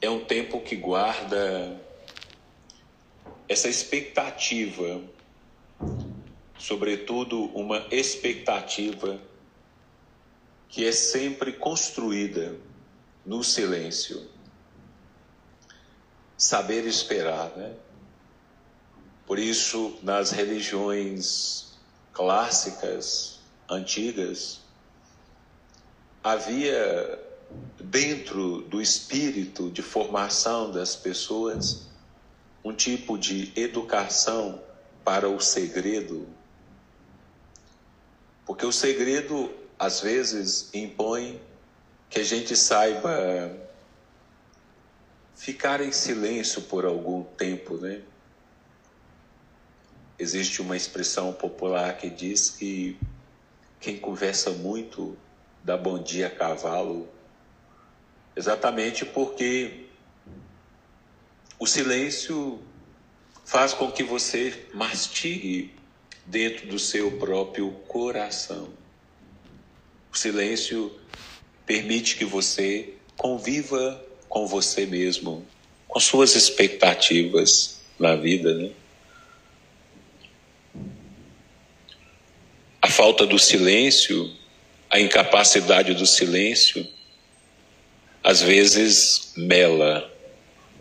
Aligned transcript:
é 0.00 0.10
um 0.10 0.24
tempo 0.24 0.60
que 0.60 0.76
guarda 0.76 1.80
essa 3.48 3.68
expectativa, 3.68 5.02
sobretudo 6.58 7.44
uma 7.46 7.86
expectativa 7.90 9.20
que 10.68 10.86
é 10.86 10.92
sempre 10.92 11.52
construída 11.52 12.56
no 13.26 13.42
silêncio. 13.42 14.28
Saber 16.36 16.86
esperar, 16.86 17.50
né? 17.56 17.74
Por 19.26 19.38
isso, 19.38 19.98
nas 20.02 20.30
religiões 20.30 21.78
clássicas, 22.12 23.40
antigas, 23.68 24.60
havia 26.22 27.29
dentro 27.78 28.62
do 28.62 28.80
espírito 28.80 29.70
de 29.70 29.82
formação 29.82 30.70
das 30.70 30.94
pessoas 30.94 31.88
um 32.64 32.72
tipo 32.72 33.18
de 33.18 33.52
educação 33.56 34.62
para 35.04 35.28
o 35.28 35.40
segredo. 35.40 36.26
Porque 38.44 38.66
o 38.66 38.72
segredo, 38.72 39.50
às 39.78 40.00
vezes, 40.00 40.70
impõe 40.74 41.40
que 42.08 42.20
a 42.20 42.24
gente 42.24 42.56
saiba 42.56 43.50
ficar 45.34 45.80
em 45.80 45.92
silêncio 45.92 46.62
por 46.62 46.84
algum 46.84 47.22
tempo, 47.22 47.76
né? 47.76 48.02
Existe 50.18 50.60
uma 50.60 50.76
expressão 50.76 51.32
popular 51.32 51.96
que 51.96 52.10
diz 52.10 52.50
que 52.50 52.98
quem 53.80 53.98
conversa 53.98 54.50
muito 54.50 55.16
dá 55.64 55.78
bom 55.78 56.02
dia 56.02 56.26
a 56.26 56.30
cavalo, 56.30 57.08
exatamente 58.36 59.04
porque 59.04 59.86
o 61.58 61.66
silêncio 61.66 62.60
faz 63.44 63.74
com 63.74 63.90
que 63.90 64.02
você 64.02 64.66
mastigue 64.72 65.74
dentro 66.24 66.66
do 66.68 66.78
seu 66.78 67.18
próprio 67.18 67.70
coração. 67.88 68.68
O 70.12 70.16
silêncio 70.16 70.92
permite 71.66 72.16
que 72.16 72.24
você 72.24 72.94
conviva 73.16 74.02
com 74.28 74.46
você 74.46 74.86
mesmo, 74.86 75.46
com 75.86 76.00
suas 76.00 76.34
expectativas 76.34 77.80
na 77.98 78.14
vida, 78.14 78.54
né? 78.54 78.70
A 82.80 82.88
falta 82.88 83.26
do 83.26 83.38
silêncio, 83.38 84.34
a 84.88 84.98
incapacidade 84.98 85.92
do 85.94 86.06
silêncio, 86.06 86.88
às 88.22 88.42
vezes 88.42 89.32
mela 89.36 90.10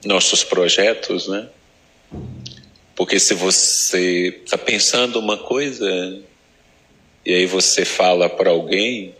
nossos 0.05 0.43
projetos, 0.43 1.27
né? 1.27 1.49
Porque 2.95 3.19
se 3.19 3.33
você 3.33 4.41
está 4.43 4.57
pensando 4.57 5.19
uma 5.19 5.37
coisa 5.37 6.21
e 7.25 7.33
aí 7.33 7.45
você 7.45 7.85
fala 7.85 8.29
para 8.29 8.49
alguém, 8.49 9.15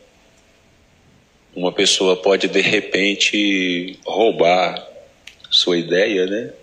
uma 1.56 1.72
pessoa 1.72 2.16
pode 2.16 2.48
de 2.48 2.62
repente 2.62 3.98
roubar 4.06 4.86
sua 5.50 5.78
ideia, 5.78 6.26
né? 6.26 6.54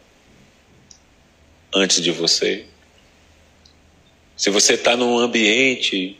Antes 1.75 2.03
de 2.03 2.11
você. 2.11 2.67
Se 4.37 4.51
você 4.51 4.75
está 4.75 4.97
num 4.97 5.19
ambiente 5.19 6.19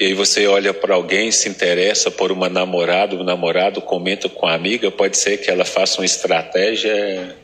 e 0.00 0.06
aí 0.06 0.14
você 0.14 0.46
olha 0.46 0.72
para 0.72 0.94
alguém, 0.94 1.30
se 1.30 1.46
interessa 1.46 2.10
por 2.10 2.32
uma 2.32 2.48
namorada, 2.48 3.14
o 3.14 3.22
namorado 3.22 3.82
comenta 3.82 4.30
com 4.30 4.46
a 4.46 4.54
amiga, 4.54 4.90
pode 4.90 5.18
ser 5.18 5.36
que 5.36 5.50
ela 5.50 5.66
faça 5.66 6.00
uma 6.00 6.06
estratégia 6.06 7.36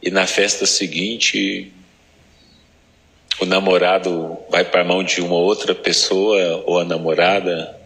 e 0.00 0.08
na 0.08 0.24
festa 0.24 0.66
seguinte 0.66 1.72
o 3.40 3.44
namorado 3.44 4.38
vai 4.48 4.64
para 4.64 4.82
a 4.82 4.84
mão 4.84 5.02
de 5.02 5.20
uma 5.20 5.34
outra 5.34 5.74
pessoa 5.74 6.62
ou 6.64 6.78
a 6.78 6.84
namorada. 6.84 7.76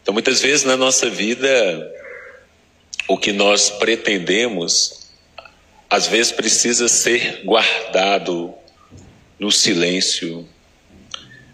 Então 0.00 0.14
muitas 0.14 0.40
vezes 0.40 0.64
na 0.64 0.74
nossa 0.74 1.10
vida 1.10 1.92
o 3.06 3.18
que 3.18 3.34
nós 3.34 3.68
pretendemos 3.68 5.10
às 5.90 6.06
vezes 6.06 6.32
precisa 6.32 6.88
ser 6.88 7.42
guardado 7.44 8.54
no 9.38 9.52
silêncio 9.52 10.48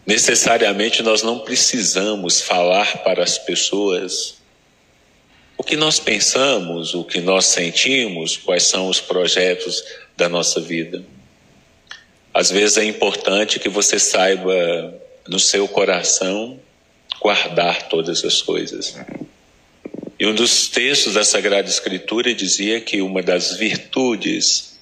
necessariamente 0.09 1.03
nós 1.03 1.23
não 1.23 1.41
precisamos 1.41 2.41
falar 2.41 3.03
para 3.05 3.23
as 3.23 3.37
pessoas 3.37 4.39
o 5.55 5.63
que 5.63 5.77
nós 5.77 6.01
pensamos, 6.01 6.95
o 6.95 7.05
que 7.05 7.21
nós 7.21 7.45
sentimos, 7.45 8.35
quais 8.39 8.63
são 8.63 8.89
os 8.89 9.03
projetos 9.03 9.85
da 10.17 10.27
nossa 10.27 10.63
vida. 10.63 11.05
Às 12.33 12.51
vezes 12.51 12.79
é 12.79 12.85
importante 12.85 13.61
que 13.61 13.69
você 13.69 13.99
saiba 13.99 14.99
no 15.29 15.39
seu 15.39 15.69
coração 15.69 16.59
guardar 17.21 17.91
todas 17.91 18.25
as 18.25 18.41
coisas. 18.41 18.97
E 20.19 20.25
um 20.27 20.35
dos 20.35 20.69
textos 20.69 21.15
da 21.15 21.25
Sagrada 21.25 21.69
Escritura 21.69 22.35
dizia 22.35 22.81
que 22.81 23.03
uma 23.03 23.23
das 23.23 23.59
virtudes, 23.59 24.79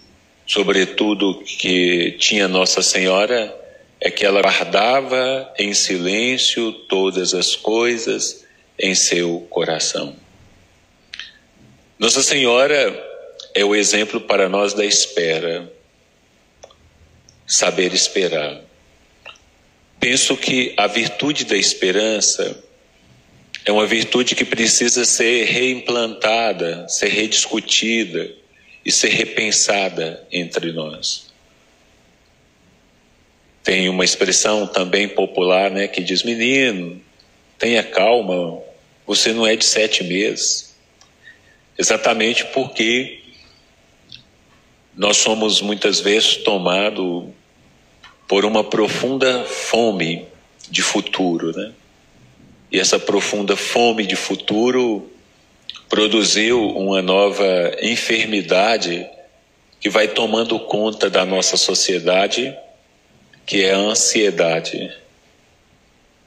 sobretudo 0.46 1.42
que 1.42 2.12
tinha 2.12 2.46
Nossa 2.46 2.80
Senhora, 2.80 3.65
é 4.06 4.10
que 4.10 4.24
ela 4.24 4.40
guardava 4.40 5.52
em 5.58 5.74
silêncio 5.74 6.70
todas 6.70 7.34
as 7.34 7.56
coisas 7.56 8.46
em 8.78 8.94
seu 8.94 9.40
coração. 9.50 10.14
Nossa 11.98 12.22
Senhora 12.22 13.04
é 13.52 13.64
o 13.64 13.74
exemplo 13.74 14.20
para 14.20 14.48
nós 14.48 14.72
da 14.74 14.84
espera, 14.84 15.72
saber 17.44 17.92
esperar. 17.92 18.60
Penso 19.98 20.36
que 20.36 20.72
a 20.76 20.86
virtude 20.86 21.44
da 21.44 21.56
esperança 21.56 22.62
é 23.64 23.72
uma 23.72 23.88
virtude 23.88 24.36
que 24.36 24.44
precisa 24.44 25.04
ser 25.04 25.46
reimplantada, 25.46 26.88
ser 26.88 27.08
rediscutida 27.08 28.32
e 28.84 28.92
ser 28.92 29.08
repensada 29.08 30.24
entre 30.30 30.70
nós. 30.70 31.34
Tem 33.66 33.88
uma 33.88 34.04
expressão 34.04 34.64
também 34.64 35.08
popular, 35.08 35.72
né, 35.72 35.88
que 35.88 36.00
diz: 36.00 36.22
menino, 36.22 37.02
tenha 37.58 37.82
calma, 37.82 38.62
você 39.04 39.32
não 39.32 39.44
é 39.44 39.56
de 39.56 39.64
sete 39.64 40.04
meses. 40.04 40.76
Exatamente 41.76 42.44
porque 42.44 43.22
nós 44.96 45.16
somos 45.16 45.60
muitas 45.60 45.98
vezes 45.98 46.36
tomados 46.36 47.24
por 48.28 48.44
uma 48.44 48.62
profunda 48.62 49.42
fome 49.42 50.28
de 50.70 50.80
futuro, 50.80 51.50
né? 51.50 51.72
E 52.70 52.78
essa 52.78 53.00
profunda 53.00 53.56
fome 53.56 54.06
de 54.06 54.14
futuro 54.14 55.10
produziu 55.88 56.68
uma 56.68 57.02
nova 57.02 57.76
enfermidade 57.82 59.04
que 59.80 59.90
vai 59.90 60.06
tomando 60.06 60.56
conta 60.60 61.10
da 61.10 61.24
nossa 61.24 61.56
sociedade 61.56 62.56
que 63.46 63.64
é 63.64 63.72
a 63.72 63.78
ansiedade. 63.78 64.92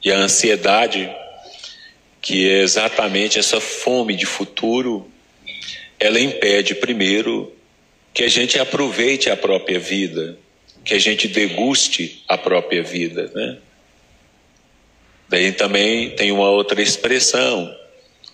E 0.02 0.10
a 0.10 0.16
ansiedade, 0.16 1.14
que 2.22 2.48
é 2.48 2.62
exatamente 2.62 3.38
essa 3.38 3.60
fome 3.60 4.16
de 4.16 4.24
futuro, 4.24 5.06
ela 5.98 6.18
impede, 6.18 6.74
primeiro, 6.74 7.54
que 8.14 8.24
a 8.24 8.28
gente 8.28 8.58
aproveite 8.58 9.28
a 9.28 9.36
própria 9.36 9.78
vida, 9.78 10.38
que 10.82 10.94
a 10.94 10.98
gente 10.98 11.28
deguste 11.28 12.24
a 12.26 12.38
própria 12.38 12.82
vida, 12.82 13.30
né? 13.34 13.58
Daí 15.28 15.52
também 15.52 16.10
tem 16.10 16.32
uma 16.32 16.50
outra 16.50 16.82
expressão 16.82 17.72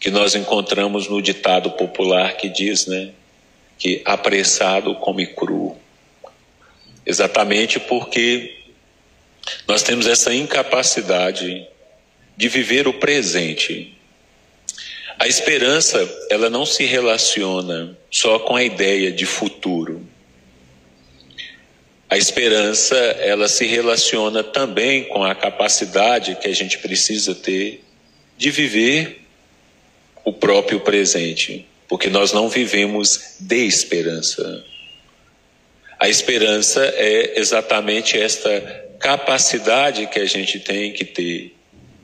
que 0.01 0.11
nós 0.11 0.35
encontramos 0.35 1.09
no 1.09 1.21
ditado 1.21 1.73
popular 1.73 2.37
que 2.37 2.49
diz, 2.49 2.87
né, 2.87 3.11
que 3.79 4.01
apressado 4.05 4.95
come 4.95 5.27
cru. 5.27 5.77
Exatamente 7.05 7.79
porque 7.79 8.56
nós 9.67 9.83
temos 9.83 10.07
essa 10.07 10.35
incapacidade 10.35 11.67
de 12.37 12.49
viver 12.49 12.87
o 12.87 12.95
presente. 12.95 13.97
A 15.19 15.27
esperança, 15.27 15.99
ela 16.31 16.51
não 16.51 16.67
se 16.67 16.85
relaciona 16.85 17.97
só 18.11 18.39
com 18.39 18.55
a 18.55 18.63
ideia 18.63 19.11
de 19.11 19.25
futuro. 19.25 20.07
A 22.09 22.17
esperança, 22.17 22.95
ela 22.97 23.49
se 23.49 23.67
relaciona 23.67 24.45
também 24.45 25.05
com 25.05 25.25
a 25.25 25.35
capacidade 25.35 26.37
que 26.37 26.47
a 26.47 26.55
gente 26.55 26.79
precisa 26.79 27.35
ter 27.35 27.83
de 28.37 28.51
viver 28.51 29.23
o 30.25 30.33
próprio 30.33 30.81
presente, 30.81 31.67
porque 31.89 32.09
nós 32.09 32.33
não 32.33 32.49
vivemos 32.49 33.37
de 33.41 33.67
esperança. 33.67 34.65
A 35.99 36.09
esperança 36.09 36.85
é 36.85 37.41
exatamente 37.41 38.19
esta 38.19 38.86
capacidade 38.99 40.07
que 40.07 40.19
a 40.19 40.27
gente 40.27 40.61
tem 40.61 40.93
que 40.93 41.05
ter 41.05 41.55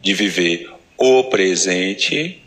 de 0.01 0.15
viver 0.15 0.71
o 0.99 1.25
presente 1.25 2.41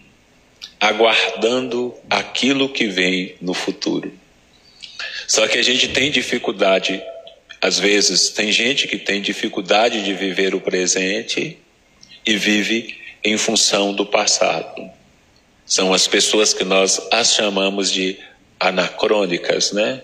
aguardando 0.79 1.95
aquilo 2.09 2.69
que 2.69 2.87
vem 2.87 3.35
no 3.41 3.53
futuro. 3.53 4.13
Só 5.27 5.47
que 5.47 5.57
a 5.57 5.63
gente 5.63 5.89
tem 5.89 6.11
dificuldade, 6.11 7.01
às 7.61 7.79
vezes, 7.79 8.29
tem 8.29 8.51
gente 8.51 8.87
que 8.87 8.97
tem 8.97 9.21
dificuldade 9.21 10.03
de 10.03 10.13
viver 10.13 10.53
o 10.53 10.61
presente 10.61 11.57
e 12.25 12.37
vive 12.37 12.97
em 13.23 13.37
função 13.37 13.93
do 13.93 14.05
passado. 14.05 14.89
São 15.65 15.93
as 15.93 16.07
pessoas 16.07 16.53
que 16.53 16.63
nós 16.63 17.01
as 17.11 17.33
chamamos 17.33 17.91
de 17.91 18.19
anacrônicas, 18.59 19.71
né? 19.71 20.01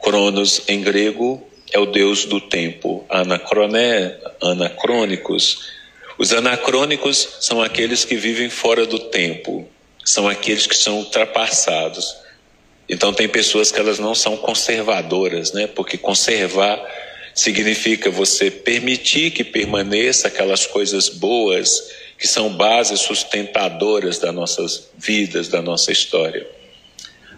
Cronos 0.00 0.62
em 0.66 0.82
grego 0.82 1.46
é 1.72 1.78
o 1.78 1.86
deus 1.86 2.24
do 2.24 2.40
tempo. 2.40 3.04
Anacroné, 3.08 4.16
anacrônicos. 4.42 5.70
Os 6.18 6.32
anacrônicos 6.32 7.36
são 7.40 7.62
aqueles 7.62 8.04
que 8.04 8.16
vivem 8.16 8.48
fora 8.48 8.86
do 8.86 8.98
tempo, 8.98 9.68
são 10.04 10.28
aqueles 10.28 10.66
que 10.66 10.76
são 10.76 10.98
ultrapassados. 10.98 12.16
Então 12.88 13.12
tem 13.12 13.28
pessoas 13.28 13.70
que 13.70 13.78
elas 13.78 13.98
não 13.98 14.14
são 14.14 14.36
conservadoras, 14.36 15.52
né? 15.52 15.66
Porque 15.66 15.98
conservar 15.98 16.80
significa 17.34 18.10
você 18.10 18.50
permitir 18.50 19.30
que 19.30 19.44
permaneça 19.44 20.28
aquelas 20.28 20.64
coisas 20.64 21.08
boas 21.08 21.92
que 22.18 22.26
são 22.26 22.48
bases 22.56 23.00
sustentadoras 23.00 24.18
das 24.18 24.34
nossas 24.34 24.88
vidas, 24.96 25.48
da 25.48 25.60
nossa 25.60 25.92
história. 25.92 26.46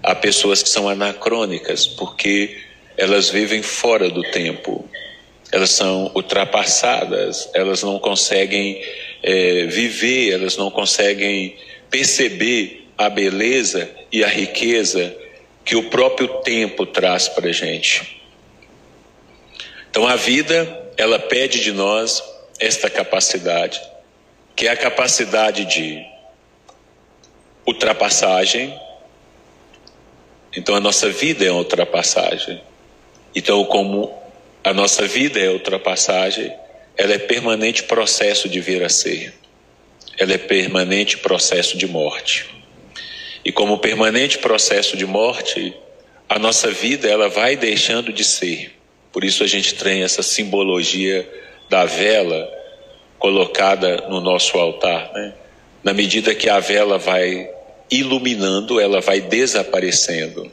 Há 0.02 0.14
pessoas 0.14 0.62
que 0.62 0.68
são 0.68 0.88
anacrônicas 0.88 1.86
porque 1.86 2.56
elas 2.98 3.30
vivem 3.30 3.62
fora 3.62 4.10
do 4.10 4.22
tempo, 4.24 4.86
elas 5.52 5.70
são 5.70 6.10
ultrapassadas, 6.16 7.48
elas 7.54 7.82
não 7.84 7.98
conseguem 8.00 8.82
é, 9.22 9.66
viver, 9.66 10.32
elas 10.32 10.56
não 10.56 10.68
conseguem 10.68 11.56
perceber 11.88 12.88
a 12.98 13.08
beleza 13.08 13.88
e 14.10 14.24
a 14.24 14.26
riqueza 14.26 15.16
que 15.64 15.76
o 15.76 15.88
próprio 15.88 16.26
tempo 16.42 16.84
traz 16.84 17.28
para 17.28 17.48
a 17.48 17.52
gente. 17.52 18.20
Então 19.88 20.04
a 20.06 20.16
vida, 20.16 20.90
ela 20.96 21.20
pede 21.20 21.60
de 21.60 21.72
nós 21.72 22.22
esta 22.58 22.90
capacidade, 22.90 23.80
que 24.56 24.66
é 24.66 24.72
a 24.72 24.76
capacidade 24.76 25.64
de 25.66 26.04
ultrapassagem. 27.64 28.76
Então 30.56 30.74
a 30.74 30.80
nossa 30.80 31.08
vida 31.10 31.44
é 31.44 31.50
uma 31.50 31.60
ultrapassagem. 31.60 32.60
Então, 33.34 33.64
como 33.64 34.12
a 34.64 34.72
nossa 34.72 35.06
vida 35.06 35.38
é 35.38 35.48
ultrapassagem, 35.48 36.52
ela 36.96 37.14
é 37.14 37.18
permanente 37.18 37.84
processo 37.84 38.48
de 38.48 38.60
vir 38.60 38.82
a 38.82 38.88
ser. 38.88 39.32
Ela 40.18 40.34
é 40.34 40.38
permanente 40.38 41.18
processo 41.18 41.78
de 41.78 41.86
morte. 41.86 42.46
E 43.44 43.52
como 43.52 43.78
permanente 43.78 44.38
processo 44.38 44.96
de 44.96 45.06
morte, 45.06 45.72
a 46.28 46.38
nossa 46.38 46.70
vida 46.70 47.08
ela 47.08 47.28
vai 47.28 47.56
deixando 47.56 48.12
de 48.12 48.24
ser. 48.24 48.72
Por 49.12 49.24
isso 49.24 49.42
a 49.42 49.46
gente 49.46 49.74
tem 49.74 50.02
essa 50.02 50.22
simbologia 50.22 51.28
da 51.70 51.84
vela 51.84 52.52
colocada 53.18 54.08
no 54.08 54.20
nosso 54.20 54.58
altar. 54.58 55.10
Né? 55.14 55.34
Na 55.82 55.92
medida 55.92 56.34
que 56.34 56.48
a 56.48 56.60
vela 56.60 56.98
vai 56.98 57.48
iluminando, 57.90 58.80
ela 58.80 59.00
vai 59.00 59.20
desaparecendo. 59.20 60.50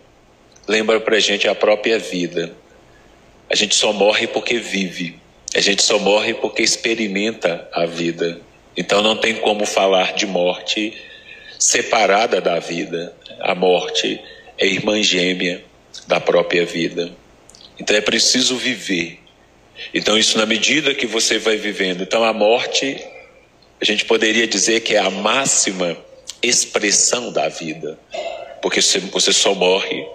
Lembra 0.67 0.99
para 0.99 1.19
gente 1.19 1.47
a 1.47 1.55
própria 1.55 1.99
vida. 1.99 2.53
A 3.49 3.55
gente 3.55 3.75
só 3.75 3.93
morre 3.93 4.27
porque 4.27 4.57
vive. 4.57 5.19
A 5.53 5.59
gente 5.59 5.81
só 5.81 5.99
morre 5.99 6.33
porque 6.33 6.61
experimenta 6.61 7.67
a 7.71 7.85
vida. 7.85 8.41
Então 8.75 9.01
não 9.01 9.15
tem 9.15 9.35
como 9.35 9.65
falar 9.65 10.13
de 10.13 10.25
morte 10.25 10.93
separada 11.57 12.41
da 12.41 12.59
vida. 12.59 13.15
A 13.39 13.55
morte 13.55 14.19
é 14.57 14.65
irmã 14.65 15.01
gêmea 15.01 15.63
da 16.07 16.19
própria 16.19 16.65
vida. 16.65 17.11
Então 17.79 17.95
é 17.95 18.01
preciso 18.01 18.55
viver. 18.57 19.19
Então, 19.93 20.17
isso 20.17 20.37
na 20.37 20.45
medida 20.45 20.93
que 20.93 21.05
você 21.05 21.37
vai 21.37 21.57
vivendo. 21.57 22.03
Então, 22.03 22.23
a 22.23 22.33
morte, 22.33 22.97
a 23.81 23.85
gente 23.85 24.05
poderia 24.05 24.47
dizer 24.47 24.81
que 24.81 24.95
é 24.95 24.99
a 24.99 25.09
máxima 25.09 25.97
expressão 26.41 27.31
da 27.31 27.49
vida. 27.49 27.99
Porque 28.61 28.81
você 28.81 29.33
só 29.33 29.53
morre 29.53 30.05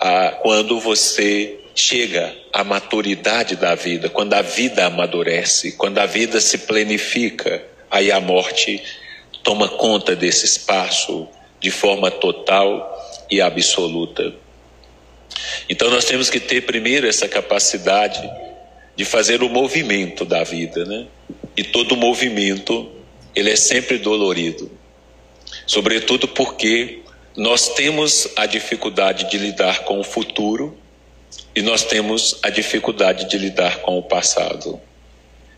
ah, 0.00 0.38
quando 0.42 0.80
você 0.80 1.58
chega 1.74 2.34
à 2.52 2.62
maturidade 2.62 3.56
da 3.56 3.74
vida, 3.74 4.08
quando 4.08 4.34
a 4.34 4.42
vida 4.42 4.86
amadurece, 4.86 5.72
quando 5.72 5.98
a 5.98 6.06
vida 6.06 6.40
se 6.40 6.58
planifica. 6.58 7.62
Aí 7.90 8.10
a 8.10 8.20
morte 8.20 8.82
toma 9.42 9.68
conta 9.68 10.14
desse 10.14 10.44
espaço 10.44 11.28
de 11.60 11.70
forma 11.70 12.10
total 12.10 12.90
e 13.30 13.40
absoluta. 13.40 14.34
Então 15.68 15.90
nós 15.90 16.04
temos 16.04 16.28
que 16.28 16.40
ter 16.40 16.62
primeiro 16.62 17.06
essa 17.06 17.28
capacidade 17.28 18.22
de 18.94 19.04
fazer 19.04 19.42
o 19.42 19.48
movimento 19.48 20.24
da 20.24 20.44
vida, 20.44 20.84
né? 20.84 21.06
E 21.56 21.64
todo 21.64 21.96
movimento 21.96 22.90
ele 23.34 23.50
é 23.50 23.56
sempre 23.56 23.98
dolorido, 23.98 24.70
sobretudo 25.66 26.28
porque 26.28 27.00
nós 27.34 27.70
temos 27.70 28.28
a 28.36 28.44
dificuldade 28.44 29.30
de 29.30 29.38
lidar 29.38 29.84
com 29.84 29.98
o 29.98 30.04
futuro 30.04 30.76
e 31.54 31.62
nós 31.62 31.84
temos 31.84 32.38
a 32.42 32.50
dificuldade 32.50 33.28
de 33.28 33.38
lidar 33.38 33.78
com 33.80 33.98
o 33.98 34.02
passado 34.02 34.80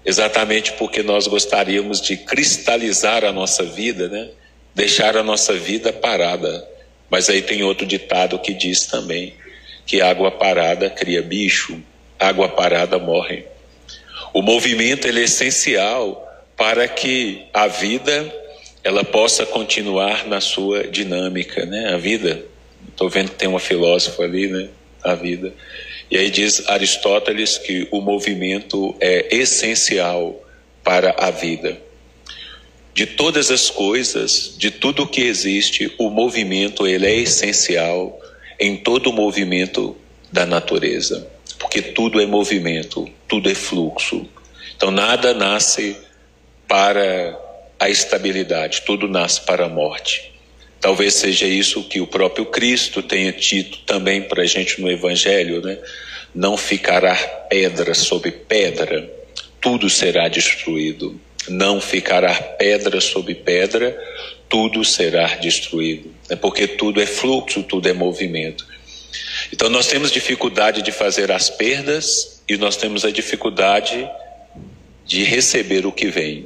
exatamente 0.04 0.72
porque 0.72 1.02
nós 1.02 1.26
gostaríamos 1.26 2.00
de 2.00 2.16
cristalizar 2.16 3.24
a 3.24 3.32
nossa 3.32 3.64
vida, 3.64 4.08
né? 4.08 4.28
deixar 4.74 5.16
a 5.16 5.22
nossa 5.22 5.54
vida 5.54 5.92
parada. 5.92 6.68
Mas 7.08 7.30
aí 7.30 7.40
tem 7.40 7.62
outro 7.62 7.86
ditado 7.86 8.38
que 8.38 8.52
diz 8.52 8.86
também 8.86 9.34
que 9.86 10.00
água 10.00 10.30
parada 10.30 10.90
cria 10.90 11.22
bicho, 11.22 11.80
água 12.18 12.48
parada 12.48 12.98
morre. 12.98 13.44
O 14.32 14.42
movimento 14.42 15.06
é 15.06 15.10
essencial 15.20 16.20
para 16.56 16.86
que 16.88 17.46
a 17.52 17.66
vida 17.66 18.32
ela 18.82 19.04
possa 19.04 19.46
continuar 19.46 20.26
na 20.26 20.40
sua 20.40 20.84
dinâmica, 20.84 21.64
né? 21.64 21.94
A 21.94 21.96
vida, 21.96 22.44
estou 22.88 23.08
vendo 23.08 23.30
que 23.30 23.36
tem 23.36 23.48
uma 23.48 23.60
filósofa 23.60 24.22
ali, 24.24 24.48
né? 24.48 24.68
A 25.02 25.14
vida 25.14 25.52
e 26.10 26.18
aí 26.18 26.30
diz 26.30 26.68
Aristóteles 26.68 27.58
que 27.58 27.88
o 27.90 28.00
movimento 28.00 28.94
é 29.00 29.34
essencial 29.34 30.42
para 30.82 31.14
a 31.18 31.30
vida. 31.30 31.80
De 32.92 33.06
todas 33.06 33.50
as 33.50 33.70
coisas, 33.70 34.54
de 34.56 34.70
tudo 34.70 35.06
que 35.06 35.22
existe, 35.22 35.92
o 35.98 36.10
movimento 36.10 36.86
ele 36.86 37.06
é 37.06 37.16
essencial 37.16 38.20
em 38.60 38.76
todo 38.76 39.10
o 39.10 39.12
movimento 39.12 39.96
da 40.30 40.46
natureza, 40.46 41.28
porque 41.58 41.82
tudo 41.82 42.20
é 42.20 42.26
movimento, 42.26 43.08
tudo 43.26 43.50
é 43.50 43.54
fluxo. 43.54 44.28
Então 44.76 44.90
nada 44.90 45.34
nasce 45.34 45.96
para 46.68 47.38
a 47.80 47.88
estabilidade, 47.88 48.82
tudo 48.82 49.08
nasce 49.08 49.40
para 49.40 49.66
a 49.66 49.68
morte. 49.68 50.33
Talvez 50.84 51.14
seja 51.14 51.46
isso 51.46 51.82
que 51.84 51.98
o 51.98 52.06
próprio 52.06 52.44
Cristo 52.44 53.02
tenha 53.02 53.32
dito 53.32 53.78
também 53.86 54.20
para 54.20 54.42
a 54.42 54.46
gente 54.46 54.82
no 54.82 54.90
Evangelho, 54.90 55.62
né? 55.62 55.78
Não 56.34 56.58
ficará 56.58 57.14
pedra 57.48 57.94
sobre 57.94 58.30
pedra, 58.30 59.10
tudo 59.62 59.88
será 59.88 60.28
destruído. 60.28 61.18
Não 61.48 61.80
ficará 61.80 62.34
pedra 62.34 63.00
sobre 63.00 63.34
pedra, 63.34 63.98
tudo 64.46 64.84
será 64.84 65.36
destruído. 65.36 66.14
É 66.28 66.36
porque 66.36 66.66
tudo 66.66 67.00
é 67.00 67.06
fluxo, 67.06 67.62
tudo 67.62 67.88
é 67.88 67.94
movimento. 67.94 68.66
Então 69.50 69.70
nós 69.70 69.86
temos 69.86 70.12
dificuldade 70.12 70.82
de 70.82 70.92
fazer 70.92 71.32
as 71.32 71.48
perdas 71.48 72.42
e 72.46 72.58
nós 72.58 72.76
temos 72.76 73.06
a 73.06 73.10
dificuldade 73.10 74.06
de 75.06 75.24
receber 75.24 75.86
o 75.86 75.92
que 75.92 76.08
vem. 76.08 76.44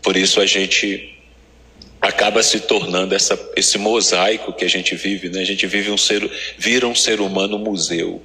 Por 0.00 0.16
isso 0.16 0.40
a 0.40 0.46
gente 0.46 1.11
acaba 2.02 2.42
se 2.42 2.58
tornando 2.58 3.14
essa, 3.14 3.38
esse 3.54 3.78
mosaico 3.78 4.52
que 4.52 4.64
a 4.64 4.68
gente 4.68 4.96
vive, 4.96 5.28
né? 5.28 5.40
A 5.40 5.46
gente 5.46 5.68
vive 5.68 5.88
um 5.92 5.96
ser, 5.96 6.28
vira 6.58 6.88
um 6.88 6.96
ser 6.96 7.20
humano 7.20 7.56
museu. 7.60 8.20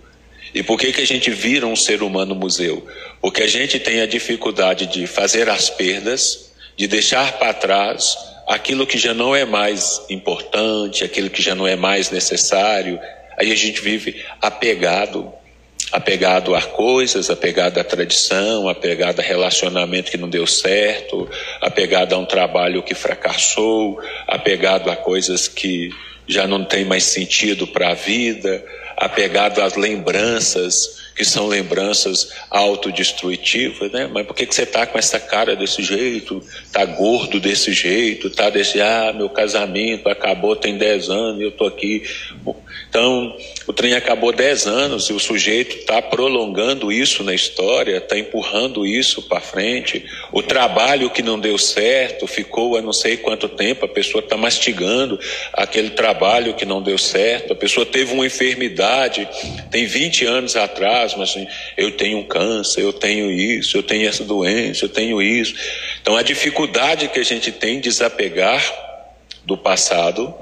E 0.52 0.64
por 0.64 0.80
que, 0.80 0.92
que 0.92 1.02
a 1.02 1.06
gente 1.06 1.30
vira 1.30 1.68
um 1.68 1.76
ser 1.76 2.02
humano 2.02 2.34
museu? 2.34 2.84
Porque 3.22 3.44
a 3.44 3.48
gente 3.48 3.80
tem 3.80 4.02
a 4.02 4.08
dificuldade 4.08 4.88
de 4.88 5.06
fazer 5.06 5.48
as 5.48 5.70
perdas, 5.70 6.52
de 6.76 6.88
deixar 6.88 7.34
para 7.34 7.54
trás 7.54 8.18
aquilo 8.48 8.88
que 8.88 8.98
já 8.98 9.14
não 9.14 9.36
é 9.36 9.46
mais 9.46 10.02
importante, 10.10 11.04
aquilo 11.04 11.30
que 11.30 11.44
já 11.44 11.54
não 11.54 11.68
é 11.68 11.76
mais 11.76 12.10
necessário. 12.10 13.00
Aí 13.38 13.52
a 13.52 13.56
gente 13.56 13.80
vive 13.80 14.26
apegado 14.42 15.32
apegado 15.92 16.54
a 16.54 16.62
coisas, 16.62 17.30
apegado 17.30 17.80
à 17.80 17.84
tradição, 17.84 18.68
apegado 18.68 19.20
a 19.20 19.24
relacionamento 19.24 20.12
que 20.12 20.18
não 20.18 20.30
deu 20.30 20.46
certo, 20.46 21.30
apegado 21.62 22.14
a 22.14 22.18
um 22.18 22.26
trabalho 22.26 22.84
que 22.84 22.94
fracassou, 22.94 24.00
apegado 24.28 24.90
a 24.90 24.96
coisas 24.96 25.48
que 25.48 25.90
já 26.28 26.46
não 26.46 26.66
tem 26.66 26.84
mais 26.84 27.04
sentido 27.04 27.66
para 27.66 27.92
a 27.92 27.94
vida, 27.94 28.64
apegado 28.98 29.62
às 29.62 29.76
lembranças 29.76 31.07
que 31.18 31.26
são 31.26 31.48
lembranças 31.48 32.30
autodestrutivas, 32.50 33.92
né? 33.92 34.08
Mas 34.14 34.28
por 34.28 34.36
que, 34.36 34.46
que 34.46 34.54
você 34.54 34.62
está 34.62 34.86
com 34.86 35.00
essa 35.00 35.20
cara 35.20 35.56
desse 35.56 35.82
jeito? 35.82 36.44
Tá 36.72 36.86
gordo 36.86 37.40
desse 37.40 37.74
jeito? 37.74 38.30
Tá 38.30 38.52
desse, 38.52 38.80
ah, 38.80 39.12
meu 39.16 39.28
casamento 39.28 40.08
acabou 40.08 40.56
tem 40.56 40.78
10 40.78 41.10
anos 41.10 41.42
e 41.42 41.44
eu 41.44 41.52
tô 41.52 41.66
aqui. 41.66 42.04
Então, 42.90 43.36
o 43.66 43.74
trem 43.74 43.94
acabou 43.96 44.32
10 44.32 44.68
anos 44.68 45.10
e 45.10 45.14
o 45.14 45.20
sujeito 45.20 45.78
está 45.78 46.02
prolongando 46.02 46.92
isso 46.92 47.24
na 47.24 47.34
história, 47.34 47.98
está 47.98 48.18
empurrando 48.18 48.86
isso 48.86 49.22
para 49.24 49.42
frente. 49.42 50.06
O 50.32 50.42
trabalho 50.42 51.10
que 51.10 51.22
não 51.22 51.40
deu 51.40 51.58
certo 51.58 52.28
ficou 52.28 52.78
há 52.78 52.82
não 52.82 52.94
sei 52.94 53.18
quanto 53.18 53.50
tempo, 53.50 53.86
a 53.86 53.90
pessoa 53.90 54.24
está 54.24 54.38
mastigando 54.38 55.20
aquele 55.52 55.90
trabalho 55.90 56.54
que 56.54 56.66
não 56.66 56.82
deu 56.82 56.98
certo, 56.98 57.54
a 57.54 57.56
pessoa 57.56 57.86
teve 57.86 58.14
uma 58.14 58.26
enfermidade, 58.26 59.28
tem 59.70 59.86
20 59.86 60.26
anos 60.26 60.56
atrás, 60.56 61.07
mas 61.16 61.30
assim, 61.30 61.48
eu 61.76 61.92
tenho 61.92 62.20
um 62.20 62.24
câncer, 62.24 62.82
eu 62.82 62.94
tenho 62.94 63.32
isso, 63.32 63.78
eu 63.78 63.84
tenho 63.84 64.08
essa 64.08 64.24
doença, 64.24 64.86
eu 64.86 64.90
tenho 64.90 65.22
isso. 65.22 65.56
Então 66.02 66.16
a 66.16 66.22
dificuldade 66.22 67.08
que 67.10 67.20
a 67.20 67.24
gente 67.24 67.52
tem 67.52 67.76
de 67.80 67.90
desapegar 67.90 68.64
do 69.46 69.58
passado, 69.58 70.34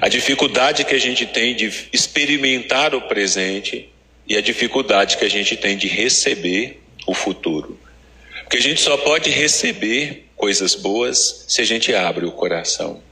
a 0.00 0.08
dificuldade 0.08 0.84
que 0.84 0.94
a 0.94 1.00
gente 1.00 1.26
tem 1.26 1.54
de 1.54 1.70
experimentar 1.92 2.94
o 2.94 3.02
presente 3.02 3.88
e 4.26 4.36
a 4.36 4.40
dificuldade 4.40 5.16
que 5.16 5.24
a 5.24 5.30
gente 5.30 5.56
tem 5.56 5.76
de 5.76 5.86
receber 5.86 6.82
o 7.06 7.14
futuro. 7.14 7.78
Porque 8.42 8.56
a 8.56 8.62
gente 8.62 8.80
só 8.80 8.96
pode 8.96 9.30
receber 9.30 10.26
coisas 10.36 10.74
boas 10.74 11.44
se 11.48 11.60
a 11.60 11.64
gente 11.64 11.94
abre 11.94 12.26
o 12.26 12.32
coração. 12.32 13.02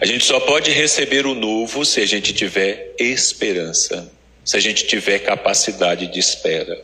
A 0.00 0.06
gente 0.06 0.24
só 0.24 0.38
pode 0.40 0.70
receber 0.70 1.26
o 1.26 1.34
novo 1.34 1.84
se 1.84 2.00
a 2.00 2.06
gente 2.06 2.32
tiver 2.32 2.94
esperança 2.98 4.12
se 4.44 4.56
a 4.56 4.60
gente 4.60 4.86
tiver 4.86 5.20
capacidade 5.20 6.06
de 6.06 6.20
espera, 6.20 6.78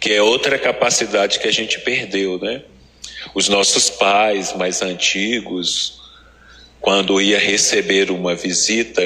que 0.00 0.12
é 0.12 0.20
outra 0.20 0.58
capacidade 0.58 1.38
que 1.38 1.48
a 1.48 1.52
gente 1.52 1.80
perdeu, 1.80 2.38
né? 2.38 2.62
Os 3.34 3.48
nossos 3.48 3.88
pais 3.88 4.52
mais 4.52 4.82
antigos, 4.82 5.98
quando 6.80 7.20
ia 7.20 7.38
receber 7.38 8.10
uma 8.10 8.34
visita, 8.34 9.02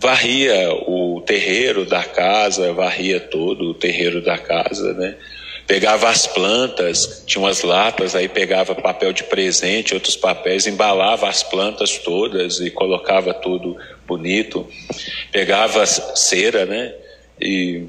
varria 0.00 0.72
o 0.86 1.22
terreiro 1.24 1.84
da 1.84 2.02
casa, 2.02 2.72
varria 2.72 3.20
todo 3.20 3.70
o 3.70 3.74
terreiro 3.74 4.20
da 4.20 4.36
casa, 4.36 4.92
né? 4.94 5.16
Pegava 5.66 6.08
as 6.08 6.26
plantas, 6.26 7.22
tinha 7.26 7.42
umas 7.42 7.62
latas, 7.62 8.14
aí 8.14 8.26
pegava 8.26 8.74
papel 8.74 9.12
de 9.12 9.22
presente, 9.24 9.92
outros 9.92 10.16
papéis, 10.16 10.66
embalava 10.66 11.28
as 11.28 11.42
plantas 11.42 11.98
todas 11.98 12.58
e 12.58 12.70
colocava 12.70 13.34
tudo 13.34 13.76
bonito. 14.08 14.66
Pegava 15.30 15.84
cera, 15.86 16.64
né? 16.64 16.94
E 17.40 17.84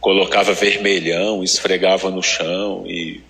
colocava 0.00 0.52
vermelhão, 0.52 1.44
esfregava 1.44 2.10
no 2.10 2.22
chão 2.22 2.84
e 2.86 3.20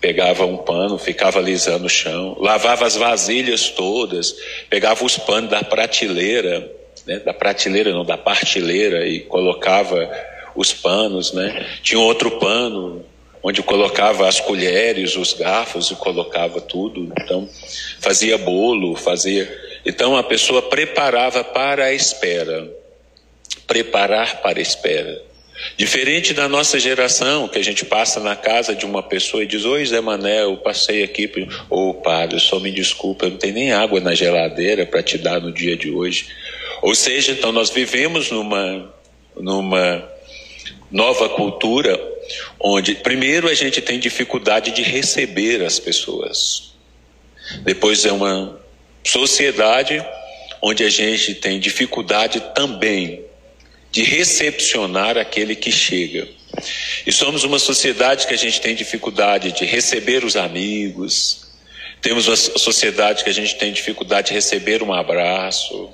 pegava 0.00 0.46
um 0.46 0.56
pano, 0.56 0.98
ficava 0.98 1.38
alisando 1.38 1.86
o 1.86 1.90
chão, 1.90 2.36
lavava 2.40 2.86
as 2.86 2.96
vasilhas 2.96 3.68
todas, 3.68 4.34
pegava 4.68 5.04
os 5.04 5.16
panos 5.16 5.50
da 5.50 5.62
prateleira, 5.62 6.70
né, 7.06 7.18
da 7.20 7.32
prateleira 7.32 7.92
não, 7.92 8.04
da 8.04 8.18
partilheira 8.18 9.06
e 9.06 9.20
colocava 9.20 10.10
os 10.54 10.72
panos, 10.72 11.32
né? 11.32 11.66
Tinha 11.82 12.00
outro 12.00 12.32
pano 12.32 13.04
onde 13.42 13.62
colocava 13.62 14.28
as 14.28 14.38
colheres, 14.38 15.16
os 15.16 15.32
garfos 15.32 15.90
e 15.90 15.96
colocava 15.96 16.60
tudo. 16.60 17.12
Então, 17.20 17.48
fazia 18.00 18.38
bolo, 18.38 18.94
fazia. 18.94 19.50
Então, 19.84 20.16
a 20.16 20.22
pessoa 20.22 20.62
preparava 20.62 21.42
para 21.42 21.86
a 21.86 21.92
espera. 21.92 22.70
Preparar 23.66 24.40
para 24.42 24.58
a 24.58 24.62
espera. 24.62 25.22
Diferente 25.76 26.34
da 26.34 26.48
nossa 26.48 26.78
geração, 26.78 27.48
que 27.48 27.58
a 27.58 27.64
gente 27.64 27.84
passa 27.84 28.20
na 28.20 28.34
casa 28.34 28.74
de 28.74 28.84
uma 28.84 29.02
pessoa 29.02 29.42
e 29.42 29.46
diz: 29.46 29.64
Oi, 29.64 29.84
Zé 29.84 30.00
Mané, 30.00 30.42
eu 30.42 30.56
passei 30.56 31.02
aqui. 31.02 31.30
Ô, 31.70 31.90
oh, 31.90 31.94
padre, 31.94 32.40
só 32.40 32.58
me 32.58 32.70
desculpa, 32.70 33.26
eu 33.26 33.30
não 33.30 33.36
tenho 33.36 33.54
nem 33.54 33.72
água 33.72 34.00
na 34.00 34.14
geladeira 34.14 34.84
para 34.84 35.02
te 35.02 35.18
dar 35.18 35.40
no 35.40 35.52
dia 35.52 35.76
de 35.76 35.90
hoje. 35.90 36.28
Ou 36.80 36.94
seja, 36.94 37.32
então, 37.32 37.52
nós 37.52 37.70
vivemos 37.70 38.30
numa, 38.30 38.92
numa 39.36 40.08
nova 40.90 41.28
cultura 41.28 42.00
onde, 42.58 42.96
primeiro, 42.96 43.48
a 43.48 43.54
gente 43.54 43.80
tem 43.80 43.98
dificuldade 43.98 44.72
de 44.72 44.82
receber 44.82 45.62
as 45.64 45.78
pessoas. 45.78 46.72
Depois, 47.62 48.04
é 48.04 48.12
uma 48.12 48.60
sociedade 49.04 50.04
onde 50.60 50.84
a 50.84 50.90
gente 50.90 51.34
tem 51.34 51.58
dificuldade 51.58 52.40
também 52.54 53.24
de 53.90 54.02
recepcionar 54.02 55.18
aquele 55.18 55.56
que 55.56 55.72
chega. 55.72 56.28
E 57.06 57.12
somos 57.12 57.44
uma 57.44 57.58
sociedade 57.58 58.26
que 58.26 58.34
a 58.34 58.38
gente 58.38 58.60
tem 58.60 58.74
dificuldade 58.74 59.52
de 59.52 59.64
receber 59.64 60.24
os 60.24 60.36
amigos, 60.36 61.42
temos 62.00 62.26
uma 62.26 62.36
sociedade 62.36 63.22
que 63.22 63.30
a 63.30 63.34
gente 63.34 63.56
tem 63.56 63.72
dificuldade 63.72 64.28
de 64.28 64.34
receber 64.34 64.82
um 64.82 64.92
abraço, 64.92 65.90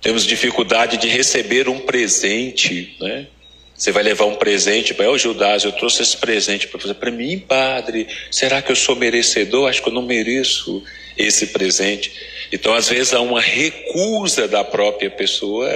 temos 0.00 0.26
dificuldade 0.26 0.96
de 0.96 1.08
receber 1.08 1.68
um 1.68 1.80
presente, 1.80 2.96
né? 3.00 3.26
Você 3.76 3.90
vai 3.90 4.04
levar 4.04 4.26
um 4.26 4.36
presente 4.36 4.94
para 4.94 5.10
o 5.10 5.18
Judas, 5.18 5.64
eu 5.64 5.72
trouxe 5.72 6.02
esse 6.02 6.16
presente 6.16 6.68
para 6.68 6.80
você. 6.80 6.94
Para 6.94 7.10
mim, 7.10 7.38
padre, 7.38 8.06
será 8.30 8.62
que 8.62 8.70
eu 8.70 8.76
sou 8.76 8.94
merecedor? 8.94 9.68
Acho 9.68 9.82
que 9.82 9.88
eu 9.88 9.92
não 9.92 10.02
mereço 10.02 10.82
esse 11.16 11.48
presente. 11.48 12.12
Então, 12.52 12.74
às 12.74 12.88
vezes, 12.88 13.14
há 13.14 13.20
uma 13.20 13.40
recusa 13.40 14.46
da 14.46 14.62
própria 14.64 15.10
pessoa 15.10 15.68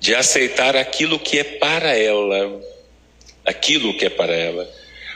de 0.00 0.14
aceitar 0.14 0.76
aquilo 0.76 1.18
que 1.18 1.38
é 1.38 1.44
para 1.44 1.96
ela. 1.96 2.60
Aquilo 3.44 3.96
que 3.96 4.06
é 4.06 4.10
para 4.10 4.34
ela. 4.34 4.68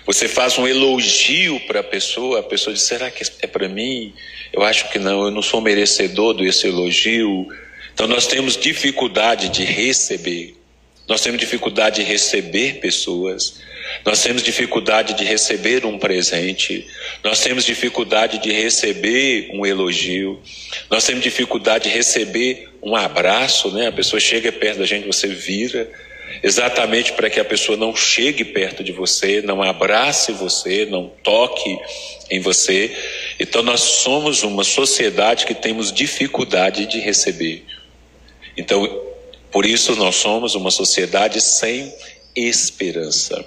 Você 0.06 0.26
faz 0.26 0.56
um 0.56 0.66
elogio 0.66 1.60
para 1.66 1.80
a 1.80 1.84
pessoa, 1.84 2.40
a 2.40 2.42
pessoa 2.42 2.72
diz: 2.74 2.84
será 2.84 3.10
que 3.10 3.22
é 3.42 3.46
para 3.46 3.68
mim? 3.68 4.14
Eu 4.52 4.62
acho 4.62 4.90
que 4.90 4.98
não, 4.98 5.24
eu 5.24 5.30
não 5.30 5.42
sou 5.42 5.60
merecedor 5.60 6.34
desse 6.34 6.66
elogio. 6.66 7.46
Então, 7.92 8.06
nós 8.06 8.26
temos 8.26 8.56
dificuldade 8.56 9.48
de 9.48 9.64
receber. 9.64 10.57
Nós 11.08 11.22
temos 11.22 11.40
dificuldade 11.40 12.02
de 12.02 12.08
receber 12.08 12.80
pessoas, 12.80 13.60
nós 14.04 14.22
temos 14.22 14.42
dificuldade 14.42 15.14
de 15.14 15.24
receber 15.24 15.86
um 15.86 15.98
presente, 15.98 16.86
nós 17.24 17.40
temos 17.40 17.64
dificuldade 17.64 18.38
de 18.38 18.52
receber 18.52 19.48
um 19.52 19.64
elogio, 19.64 20.38
nós 20.90 21.06
temos 21.06 21.22
dificuldade 21.22 21.88
de 21.88 21.96
receber 21.96 22.68
um 22.82 22.94
abraço, 22.94 23.70
né? 23.72 23.86
A 23.88 23.92
pessoa 23.92 24.20
chega 24.20 24.52
perto 24.52 24.80
da 24.80 24.86
gente, 24.86 25.06
você 25.06 25.26
vira, 25.28 25.90
exatamente 26.42 27.12
para 27.12 27.30
que 27.30 27.40
a 27.40 27.44
pessoa 27.44 27.76
não 27.76 27.96
chegue 27.96 28.44
perto 28.44 28.84
de 28.84 28.92
você, 28.92 29.40
não 29.40 29.62
abrace 29.62 30.32
você, 30.32 30.84
não 30.84 31.10
toque 31.22 31.78
em 32.30 32.40
você. 32.40 32.94
Então 33.40 33.62
nós 33.62 33.80
somos 33.80 34.42
uma 34.42 34.62
sociedade 34.62 35.46
que 35.46 35.54
temos 35.54 35.90
dificuldade 35.90 36.86
de 36.86 37.00
receber. 37.00 37.64
Então 38.56 39.07
por 39.50 39.64
isso 39.64 39.96
nós 39.96 40.16
somos 40.16 40.54
uma 40.54 40.70
sociedade 40.70 41.40
sem 41.40 41.92
esperança. 42.34 43.44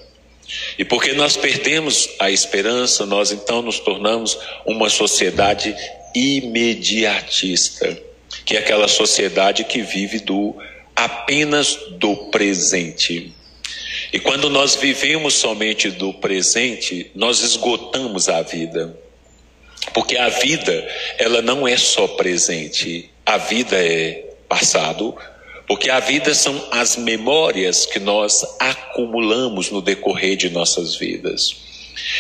E 0.78 0.84
porque 0.84 1.14
nós 1.14 1.38
perdemos 1.38 2.10
a 2.20 2.30
esperança, 2.30 3.06
nós 3.06 3.32
então 3.32 3.62
nos 3.62 3.80
tornamos 3.80 4.38
uma 4.66 4.90
sociedade 4.90 5.76
imediatista, 6.14 7.98
que 8.46 8.56
é 8.56 8.60
aquela 8.60 8.88
sociedade 8.88 9.64
que 9.64 9.82
vive 9.82 10.20
do 10.20 10.56
apenas 10.96 11.78
do 11.92 12.16
presente. 12.30 13.34
E 14.12 14.20
quando 14.20 14.50
nós 14.50 14.76
vivemos 14.76 15.36
somente 15.36 15.90
do 15.90 16.14
presente, 16.14 17.10
nós 17.16 17.42
esgotamos 17.42 18.28
a 18.28 18.42
vida. 18.42 18.98
Porque 19.94 20.18
a 20.18 20.30
vida, 20.30 20.88
ela 21.18 21.42
não 21.42 21.68
é 21.68 21.78
só 21.78 22.08
presente, 22.08 23.10
a 23.26 23.38
vida 23.38 23.78
é 23.78 24.26
passado, 24.48 25.16
porque 25.72 25.90
a 25.90 26.02
vida 26.02 26.34
são 26.34 26.68
as 26.70 26.98
memórias 26.98 27.86
que 27.86 27.98
nós 27.98 28.46
acumulamos 28.60 29.72
no 29.72 29.82
decorrer 29.82 30.36
de 30.36 30.50
nossas 30.50 30.98
vidas. 30.98 31.56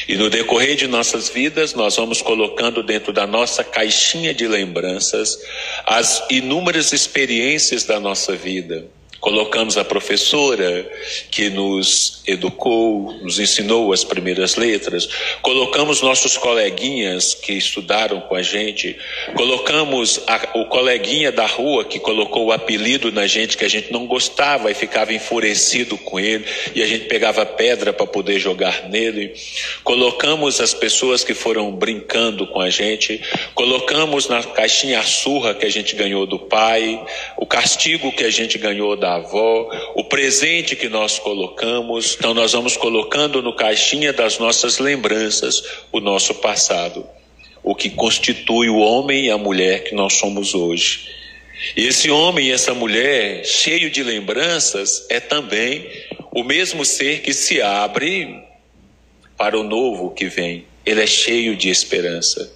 E 0.07 0.15
no 0.15 0.29
decorrer 0.29 0.77
de 0.77 0.87
nossas 0.87 1.27
vidas, 1.27 1.73
nós 1.73 1.97
vamos 1.97 2.21
colocando 2.21 2.81
dentro 2.81 3.11
da 3.11 3.27
nossa 3.27 3.61
caixinha 3.61 4.33
de 4.33 4.47
lembranças 4.47 5.37
as 5.85 6.23
inúmeras 6.29 6.93
experiências 6.93 7.83
da 7.83 7.99
nossa 7.99 8.37
vida 8.37 8.87
Colocamos 9.21 9.77
a 9.77 9.85
professora 9.85 10.83
que 11.29 11.47
nos 11.51 12.23
educou, 12.25 13.13
nos 13.21 13.39
ensinou 13.39 13.93
as 13.93 14.03
primeiras 14.03 14.55
letras. 14.55 15.07
Colocamos 15.43 16.01
nossos 16.01 16.37
coleguinhas 16.37 17.35
que 17.35 17.53
estudaram 17.53 18.19
com 18.21 18.33
a 18.33 18.41
gente. 18.41 18.97
Colocamos 19.35 20.21
a, 20.25 20.57
o 20.57 20.65
coleguinha 20.65 21.31
da 21.31 21.45
rua 21.45 21.85
que 21.85 21.99
colocou 21.99 22.47
o 22.47 22.51
apelido 22.51 23.11
na 23.11 23.27
gente 23.27 23.55
que 23.55 23.63
a 23.63 23.69
gente 23.69 23.93
não 23.93 24.07
gostava 24.07 24.71
e 24.71 24.73
ficava 24.73 25.13
enfurecido 25.13 25.99
com 25.99 26.19
ele 26.19 26.43
e 26.73 26.81
a 26.81 26.87
gente 26.87 27.05
pegava 27.05 27.45
pedra 27.45 27.93
para 27.93 28.07
poder 28.07 28.39
jogar 28.39 28.89
nele. 28.89 29.35
Colocamos 29.83 30.59
as 30.59 30.73
pessoas 30.73 31.23
que 31.23 31.35
foram 31.35 31.71
brincando 31.71 32.47
com 32.47 32.59
a 32.59 32.71
gente. 32.71 33.21
Colocamos 33.53 34.27
na 34.27 34.41
caixinha 34.41 34.99
a 34.99 35.03
surra 35.03 35.53
que 35.53 35.65
a 35.67 35.71
gente 35.71 35.95
ganhou 35.95 36.25
do 36.25 36.39
pai, 36.39 36.99
o 37.37 37.45
castigo 37.45 38.11
que 38.11 38.23
a 38.23 38.31
gente 38.31 38.57
ganhou 38.57 38.95
da 38.95 39.10
da 39.11 39.15
avó, 39.15 39.69
o 39.95 40.03
presente 40.05 40.75
que 40.75 40.87
nós 40.87 41.19
colocamos. 41.19 42.15
Então, 42.17 42.33
nós 42.33 42.53
vamos 42.53 42.77
colocando 42.77 43.41
no 43.41 43.55
caixinha 43.55 44.13
das 44.13 44.39
nossas 44.39 44.79
lembranças 44.79 45.63
o 45.91 45.99
nosso 45.99 46.35
passado, 46.35 47.05
o 47.61 47.75
que 47.75 47.89
constitui 47.89 48.69
o 48.69 48.77
homem 48.77 49.25
e 49.25 49.29
a 49.29 49.37
mulher 49.37 49.83
que 49.83 49.93
nós 49.93 50.13
somos 50.13 50.53
hoje. 50.53 51.09
E 51.75 51.85
esse 51.85 52.09
homem 52.09 52.47
e 52.47 52.51
essa 52.51 52.73
mulher, 52.73 53.45
cheio 53.45 53.89
de 53.91 54.01
lembranças, 54.01 55.05
é 55.09 55.19
também 55.19 55.87
o 56.31 56.43
mesmo 56.43 56.85
ser 56.85 57.21
que 57.21 57.33
se 57.33 57.61
abre 57.61 58.41
para 59.37 59.59
o 59.59 59.63
novo 59.63 60.11
que 60.11 60.25
vem. 60.25 60.65
Ele 60.85 61.03
é 61.03 61.07
cheio 61.07 61.55
de 61.55 61.69
esperança. 61.69 62.51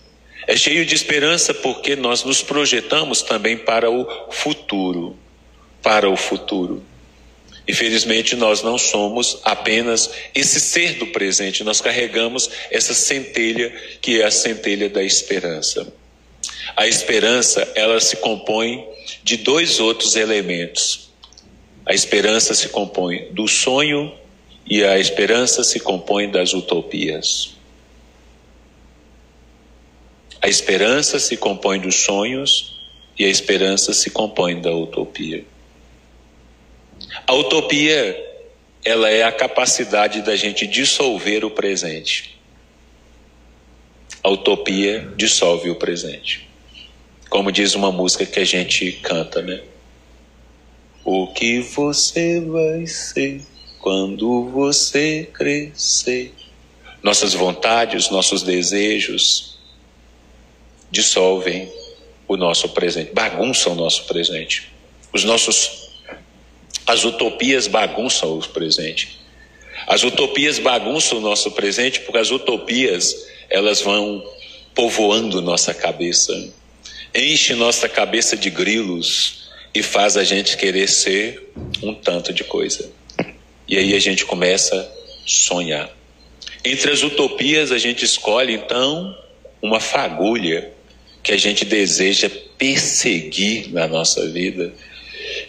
É 0.47 0.55
cheio 0.55 0.85
de 0.85 0.95
esperança 0.95 1.53
porque 1.53 1.95
nós 1.95 2.23
nos 2.23 2.41
projetamos 2.41 3.21
também 3.21 3.57
para 3.57 3.89
o 3.89 4.07
futuro. 4.31 5.17
Para 5.85 6.09
o 6.09 6.17
futuro. 6.17 6.83
Infelizmente, 7.67 8.35
nós 8.35 8.63
não 8.63 8.75
somos 8.75 9.39
apenas 9.43 10.09
esse 10.33 10.59
ser 10.59 10.95
do 10.95 11.05
presente, 11.05 11.63
nós 11.63 11.79
carregamos 11.79 12.49
essa 12.71 12.95
centelha 12.95 13.71
que 14.01 14.19
é 14.19 14.25
a 14.25 14.31
centelha 14.31 14.89
da 14.89 15.03
esperança. 15.03 15.93
A 16.75 16.87
esperança, 16.87 17.71
ela 17.75 17.99
se 18.01 18.15
compõe 18.15 18.83
de 19.23 19.37
dois 19.37 19.79
outros 19.79 20.15
elementos. 20.15 21.11
A 21.85 21.93
esperança 21.93 22.55
se 22.55 22.69
compõe 22.69 23.27
do 23.31 23.47
sonho 23.47 24.11
e 24.67 24.83
a 24.83 24.97
esperança 24.97 25.63
se 25.63 25.79
compõe 25.79 26.31
das 26.31 26.51
utopias. 26.53 27.53
A 30.41 30.47
esperança 30.47 31.19
se 31.19 31.37
compõe 31.37 31.79
dos 31.79 31.93
sonhos 31.93 32.75
e 33.19 33.23
a 33.23 33.29
esperança 33.29 33.93
se 33.93 34.09
compõe 34.09 34.59
da 34.59 34.75
utopia. 34.75 35.45
A 37.27 37.33
utopia, 37.33 38.23
ela 38.83 39.09
é 39.09 39.23
a 39.23 39.31
capacidade 39.31 40.21
da 40.21 40.35
gente 40.35 40.67
dissolver 40.67 41.45
o 41.45 41.51
presente. 41.51 42.39
A 44.23 44.29
utopia 44.29 45.11
dissolve 45.15 45.69
o 45.69 45.75
presente. 45.75 46.49
Como 47.29 47.51
diz 47.51 47.75
uma 47.75 47.91
música 47.91 48.25
que 48.25 48.39
a 48.39 48.45
gente 48.45 48.91
canta, 48.93 49.41
né? 49.41 49.61
O 51.03 51.27
que 51.27 51.59
você 51.59 52.39
vai 52.41 52.87
ser 52.87 53.41
quando 53.79 54.49
você 54.49 55.29
crescer? 55.31 56.33
Nossas 57.03 57.33
vontades, 57.33 58.09
nossos 58.09 58.41
desejos, 58.41 59.59
dissolvem 60.89 61.71
o 62.27 62.35
nosso 62.35 62.69
presente, 62.69 63.13
bagunçam 63.13 63.73
o 63.73 63.75
nosso 63.75 64.05
presente. 64.05 64.71
Os 65.13 65.23
nossos 65.23 65.84
as 66.85 67.03
utopias 67.03 67.67
bagunçam 67.67 68.37
o 68.37 68.47
presente. 68.47 69.19
As 69.87 70.03
utopias 70.03 70.59
bagunçam 70.59 71.17
o 71.17 71.21
nosso 71.21 71.51
presente 71.51 72.01
porque 72.01 72.17
as 72.17 72.31
utopias 72.31 73.27
elas 73.49 73.81
vão 73.81 74.23
povoando 74.73 75.41
nossa 75.41 75.73
cabeça, 75.73 76.33
enche 77.13 77.53
nossa 77.53 77.87
cabeça 77.87 78.35
de 78.35 78.49
grilos 78.49 79.49
e 79.73 79.81
faz 79.83 80.17
a 80.17 80.23
gente 80.23 80.57
querer 80.57 80.87
ser 80.87 81.51
um 81.81 81.93
tanto 81.93 82.33
de 82.33 82.43
coisa. 82.43 82.89
E 83.67 83.77
aí 83.77 83.95
a 83.95 83.99
gente 83.99 84.25
começa 84.25 84.75
a 84.75 84.87
sonhar. 85.25 85.89
Entre 86.63 86.91
as 86.91 87.03
utopias 87.03 87.71
a 87.71 87.77
gente 87.77 88.03
escolhe 88.03 88.53
então 88.53 89.15
uma 89.61 89.79
fagulha 89.79 90.71
que 91.23 91.31
a 91.31 91.37
gente 91.37 91.65
deseja 91.65 92.29
perseguir 92.57 93.71
na 93.73 93.87
nossa 93.87 94.29
vida. 94.29 94.73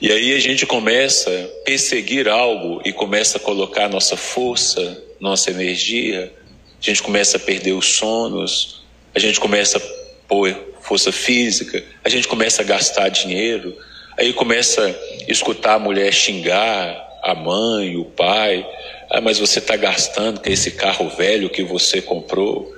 E 0.00 0.12
aí 0.12 0.35
a 0.35 0.38
gente 0.38 0.67
começa 0.67 1.31
a 1.31 1.65
perseguir 1.65 2.29
algo 2.29 2.83
e 2.85 2.93
começa 2.93 3.38
a 3.38 3.41
colocar 3.41 3.88
nossa 3.88 4.17
força, 4.17 5.03
nossa 5.19 5.50
energia, 5.50 6.33
a 6.79 6.85
gente 6.85 7.03
começa 7.03 7.38
a 7.38 7.41
perder 7.41 7.73
os 7.73 7.87
sonos, 7.87 8.85
a 9.15 9.19
gente 9.19 9.41
começa 9.41 9.79
a 9.79 9.81
pôr 10.29 10.55
força 10.83 11.11
física, 11.11 11.83
a 12.05 12.09
gente 12.09 12.29
começa 12.29 12.62
a 12.62 12.65
gastar 12.65 13.09
dinheiro, 13.09 13.75
aí 14.19 14.33
começa 14.33 14.87
a 14.87 15.31
escutar 15.31 15.75
a 15.75 15.79
mulher 15.79 16.12
xingar 16.12 17.05
a 17.23 17.35
mãe, 17.35 17.97
o 17.97 18.04
pai, 18.04 18.65
ah, 19.11 19.21
mas 19.21 19.39
você 19.39 19.59
está 19.59 19.76
gastando 19.76 20.41
com 20.41 20.50
esse 20.50 20.73
carro 20.73 21.09
velho 21.09 21.50
que 21.50 21.63
você 21.63 22.02
comprou. 22.02 22.75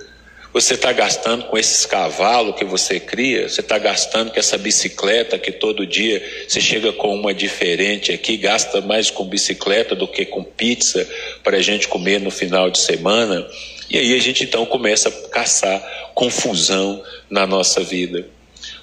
Você 0.53 0.75
está 0.75 0.93
gastando 0.93 1.45
com 1.45 1.59
esses 1.59 1.85
cavalos 1.85 2.57
que 2.57 2.65
você 2.65 2.99
cria, 2.99 3.49
você 3.49 3.61
está 3.61 3.79
gastando 3.79 4.33
com 4.33 4.39
essa 4.39 4.57
bicicleta 4.57 5.39
que 5.39 5.53
todo 5.53 5.87
dia 5.87 6.23
você 6.49 6.61
chega 6.61 6.93
com 6.93 7.15
uma 7.15 7.35
diferente 7.35 8.13
aqui, 8.13 8.37
gasta 8.37 8.81
mais 8.81 9.11
com 9.11 9.25
bicicleta 9.25 9.95
do 9.95 10.09
que 10.09 10.25
com 10.25 10.43
pizza 10.43 11.07
para 11.45 11.59
a 11.59 11.61
gente 11.61 11.87
comer 11.87 12.19
no 12.21 12.31
final 12.31 12.71
de 12.71 12.79
semana. 12.79 13.47
E 13.91 13.99
aí 13.99 14.15
a 14.15 14.19
gente 14.19 14.45
então 14.45 14.65
começa 14.65 15.11
a 15.11 15.29
caçar 15.29 16.11
confusão 16.15 17.03
na 17.29 17.47
nossa 17.47 17.83
vida. 17.85 18.27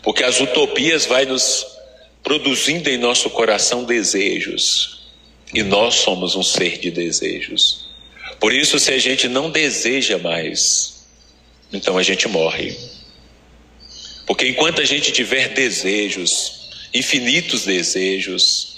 Porque 0.03 0.23
as 0.23 0.39
utopias 0.39 1.05
vai 1.05 1.25
nos 1.25 1.65
produzindo 2.23 2.89
em 2.89 2.97
nosso 2.97 3.29
coração 3.29 3.83
desejos. 3.83 5.01
E 5.53 5.63
nós 5.63 5.95
somos 5.95 6.35
um 6.35 6.43
ser 6.43 6.79
de 6.79 6.91
desejos. 6.91 7.87
Por 8.39 8.53
isso, 8.53 8.79
se 8.79 8.91
a 8.91 8.97
gente 8.97 9.27
não 9.27 9.49
deseja 9.49 10.17
mais, 10.17 10.94
então 11.75 11.97
a 11.97 12.03
gente 12.03 12.27
morre. 12.27 12.75
Porque 14.25 14.47
enquanto 14.47 14.81
a 14.81 14.85
gente 14.85 15.11
tiver 15.11 15.49
desejos, 15.49 16.69
infinitos 16.93 17.65
desejos, 17.65 18.75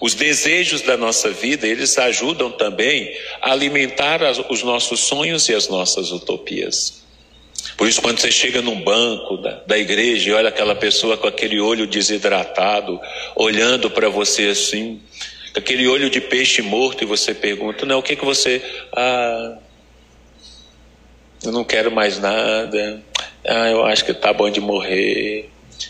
os 0.00 0.14
desejos 0.14 0.82
da 0.82 0.96
nossa 0.96 1.30
vida, 1.30 1.66
eles 1.66 1.96
ajudam 1.98 2.50
também 2.50 3.14
a 3.40 3.52
alimentar 3.52 4.20
os 4.48 4.62
nossos 4.62 5.00
sonhos 5.00 5.48
e 5.48 5.54
as 5.54 5.68
nossas 5.68 6.10
utopias. 6.10 7.04
Por 7.76 7.88
isso, 7.88 8.00
quando 8.00 8.18
você 8.18 8.30
chega 8.30 8.62
num 8.62 8.80
banco 8.80 9.36
da, 9.38 9.62
da 9.66 9.78
igreja 9.78 10.30
e 10.30 10.32
olha 10.32 10.48
aquela 10.48 10.74
pessoa 10.74 11.16
com 11.16 11.26
aquele 11.26 11.60
olho 11.60 11.86
desidratado, 11.86 13.00
olhando 13.34 13.90
para 13.90 14.08
você 14.08 14.48
assim, 14.48 15.00
aquele 15.54 15.86
olho 15.86 16.08
de 16.08 16.20
peixe 16.20 16.62
morto, 16.62 17.02
e 17.02 17.06
você 17.06 17.34
pergunta: 17.34 17.84
Não, 17.84 17.98
o 17.98 18.02
que, 18.02 18.16
que 18.16 18.24
você. 18.24 18.62
Ah, 18.94 19.58
eu 21.46 21.52
não 21.52 21.64
quero 21.64 21.90
mais 21.90 22.18
nada, 22.18 23.02
ah, 23.46 23.70
eu 23.70 23.84
acho 23.84 24.04
que 24.04 24.12
tá 24.12 24.32
bom 24.32 24.50
de 24.50 24.60
morrer, 24.60 25.48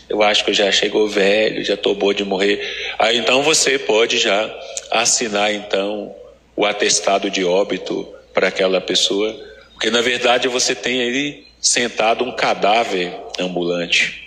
eu 0.09 0.21
acho 0.21 0.43
que 0.43 0.51
eu 0.51 0.53
já 0.53 0.71
chegou 0.71 1.07
velho, 1.07 1.63
já 1.63 1.73
estou 1.73 1.95
bom 1.95 2.13
de 2.13 2.23
morrer. 2.23 2.61
Aí 2.99 3.17
então 3.17 3.43
você 3.43 3.77
pode 3.79 4.17
já 4.17 4.53
assinar 4.91 5.53
então 5.53 6.15
o 6.55 6.65
atestado 6.65 7.29
de 7.29 7.43
óbito 7.43 8.07
para 8.33 8.47
aquela 8.47 8.79
pessoa, 8.79 9.35
porque 9.73 9.89
na 9.89 10.01
verdade 10.01 10.47
você 10.47 10.73
tem 10.73 11.01
aí 11.01 11.47
sentado 11.59 12.23
um 12.23 12.31
cadáver 12.31 13.13
ambulante. 13.39 14.23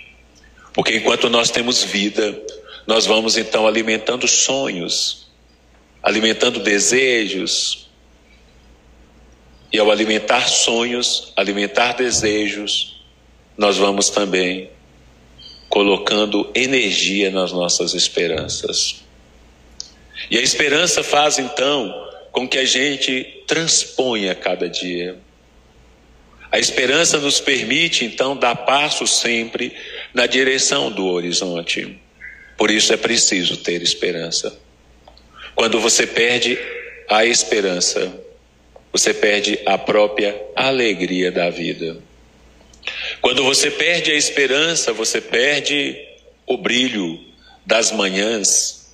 Porque 0.72 0.96
enquanto 0.96 1.28
nós 1.28 1.50
temos 1.50 1.82
vida, 1.82 2.40
nós 2.86 3.06
vamos 3.06 3.36
então 3.36 3.66
alimentando 3.66 4.26
sonhos, 4.28 5.28
alimentando 6.02 6.60
desejos, 6.60 7.79
e 9.72 9.78
ao 9.78 9.90
alimentar 9.90 10.48
sonhos, 10.48 11.32
alimentar 11.36 11.92
desejos, 11.92 13.02
nós 13.56 13.76
vamos 13.76 14.10
também 14.10 14.70
colocando 15.68 16.50
energia 16.54 17.30
nas 17.30 17.52
nossas 17.52 17.94
esperanças. 17.94 19.02
E 20.30 20.36
a 20.36 20.40
esperança 20.40 21.02
faz 21.02 21.38
então 21.38 22.08
com 22.32 22.48
que 22.48 22.58
a 22.58 22.64
gente 22.64 23.44
transponha 23.46 24.34
cada 24.34 24.68
dia. 24.68 25.16
A 26.50 26.58
esperança 26.58 27.18
nos 27.18 27.40
permite 27.40 28.04
então 28.04 28.36
dar 28.36 28.56
passo 28.56 29.06
sempre 29.06 29.72
na 30.12 30.26
direção 30.26 30.90
do 30.90 31.06
horizonte. 31.06 32.00
Por 32.56 32.70
isso 32.70 32.92
é 32.92 32.96
preciso 32.96 33.58
ter 33.58 33.82
esperança. 33.82 34.58
Quando 35.54 35.78
você 35.78 36.06
perde 36.06 36.58
a 37.08 37.24
esperança, 37.24 38.12
você 38.92 39.14
perde 39.14 39.58
a 39.64 39.78
própria 39.78 40.40
alegria 40.54 41.30
da 41.30 41.48
vida. 41.50 41.98
Quando 43.20 43.44
você 43.44 43.70
perde 43.70 44.10
a 44.10 44.16
esperança, 44.16 44.92
você 44.92 45.20
perde 45.20 45.96
o 46.46 46.56
brilho 46.56 47.20
das 47.64 47.92
manhãs. 47.92 48.92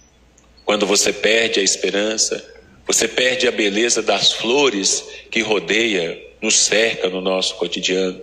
Quando 0.65 0.87
você 0.87 1.13
perde 1.13 1.61
a 1.61 1.63
esperança, 1.63 2.45
você 2.87 3.09
perde 3.09 3.49
a 3.49 3.53
beleza 3.53 4.03
das 4.03 4.33
flores 4.33 5.05
que 5.31 5.41
rodeia, 5.41 6.21
nos 6.41 6.55
cerca 6.57 7.09
no 7.09 7.21
nosso 7.21 7.55
cotidiano. 7.55 8.21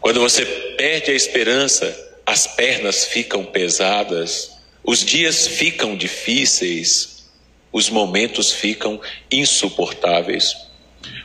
Quando 0.00 0.20
você 0.20 0.44
perde 0.76 1.10
a 1.10 1.14
esperança, 1.14 2.10
as 2.26 2.46
pernas 2.46 3.06
ficam 3.06 3.44
pesadas, 3.44 4.52
os 4.84 5.04
dias 5.04 5.46
ficam 5.46 5.96
difíceis, 5.96 7.24
os 7.72 7.88
momentos 7.88 8.52
ficam 8.52 9.00
insuportáveis. 9.30 10.56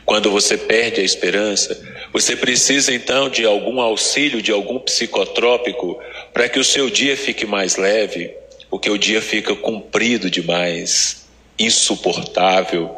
Quando 0.08 0.30
você 0.30 0.56
perde 0.56 1.02
a 1.02 1.04
esperança, 1.04 1.78
você 2.14 2.34
precisa 2.34 2.94
então 2.94 3.28
de 3.28 3.44
algum 3.44 3.78
auxílio, 3.78 4.40
de 4.40 4.50
algum 4.50 4.78
psicotrópico, 4.78 6.00
para 6.32 6.48
que 6.48 6.58
o 6.58 6.64
seu 6.64 6.88
dia 6.88 7.14
fique 7.14 7.44
mais 7.44 7.76
leve, 7.76 8.32
porque 8.70 8.88
o 8.88 8.96
dia 8.96 9.20
fica 9.20 9.54
comprido 9.54 10.30
demais, 10.30 11.26
insuportável, 11.58 12.96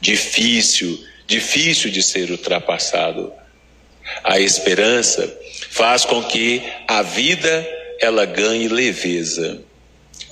difícil, 0.00 1.04
difícil 1.26 1.90
de 1.90 2.00
ser 2.00 2.30
ultrapassado. 2.30 3.32
A 4.22 4.38
esperança 4.38 5.36
faz 5.68 6.04
com 6.04 6.22
que 6.22 6.62
a 6.86 7.02
vida 7.02 7.68
ela 8.00 8.24
ganhe 8.24 8.68
leveza, 8.68 9.60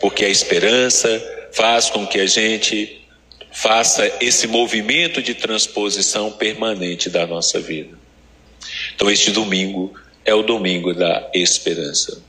porque 0.00 0.24
a 0.24 0.28
esperança 0.28 1.48
faz 1.50 1.90
com 1.90 2.06
que 2.06 2.20
a 2.20 2.26
gente 2.26 2.99
faça 3.52 4.10
esse 4.20 4.46
movimento 4.46 5.22
de 5.22 5.34
transposição 5.34 6.32
permanente 6.32 7.10
da 7.10 7.26
nossa 7.26 7.60
vida. 7.60 7.98
Então 8.94 9.10
este 9.10 9.30
domingo 9.30 9.92
é 10.24 10.34
o 10.34 10.42
domingo 10.42 10.94
da 10.94 11.28
esperança. 11.34 12.22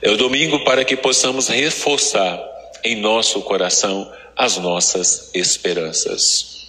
É 0.00 0.10
o 0.10 0.16
domingo 0.16 0.64
para 0.64 0.84
que 0.84 0.96
possamos 0.96 1.48
reforçar 1.48 2.40
em 2.84 2.96
nosso 2.96 3.42
coração 3.42 4.10
as 4.36 4.56
nossas 4.56 5.30
esperanças. 5.34 6.68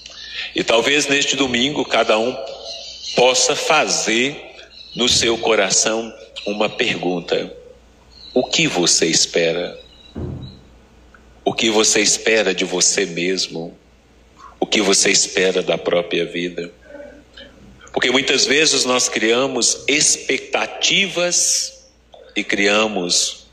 E 0.56 0.64
talvez 0.64 1.08
neste 1.08 1.36
domingo 1.36 1.86
cada 1.86 2.18
um 2.18 2.36
possa 3.16 3.56
fazer 3.56 4.36
no 4.96 5.08
seu 5.08 5.38
coração 5.38 6.14
uma 6.46 6.70
pergunta: 6.70 7.54
O 8.34 8.44
que 8.44 8.68
você 8.68 9.06
espera? 9.06 9.78
O 11.50 11.54
que 11.56 11.72
você 11.72 12.00
espera 12.00 12.54
de 12.54 12.64
você 12.64 13.08
mesmo? 13.08 13.76
O 14.60 14.68
que 14.68 14.84
você 14.84 15.10
espera 15.10 15.64
da 15.64 15.80
própria 15.80 16.24
vida? 16.24 16.72
Porque 17.92 18.12
muitas 18.12 18.46
vezes 18.46 18.86
nós 18.86 19.10
criamos 19.10 19.84
expectativas 19.88 21.90
e 22.36 22.44
criamos 22.44 23.48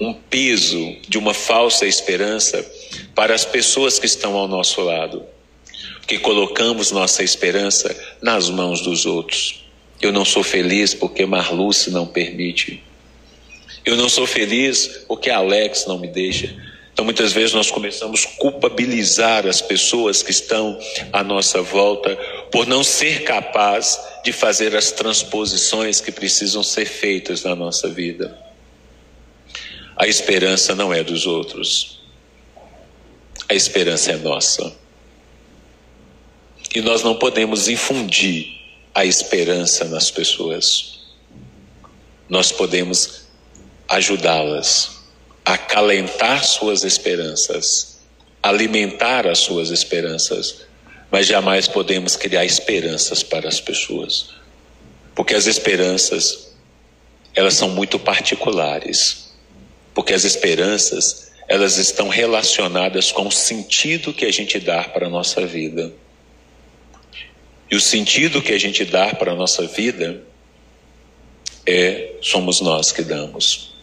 um 0.00 0.12
peso 0.12 0.96
de 1.08 1.18
uma 1.18 1.32
falsa 1.32 1.86
esperança 1.86 2.68
para 3.14 3.32
as 3.32 3.44
pessoas 3.44 4.00
que 4.00 4.06
estão 4.06 4.34
ao 4.34 4.48
nosso 4.48 4.80
lado, 4.80 5.24
porque 5.98 6.18
colocamos 6.18 6.90
nossa 6.90 7.22
esperança 7.22 7.96
nas 8.20 8.50
mãos 8.50 8.80
dos 8.80 9.06
outros. 9.06 9.64
Eu 10.02 10.10
não 10.10 10.24
sou 10.24 10.42
feliz 10.42 10.94
porque 10.94 11.24
Marluce 11.24 11.92
não 11.92 12.08
permite. 12.08 12.82
Eu 13.86 13.94
não 13.94 14.08
sou 14.08 14.26
feliz 14.26 15.04
porque 15.06 15.30
Alex 15.30 15.86
não 15.86 15.96
me 15.96 16.08
deixa. 16.08 16.52
Então, 16.92 17.04
muitas 17.04 17.32
vezes 17.32 17.52
nós 17.54 17.70
começamos 17.70 18.26
a 18.26 18.40
culpabilizar 18.40 19.46
as 19.46 19.60
pessoas 19.60 20.22
que 20.22 20.32
estão 20.32 20.76
à 21.12 21.22
nossa 21.22 21.62
volta 21.62 22.16
por 22.50 22.66
não 22.66 22.82
ser 22.82 23.22
capaz 23.22 24.00
de 24.24 24.32
fazer 24.32 24.74
as 24.74 24.90
transposições 24.90 26.00
que 26.00 26.10
precisam 26.10 26.64
ser 26.64 26.86
feitas 26.86 27.44
na 27.44 27.54
nossa 27.54 27.88
vida. 27.88 28.36
A 29.94 30.08
esperança 30.08 30.74
não 30.74 30.92
é 30.92 31.04
dos 31.04 31.26
outros, 31.26 32.00
a 33.48 33.54
esperança 33.54 34.12
é 34.12 34.16
nossa. 34.16 34.74
E 36.74 36.80
nós 36.80 37.02
não 37.02 37.14
podemos 37.14 37.68
infundir 37.68 38.48
a 38.94 39.04
esperança 39.04 39.84
nas 39.84 40.10
pessoas. 40.10 40.98
Nós 42.28 42.50
podemos 42.50 43.25
ajudá-las 43.88 44.96
acalentar 45.46 46.44
suas 46.44 46.82
esperanças, 46.82 48.00
alimentar 48.42 49.28
as 49.28 49.38
suas 49.38 49.70
esperanças, 49.70 50.66
mas 51.08 51.28
jamais 51.28 51.68
podemos 51.68 52.16
criar 52.16 52.44
esperanças 52.44 53.22
para 53.22 53.48
as 53.48 53.60
pessoas. 53.60 54.30
Porque 55.14 55.34
as 55.34 55.46
esperanças, 55.46 56.52
elas 57.32 57.54
são 57.54 57.70
muito 57.70 57.96
particulares. 57.96 59.32
Porque 59.94 60.12
as 60.12 60.24
esperanças, 60.24 61.30
elas 61.46 61.76
estão 61.76 62.08
relacionadas 62.08 63.12
com 63.12 63.28
o 63.28 63.32
sentido 63.32 64.12
que 64.12 64.24
a 64.24 64.32
gente 64.32 64.58
dá 64.58 64.82
para 64.82 65.06
a 65.06 65.10
nossa 65.10 65.46
vida. 65.46 65.92
E 67.70 67.76
o 67.76 67.80
sentido 67.80 68.42
que 68.42 68.52
a 68.52 68.58
gente 68.58 68.84
dá 68.84 69.14
para 69.14 69.30
a 69.30 69.36
nossa 69.36 69.64
vida 69.64 70.24
é 71.64 72.14
somos 72.20 72.60
nós 72.60 72.90
que 72.90 73.02
damos. 73.02 73.75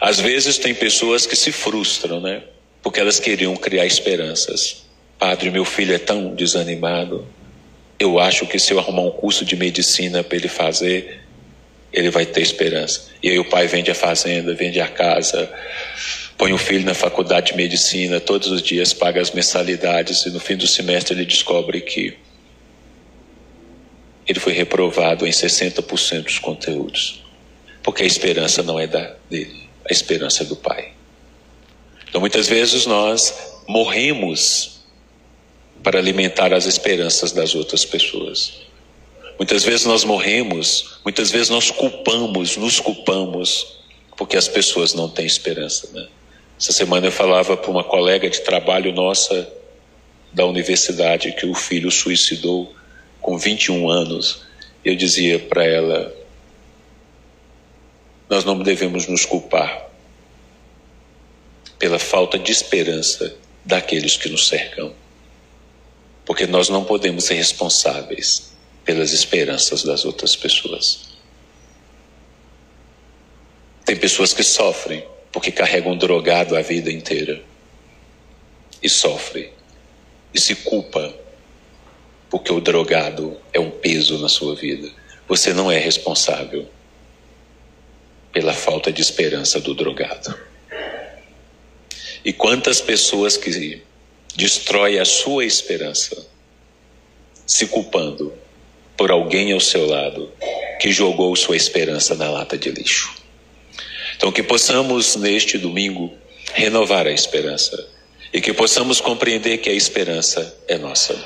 Às 0.00 0.20
vezes 0.20 0.58
tem 0.58 0.74
pessoas 0.74 1.26
que 1.26 1.36
se 1.36 1.52
frustram, 1.52 2.20
né? 2.20 2.42
Porque 2.82 3.00
elas 3.00 3.18
queriam 3.18 3.56
criar 3.56 3.86
esperanças. 3.86 4.84
Padre, 5.18 5.50
meu 5.50 5.64
filho 5.64 5.94
é 5.94 5.98
tão 5.98 6.34
desanimado. 6.34 7.26
Eu 7.98 8.18
acho 8.18 8.46
que 8.46 8.58
se 8.58 8.72
eu 8.72 8.78
arrumar 8.78 9.02
um 9.02 9.10
curso 9.10 9.44
de 9.44 9.56
medicina 9.56 10.22
para 10.22 10.36
ele 10.36 10.48
fazer, 10.48 11.20
ele 11.92 12.10
vai 12.10 12.26
ter 12.26 12.42
esperança. 12.42 13.08
E 13.22 13.30
aí 13.30 13.38
o 13.38 13.44
pai 13.44 13.66
vende 13.66 13.90
a 13.90 13.94
fazenda, 13.94 14.54
vende 14.54 14.80
a 14.80 14.88
casa, 14.88 15.50
põe 16.36 16.52
o 16.52 16.58
filho 16.58 16.84
na 16.84 16.94
faculdade 16.94 17.52
de 17.52 17.56
medicina, 17.56 18.20
todos 18.20 18.48
os 18.48 18.60
dias 18.60 18.92
paga 18.92 19.20
as 19.20 19.30
mensalidades 19.30 20.26
e 20.26 20.30
no 20.30 20.40
fim 20.40 20.56
do 20.56 20.66
semestre 20.66 21.14
ele 21.14 21.24
descobre 21.24 21.80
que 21.80 22.16
ele 24.26 24.40
foi 24.40 24.52
reprovado 24.52 25.26
em 25.26 25.30
60% 25.30 26.24
dos 26.24 26.38
conteúdos. 26.38 27.22
Porque 27.82 28.02
a 28.02 28.06
esperança 28.06 28.62
não 28.62 28.78
é 28.80 28.86
da, 28.86 29.14
dele 29.30 29.63
a 29.88 29.92
esperança 29.92 30.44
do 30.44 30.56
Pai. 30.56 30.92
Então 32.08 32.20
muitas 32.20 32.48
vezes 32.48 32.86
nós 32.86 33.34
morremos 33.68 34.80
para 35.82 35.98
alimentar 35.98 36.52
as 36.54 36.64
esperanças 36.64 37.32
das 37.32 37.54
outras 37.54 37.84
pessoas. 37.84 38.62
Muitas 39.36 39.64
vezes 39.64 39.84
nós 39.84 40.04
morremos, 40.04 41.00
muitas 41.04 41.30
vezes 41.30 41.48
nós 41.48 41.70
culpamos, 41.70 42.56
nos 42.56 42.78
culpamos, 42.78 43.78
porque 44.16 44.36
as 44.36 44.46
pessoas 44.46 44.94
não 44.94 45.08
têm 45.08 45.26
esperança. 45.26 45.90
Né? 45.92 46.06
Essa 46.58 46.72
semana 46.72 47.06
eu 47.08 47.12
falava 47.12 47.56
para 47.56 47.70
uma 47.70 47.82
colega 47.82 48.30
de 48.30 48.40
trabalho 48.40 48.92
nossa 48.92 49.48
da 50.32 50.46
universidade 50.46 51.32
que 51.32 51.46
o 51.46 51.54
filho 51.54 51.90
suicidou 51.90 52.72
com 53.20 53.36
21 53.36 53.88
anos. 53.90 54.42
Eu 54.84 54.94
dizia 54.94 55.38
para 55.38 55.64
ela: 55.64 56.14
nós 58.28 58.44
não 58.44 58.58
devemos 58.62 59.06
nos 59.06 59.24
culpar 59.24 59.90
pela 61.78 61.98
falta 61.98 62.38
de 62.38 62.50
esperança 62.50 63.36
daqueles 63.64 64.16
que 64.16 64.28
nos 64.28 64.48
cercam. 64.48 64.94
Porque 66.24 66.46
nós 66.46 66.68
não 66.68 66.84
podemos 66.84 67.24
ser 67.24 67.34
responsáveis 67.34 68.52
pelas 68.84 69.12
esperanças 69.12 69.82
das 69.82 70.04
outras 70.04 70.34
pessoas. 70.34 71.10
Tem 73.84 73.96
pessoas 73.96 74.32
que 74.32 74.42
sofrem 74.42 75.06
porque 75.30 75.50
carregam 75.50 75.96
drogado 75.96 76.56
a 76.56 76.62
vida 76.62 76.90
inteira. 76.90 77.42
E 78.82 78.88
sofrem. 78.88 79.52
E 80.32 80.40
se 80.40 80.54
culpa 80.54 81.14
porque 82.30 82.52
o 82.52 82.60
drogado 82.60 83.38
é 83.52 83.60
um 83.60 83.70
peso 83.70 84.18
na 84.18 84.28
sua 84.28 84.54
vida. 84.54 84.90
Você 85.28 85.52
não 85.52 85.70
é 85.70 85.78
responsável 85.78 86.66
pela 88.34 88.52
falta 88.52 88.92
de 88.92 89.00
esperança 89.00 89.60
do 89.60 89.72
drogado. 89.74 90.36
E 92.24 92.32
quantas 92.32 92.80
pessoas 92.80 93.36
que 93.36 93.80
destrói 94.34 94.98
a 94.98 95.04
sua 95.04 95.44
esperança, 95.44 96.26
se 97.46 97.66
culpando 97.68 98.32
por 98.96 99.10
alguém 99.10 99.52
ao 99.52 99.60
seu 99.60 99.86
lado 99.86 100.32
que 100.80 100.90
jogou 100.90 101.36
sua 101.36 101.56
esperança 101.56 102.14
na 102.14 102.28
lata 102.28 102.58
de 102.58 102.70
lixo. 102.70 103.14
Então, 104.16 104.32
que 104.32 104.42
possamos 104.42 105.14
neste 105.16 105.56
domingo 105.56 106.12
renovar 106.52 107.06
a 107.06 107.12
esperança 107.12 107.88
e 108.32 108.40
que 108.40 108.52
possamos 108.52 109.00
compreender 109.00 109.58
que 109.58 109.70
a 109.70 109.72
esperança 109.72 110.56
é 110.66 110.76
nossa. 110.76 111.16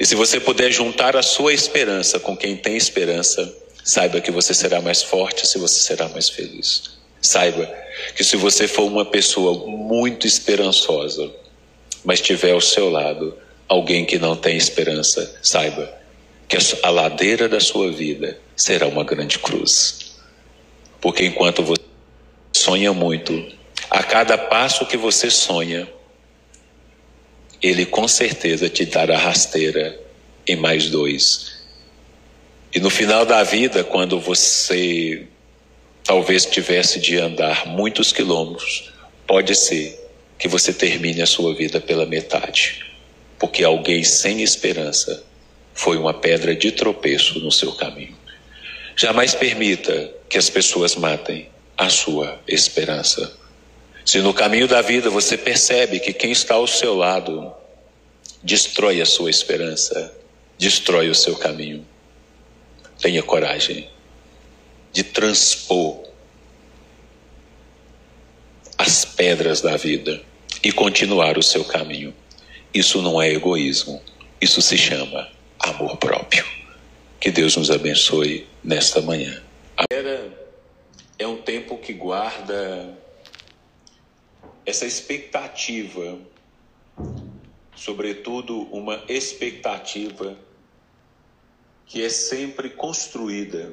E 0.00 0.06
se 0.06 0.14
você 0.14 0.40
puder 0.40 0.72
juntar 0.72 1.16
a 1.16 1.22
sua 1.22 1.52
esperança 1.52 2.18
com 2.18 2.36
quem 2.36 2.56
tem 2.56 2.76
esperança, 2.76 3.61
Saiba 3.84 4.20
que 4.20 4.30
você 4.30 4.54
será 4.54 4.80
mais 4.80 5.02
forte 5.02 5.46
se 5.46 5.58
você 5.58 5.80
será 5.80 6.08
mais 6.08 6.28
feliz. 6.28 6.98
Saiba 7.20 7.66
que 8.14 8.22
se 8.22 8.36
você 8.36 8.68
for 8.68 8.84
uma 8.84 9.04
pessoa 9.04 9.66
muito 9.66 10.26
esperançosa, 10.26 11.30
mas 12.04 12.20
tiver 12.20 12.52
ao 12.52 12.60
seu 12.60 12.90
lado 12.90 13.36
alguém 13.68 14.04
que 14.04 14.18
não 14.18 14.36
tem 14.36 14.56
esperança, 14.56 15.36
saiba 15.42 15.92
que 16.48 16.56
a 16.82 16.90
ladeira 16.90 17.48
da 17.48 17.58
sua 17.58 17.90
vida 17.90 18.38
será 18.54 18.86
uma 18.86 19.02
grande 19.02 19.38
cruz. 19.38 20.16
Porque 21.00 21.24
enquanto 21.24 21.62
você 21.62 21.82
sonha 22.52 22.92
muito, 22.92 23.32
a 23.90 24.02
cada 24.02 24.38
passo 24.38 24.86
que 24.86 24.96
você 24.96 25.30
sonha, 25.30 25.88
ele 27.60 27.86
com 27.86 28.06
certeza 28.06 28.68
te 28.68 28.84
dará 28.84 29.18
rasteira 29.18 29.98
em 30.46 30.56
mais 30.56 30.88
dois 30.88 31.61
e 32.74 32.80
no 32.80 32.88
final 32.88 33.26
da 33.26 33.42
vida, 33.42 33.84
quando 33.84 34.18
você 34.18 35.26
talvez 36.02 36.46
tivesse 36.46 36.98
de 36.98 37.18
andar 37.18 37.66
muitos 37.66 38.12
quilômetros, 38.12 38.90
pode 39.26 39.54
ser 39.54 40.00
que 40.38 40.48
você 40.48 40.72
termine 40.72 41.20
a 41.20 41.26
sua 41.26 41.54
vida 41.54 41.80
pela 41.80 42.06
metade, 42.06 42.82
porque 43.38 43.62
alguém 43.62 44.02
sem 44.02 44.42
esperança 44.42 45.22
foi 45.74 45.98
uma 45.98 46.14
pedra 46.14 46.56
de 46.56 46.72
tropeço 46.72 47.38
no 47.40 47.52
seu 47.52 47.72
caminho. 47.72 48.16
Jamais 48.96 49.34
permita 49.34 50.10
que 50.28 50.38
as 50.38 50.48
pessoas 50.48 50.96
matem 50.96 51.48
a 51.76 51.90
sua 51.90 52.40
esperança. 52.48 53.36
Se 54.04 54.18
no 54.20 54.32
caminho 54.32 54.66
da 54.66 54.80
vida 54.80 55.10
você 55.10 55.36
percebe 55.36 56.00
que 56.00 56.12
quem 56.12 56.32
está 56.32 56.54
ao 56.54 56.66
seu 56.66 56.94
lado 56.94 57.52
destrói 58.42 59.00
a 59.00 59.06
sua 59.06 59.28
esperança, 59.28 60.12
destrói 60.58 61.10
o 61.10 61.14
seu 61.14 61.36
caminho, 61.36 61.86
tenha 63.02 63.22
coragem 63.22 63.90
de 64.92 65.02
transpor 65.02 66.08
as 68.78 69.04
pedras 69.04 69.60
da 69.60 69.76
vida 69.76 70.22
e 70.62 70.70
continuar 70.70 71.36
o 71.36 71.42
seu 71.42 71.64
caminho. 71.64 72.14
Isso 72.72 73.02
não 73.02 73.20
é 73.20 73.30
egoísmo, 73.30 74.00
isso 74.40 74.62
se 74.62 74.78
chama 74.78 75.28
amor 75.58 75.96
próprio. 75.96 76.44
Que 77.20 77.30
Deus 77.30 77.56
nos 77.56 77.70
abençoe 77.70 78.46
nesta 78.62 79.00
manhã. 79.02 79.42
Era 79.92 80.32
é 81.18 81.26
um 81.26 81.36
tempo 81.36 81.78
que 81.78 81.92
guarda 81.92 82.96
essa 84.64 84.86
expectativa, 84.86 86.18
sobretudo 87.74 88.62
uma 88.72 89.02
expectativa 89.08 90.36
que 91.86 92.02
é 92.02 92.08
sempre 92.08 92.70
construída 92.70 93.72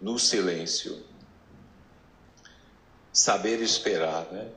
no 0.00 0.18
silêncio. 0.18 1.02
Saber 3.12 3.60
esperar, 3.60 4.26
né? 4.30 4.48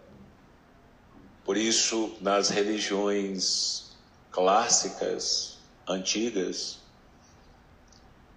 Por 1.43 1.57
isso, 1.57 2.15
nas 2.21 2.49
religiões 2.49 3.91
clássicas, 4.31 5.57
antigas, 5.87 6.79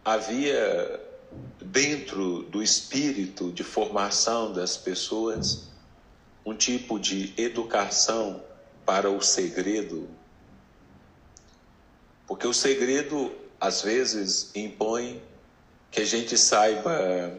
havia 0.05 1.01
dentro 1.61 2.43
do 2.45 2.63
espírito 2.63 3.53
de 3.53 3.63
formação 3.63 4.53
das 4.53 4.77
pessoas 4.77 5.69
um 6.45 6.55
tipo 6.55 6.99
de 6.99 7.35
educação 7.37 8.43
para 8.85 9.11
o 9.11 9.21
segredo. 9.21 10.09
Porque 12.27 12.47
o 12.47 12.53
segredo, 12.53 13.33
às 13.61 13.83
vezes, 13.83 14.51
impõe 14.55 15.23
que 15.91 16.01
a 16.01 16.05
gente 16.05 16.37
saiba 16.37 17.39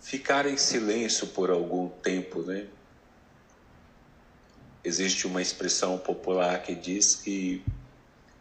ficar 0.00 0.46
em 0.46 0.56
silêncio 0.56 1.26
por 1.28 1.50
algum 1.50 1.88
tempo, 1.88 2.42
né? 2.42 2.66
Existe 4.82 5.26
uma 5.26 5.42
expressão 5.42 5.98
popular 5.98 6.62
que 6.62 6.74
diz 6.74 7.16
que 7.16 7.62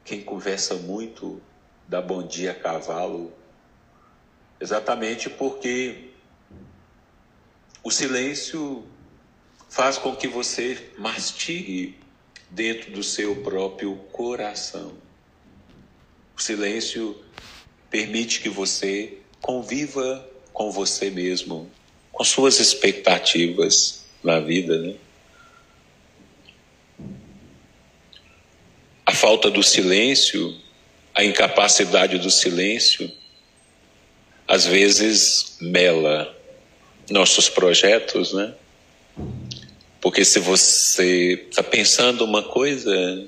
quem 0.06 0.24
conversa 0.24 0.76
muito 0.76 1.42
dá 1.88 2.02
bom 2.02 2.26
dia 2.26 2.52
a 2.52 2.56
cavalo, 2.56 3.34
exatamente 4.60 5.30
porque 5.30 6.12
o 7.84 7.92
silêncio 7.92 8.88
faz 9.68 9.98
com 9.98 10.16
que 10.16 10.28
você 10.28 10.94
mastigue 10.98 12.00
dentro 12.50 12.92
do 12.92 13.04
seu 13.04 13.44
próprio 13.44 13.96
coração. 14.12 15.09
O 16.40 16.42
silêncio 16.42 17.22
permite 17.90 18.40
que 18.40 18.48
você 18.48 19.18
conviva 19.42 20.26
com 20.54 20.72
você 20.72 21.10
mesmo, 21.10 21.70
com 22.14 22.24
suas 22.24 22.62
expectativas 22.62 24.06
na 24.24 24.40
vida, 24.40 24.78
né? 24.78 24.96
A 29.06 29.14
falta 29.14 29.52
do 29.52 29.62
silêncio, 29.62 30.58
a 31.14 31.26
incapacidade 31.26 32.18
do 32.18 32.32
silêncio, 32.32 33.12
às 34.48 34.66
vezes 34.66 35.58
mela 35.60 36.34
nossos 37.10 37.50
projetos, 37.50 38.32
né? 38.32 38.54
Porque 40.00 40.24
se 40.24 40.40
você 40.40 41.48
está 41.50 41.62
pensando 41.62 42.24
uma 42.24 42.44
coisa 42.44 43.28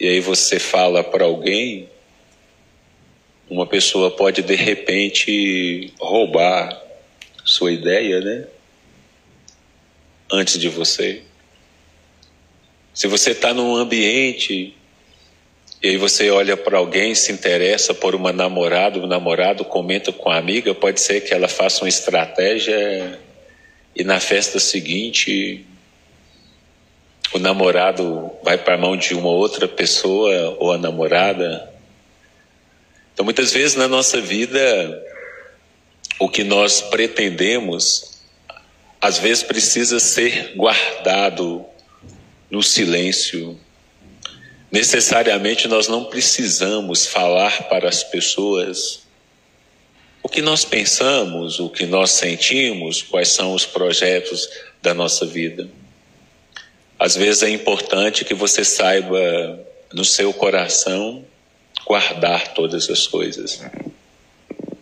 e 0.00 0.08
aí 0.08 0.20
você 0.20 0.58
fala 0.58 1.04
para 1.04 1.26
alguém, 1.26 1.90
uma 3.50 3.66
pessoa 3.66 4.10
pode 4.10 4.42
de 4.42 4.54
repente 4.54 5.92
roubar 5.98 6.80
sua 7.44 7.72
ideia, 7.72 8.20
né? 8.20 8.46
Antes 10.30 10.58
de 10.58 10.68
você. 10.68 11.22
Se 12.92 13.06
você 13.06 13.30
está 13.30 13.54
num 13.54 13.76
ambiente 13.76 14.74
e 15.82 15.88
aí 15.88 15.96
você 15.96 16.30
olha 16.30 16.56
para 16.56 16.76
alguém, 16.76 17.14
se 17.14 17.30
interessa 17.32 17.94
por 17.94 18.14
uma 18.14 18.32
namorada, 18.32 18.98
o 18.98 19.06
namorado 19.06 19.64
comenta 19.64 20.12
com 20.12 20.28
a 20.28 20.36
amiga, 20.36 20.74
pode 20.74 21.00
ser 21.00 21.20
que 21.20 21.32
ela 21.32 21.48
faça 21.48 21.84
uma 21.84 21.88
estratégia 21.88 23.18
e 23.94 24.04
na 24.04 24.20
festa 24.20 24.58
seguinte 24.58 25.64
o 27.32 27.38
namorado 27.38 28.30
vai 28.42 28.58
para 28.58 28.74
a 28.74 28.78
mão 28.78 28.96
de 28.96 29.14
uma 29.14 29.28
outra 29.28 29.68
pessoa 29.68 30.56
ou 30.58 30.72
a 30.72 30.78
namorada. 30.78 31.77
Então 33.18 33.24
muitas 33.24 33.52
vezes 33.52 33.74
na 33.74 33.88
nossa 33.88 34.20
vida 34.20 35.04
o 36.20 36.28
que 36.28 36.44
nós 36.44 36.80
pretendemos 36.80 38.22
às 39.00 39.18
vezes 39.18 39.42
precisa 39.42 39.98
ser 39.98 40.54
guardado 40.54 41.66
no 42.48 42.62
silêncio 42.62 43.58
Necessariamente 44.70 45.66
nós 45.66 45.88
não 45.88 46.04
precisamos 46.04 47.06
falar 47.06 47.68
para 47.68 47.88
as 47.88 48.04
pessoas 48.04 49.00
o 50.22 50.28
que 50.28 50.40
nós 50.40 50.64
pensamos, 50.64 51.58
o 51.58 51.68
que 51.68 51.86
nós 51.86 52.10
sentimos, 52.10 53.02
quais 53.02 53.30
são 53.30 53.52
os 53.52 53.66
projetos 53.66 54.48
da 54.80 54.94
nossa 54.94 55.26
vida. 55.26 55.68
Às 56.98 57.16
vezes 57.16 57.42
é 57.42 57.48
importante 57.48 58.24
que 58.24 58.34
você 58.34 58.62
saiba 58.62 59.58
no 59.92 60.04
seu 60.04 60.32
coração 60.32 61.24
guardar 61.88 62.52
todas 62.52 62.90
as 62.90 63.06
coisas. 63.06 63.62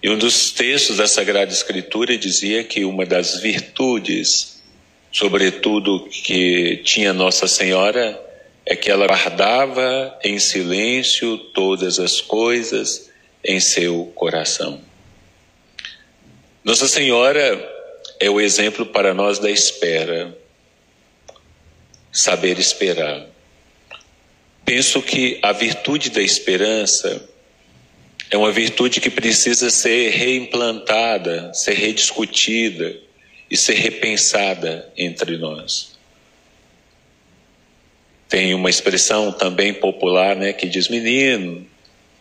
E 0.02 0.10
um 0.10 0.18
dos 0.18 0.50
textos 0.50 0.96
da 0.96 1.06
Sagrada 1.06 1.52
Escritura 1.52 2.18
dizia 2.18 2.64
que 2.64 2.84
uma 2.84 3.06
das 3.06 3.38
virtudes, 3.38 4.60
sobretudo 5.12 6.08
que 6.10 6.78
tinha 6.78 7.12
Nossa 7.12 7.46
Senhora, 7.46 8.20
é 8.66 8.74
que 8.74 8.90
ela 8.90 9.06
guardava 9.06 10.18
em 10.24 10.36
silêncio 10.40 11.38
todas 11.38 12.00
as 12.00 12.20
coisas 12.20 13.08
em 13.44 13.60
seu 13.60 14.06
coração. 14.16 14.80
Nossa 16.64 16.88
Senhora 16.88 17.72
é 18.18 18.28
o 18.28 18.40
exemplo 18.40 18.84
para 18.84 19.14
nós 19.14 19.38
da 19.38 19.48
espera, 19.48 20.36
saber 22.10 22.58
esperar. 22.58 23.35
Penso 24.66 25.00
que 25.00 25.38
a 25.42 25.52
virtude 25.52 26.10
da 26.10 26.20
esperança 26.20 27.24
é 28.28 28.36
uma 28.36 28.50
virtude 28.50 29.00
que 29.00 29.08
precisa 29.08 29.70
ser 29.70 30.10
reimplantada, 30.10 31.54
ser 31.54 31.74
rediscutida 31.74 32.96
e 33.48 33.56
ser 33.56 33.74
repensada 33.74 34.92
entre 34.96 35.38
nós. 35.38 35.96
Tem 38.28 38.54
uma 38.54 38.68
expressão 38.68 39.30
também 39.30 39.72
popular, 39.72 40.34
né, 40.34 40.52
que 40.52 40.66
diz: 40.66 40.88
menino, 40.88 41.64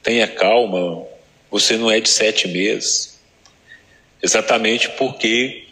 tenha 0.04 0.28
calma, 0.28 1.04
você 1.50 1.76
não 1.78 1.90
é 1.90 2.00
de 2.00 2.10
sete 2.10 2.48
meses. 2.48 3.20
Exatamente 4.22 4.90
porque 4.90 5.64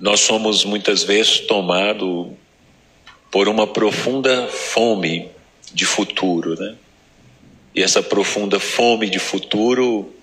nós 0.00 0.20
somos 0.20 0.64
muitas 0.64 1.02
vezes 1.02 1.40
tomados 1.40 2.32
por 3.34 3.48
uma 3.48 3.66
profunda 3.66 4.46
fome 4.46 5.28
de 5.72 5.84
futuro, 5.84 6.54
né? 6.54 6.76
E 7.74 7.82
essa 7.82 8.00
profunda 8.00 8.60
fome 8.60 9.10
de 9.10 9.18
futuro 9.18 10.14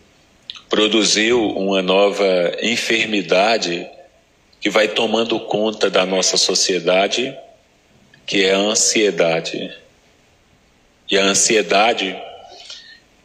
produziu 0.70 1.46
uma 1.50 1.82
nova 1.82 2.26
enfermidade 2.64 3.86
que 4.62 4.70
vai 4.70 4.88
tomando 4.88 5.38
conta 5.42 5.90
da 5.90 6.06
nossa 6.06 6.38
sociedade 6.38 7.38
que 8.26 8.46
é 8.46 8.54
a 8.54 8.60
ansiedade. 8.60 9.70
E 11.10 11.18
a 11.18 11.24
ansiedade, 11.26 12.18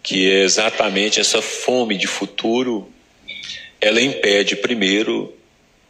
que 0.02 0.28
é 0.28 0.42
exatamente 0.42 1.20
essa 1.20 1.40
fome 1.40 1.96
de 1.96 2.08
futuro, 2.08 2.92
ela 3.80 4.00
impede, 4.00 4.56
primeiro, 4.56 5.32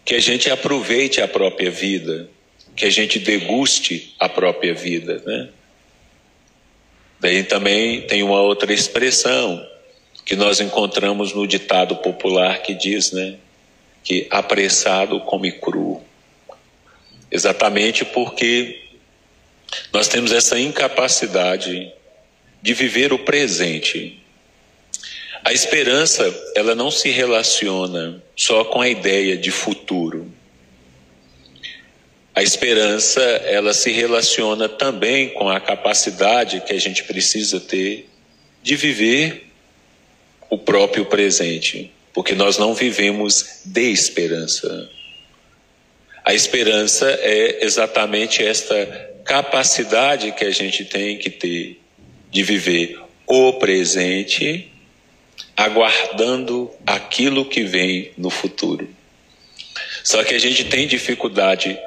que 0.04 0.14
a 0.14 0.20
gente 0.20 0.50
aproveite 0.50 1.22
a 1.22 1.26
própria 1.26 1.70
vida, 1.70 2.28
que 2.76 2.84
a 2.84 2.90
gente 2.90 3.18
deguste 3.18 4.14
a 4.20 4.28
própria 4.28 4.74
vida, 4.74 5.22
né? 5.24 5.48
Daí 7.18 7.42
também 7.42 8.02
tem 8.02 8.22
uma 8.22 8.40
outra 8.42 8.72
expressão 8.72 9.66
que 10.24 10.36
nós 10.36 10.60
encontramos 10.60 11.32
no 11.32 11.46
ditado 11.46 11.96
popular 11.96 12.60
que 12.60 12.74
diz, 12.74 13.12
né, 13.12 13.36
que 14.04 14.26
apressado 14.30 15.20
come 15.20 15.52
cru. 15.52 16.02
Exatamente 17.30 18.04
porque 18.04 18.82
nós 19.92 20.08
temos 20.08 20.30
essa 20.30 20.58
incapacidade 20.58 21.90
de 22.60 22.74
viver 22.74 23.12
o 23.12 23.18
presente. 23.18 24.20
A 25.44 25.52
esperança, 25.52 26.24
ela 26.54 26.74
não 26.74 26.90
se 26.90 27.08
relaciona 27.08 28.22
só 28.36 28.64
com 28.64 28.80
a 28.80 28.88
ideia 28.88 29.36
de 29.36 29.50
futuro. 29.50 30.30
A 32.36 32.42
esperança, 32.42 33.22
ela 33.22 33.72
se 33.72 33.90
relaciona 33.90 34.68
também 34.68 35.30
com 35.30 35.48
a 35.48 35.58
capacidade 35.58 36.60
que 36.60 36.74
a 36.74 36.78
gente 36.78 37.02
precisa 37.04 37.58
ter 37.58 38.10
de 38.62 38.76
viver 38.76 39.46
o 40.50 40.58
próprio 40.58 41.06
presente, 41.06 41.90
porque 42.12 42.34
nós 42.34 42.58
não 42.58 42.74
vivemos 42.74 43.62
de 43.64 43.90
esperança. 43.90 44.90
A 46.22 46.34
esperança 46.34 47.08
é 47.22 47.64
exatamente 47.64 48.44
esta 48.44 48.84
capacidade 49.24 50.30
que 50.32 50.44
a 50.44 50.50
gente 50.50 50.84
tem 50.84 51.16
que 51.16 51.30
ter 51.30 51.80
de 52.30 52.42
viver 52.42 53.00
o 53.26 53.54
presente, 53.54 54.70
aguardando 55.56 56.70
aquilo 56.86 57.46
que 57.46 57.64
vem 57.64 58.10
no 58.18 58.28
futuro. 58.28 58.86
Só 60.04 60.22
que 60.22 60.34
a 60.34 60.38
gente 60.38 60.66
tem 60.66 60.86
dificuldade 60.86 61.78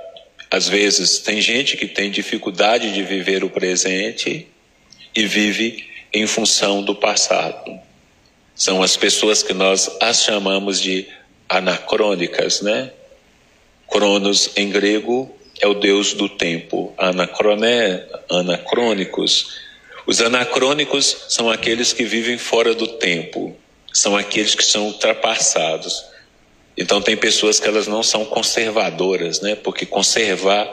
às 0.52 0.68
vezes, 0.68 1.20
tem 1.20 1.40
gente 1.42 1.78
que 1.78 1.86
tem 1.86 2.10
dificuldade 2.10 2.92
de 2.92 3.04
viver 3.04 3.44
o 3.44 3.50
presente 3.50 4.48
e 5.16 5.26
vive 5.26 5.88
em 6.12 6.26
função 6.26 6.82
do 6.82 6.96
passado. 6.96 7.80
São 8.56 8.82
as 8.82 8.98
pessoas 8.98 9.44
que 9.44 9.54
nós 9.54 9.90
as 10.02 10.24
chamamos 10.24 10.82
de 10.82 11.08
anacrônicas, 11.48 12.62
né? 12.62 12.92
Cronos 13.88 14.52
em 14.56 14.70
grego 14.70 15.34
é 15.62 15.68
o 15.68 15.76
deus 15.76 16.14
do 16.14 16.28
tempo. 16.28 16.94
Anacroné, 16.98 18.06
anacrônicos. 18.30 19.60
Os 20.06 20.20
anacrônicos 20.20 21.26
são 21.30 21.50
aqueles 21.50 21.94
que 21.94 22.04
vivem 22.04 22.38
fora 22.40 22.74
do 22.74 22.88
tempo, 22.88 23.56
são 23.94 24.18
aqueles 24.18 24.56
que 24.56 24.64
são 24.64 24.88
ultrapassados. 24.88 26.09
Então 26.80 27.02
tem 27.02 27.18
pessoas 27.18 27.60
que 27.60 27.68
elas 27.68 27.88
não 27.88 28.02
são 28.02 28.24
conservadoras, 28.24 29.42
né? 29.42 29.54
Porque 29.54 29.86
conservar 29.86 30.65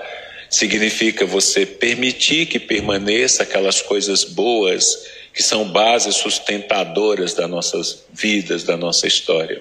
significa 0.49 1.27
você 1.27 1.67
permitir 1.67 2.47
que 2.47 2.61
permaneça 2.61 3.43
aquelas 3.43 3.83
coisas 3.83 4.23
boas 4.23 5.05
que 5.35 5.43
são 5.43 5.65
bases 5.65 6.15
sustentadoras 6.15 7.35
das 7.35 7.51
nossas 7.51 8.05
vidas, 8.13 8.63
da 8.63 8.77
nossa 8.77 9.09
história. 9.09 9.61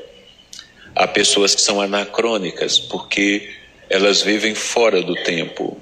Há 0.96 1.08
pessoas 1.08 1.56
que 1.56 1.62
são 1.62 1.82
anacrônicas 1.82 2.78
porque 2.78 3.50
elas 3.90 4.22
vivem 4.22 4.54
fora 4.54 5.02
do 5.02 5.16
tempo, 5.24 5.76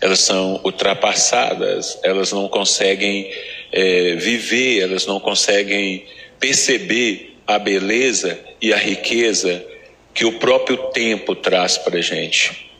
elas 0.00 0.18
são 0.18 0.60
ultrapassadas, 0.64 1.96
elas 2.02 2.32
não 2.32 2.48
conseguem 2.48 3.32
é, 3.70 4.16
viver, 4.16 4.80
elas 4.80 5.06
não 5.06 5.20
conseguem 5.20 6.04
perceber 6.40 7.36
a 7.46 7.56
beleza 7.56 8.36
e 8.60 8.72
a 8.72 8.76
riqueza 8.76 9.64
que 10.14 10.24
o 10.24 10.38
próprio 10.38 10.76
tempo 10.90 11.34
traz 11.34 11.78
para 11.78 11.98
a 11.98 12.02
gente. 12.02 12.70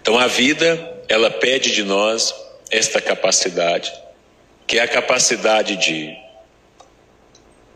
Então 0.00 0.18
a 0.18 0.26
vida, 0.26 1.02
ela 1.08 1.30
pede 1.30 1.72
de 1.72 1.82
nós 1.82 2.34
esta 2.70 3.00
capacidade, 3.00 3.92
que 4.66 4.78
é 4.78 4.82
a 4.82 4.88
capacidade 4.88 5.76
de 5.76 6.16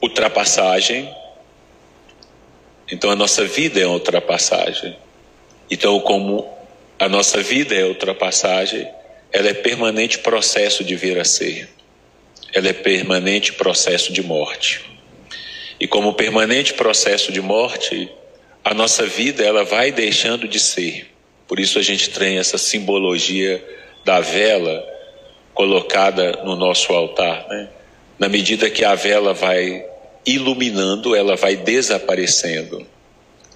ultrapassagem. 0.00 1.12
Então 2.90 3.11
a 3.11 3.16
nossa 3.16 3.44
vida 3.44 3.80
é 3.80 3.87
uma 3.87 3.94
ultrapassagem. 3.94 4.96
Então, 5.70 6.00
como 6.00 6.48
a 6.98 7.08
nossa 7.08 7.42
vida 7.42 7.74
é 7.74 7.84
ultrapassagem, 7.84 8.88
ela 9.30 9.48
é 9.48 9.54
permanente 9.54 10.18
processo 10.18 10.82
de 10.82 10.96
vir 10.96 11.18
a 11.18 11.24
ser. 11.24 11.68
Ela 12.52 12.68
é 12.68 12.72
permanente 12.72 13.52
processo 13.52 14.12
de 14.12 14.22
morte. 14.22 14.97
E 15.80 15.86
como 15.86 16.14
permanente 16.14 16.74
processo 16.74 17.30
de 17.30 17.40
morte, 17.40 18.10
a 18.64 18.74
nossa 18.74 19.06
vida 19.06 19.44
ela 19.44 19.64
vai 19.64 19.92
deixando 19.92 20.48
de 20.48 20.58
ser. 20.58 21.06
Por 21.46 21.60
isso 21.60 21.78
a 21.78 21.82
gente 21.82 22.10
tem 22.10 22.38
essa 22.38 22.58
simbologia 22.58 23.64
da 24.04 24.20
vela 24.20 24.84
colocada 25.54 26.42
no 26.44 26.56
nosso 26.56 26.92
altar. 26.92 27.46
Né? 27.48 27.68
Na 28.18 28.28
medida 28.28 28.68
que 28.68 28.84
a 28.84 28.94
vela 28.94 29.32
vai 29.32 29.84
iluminando, 30.26 31.16
ela 31.16 31.36
vai 31.36 31.56
desaparecendo. 31.56 32.86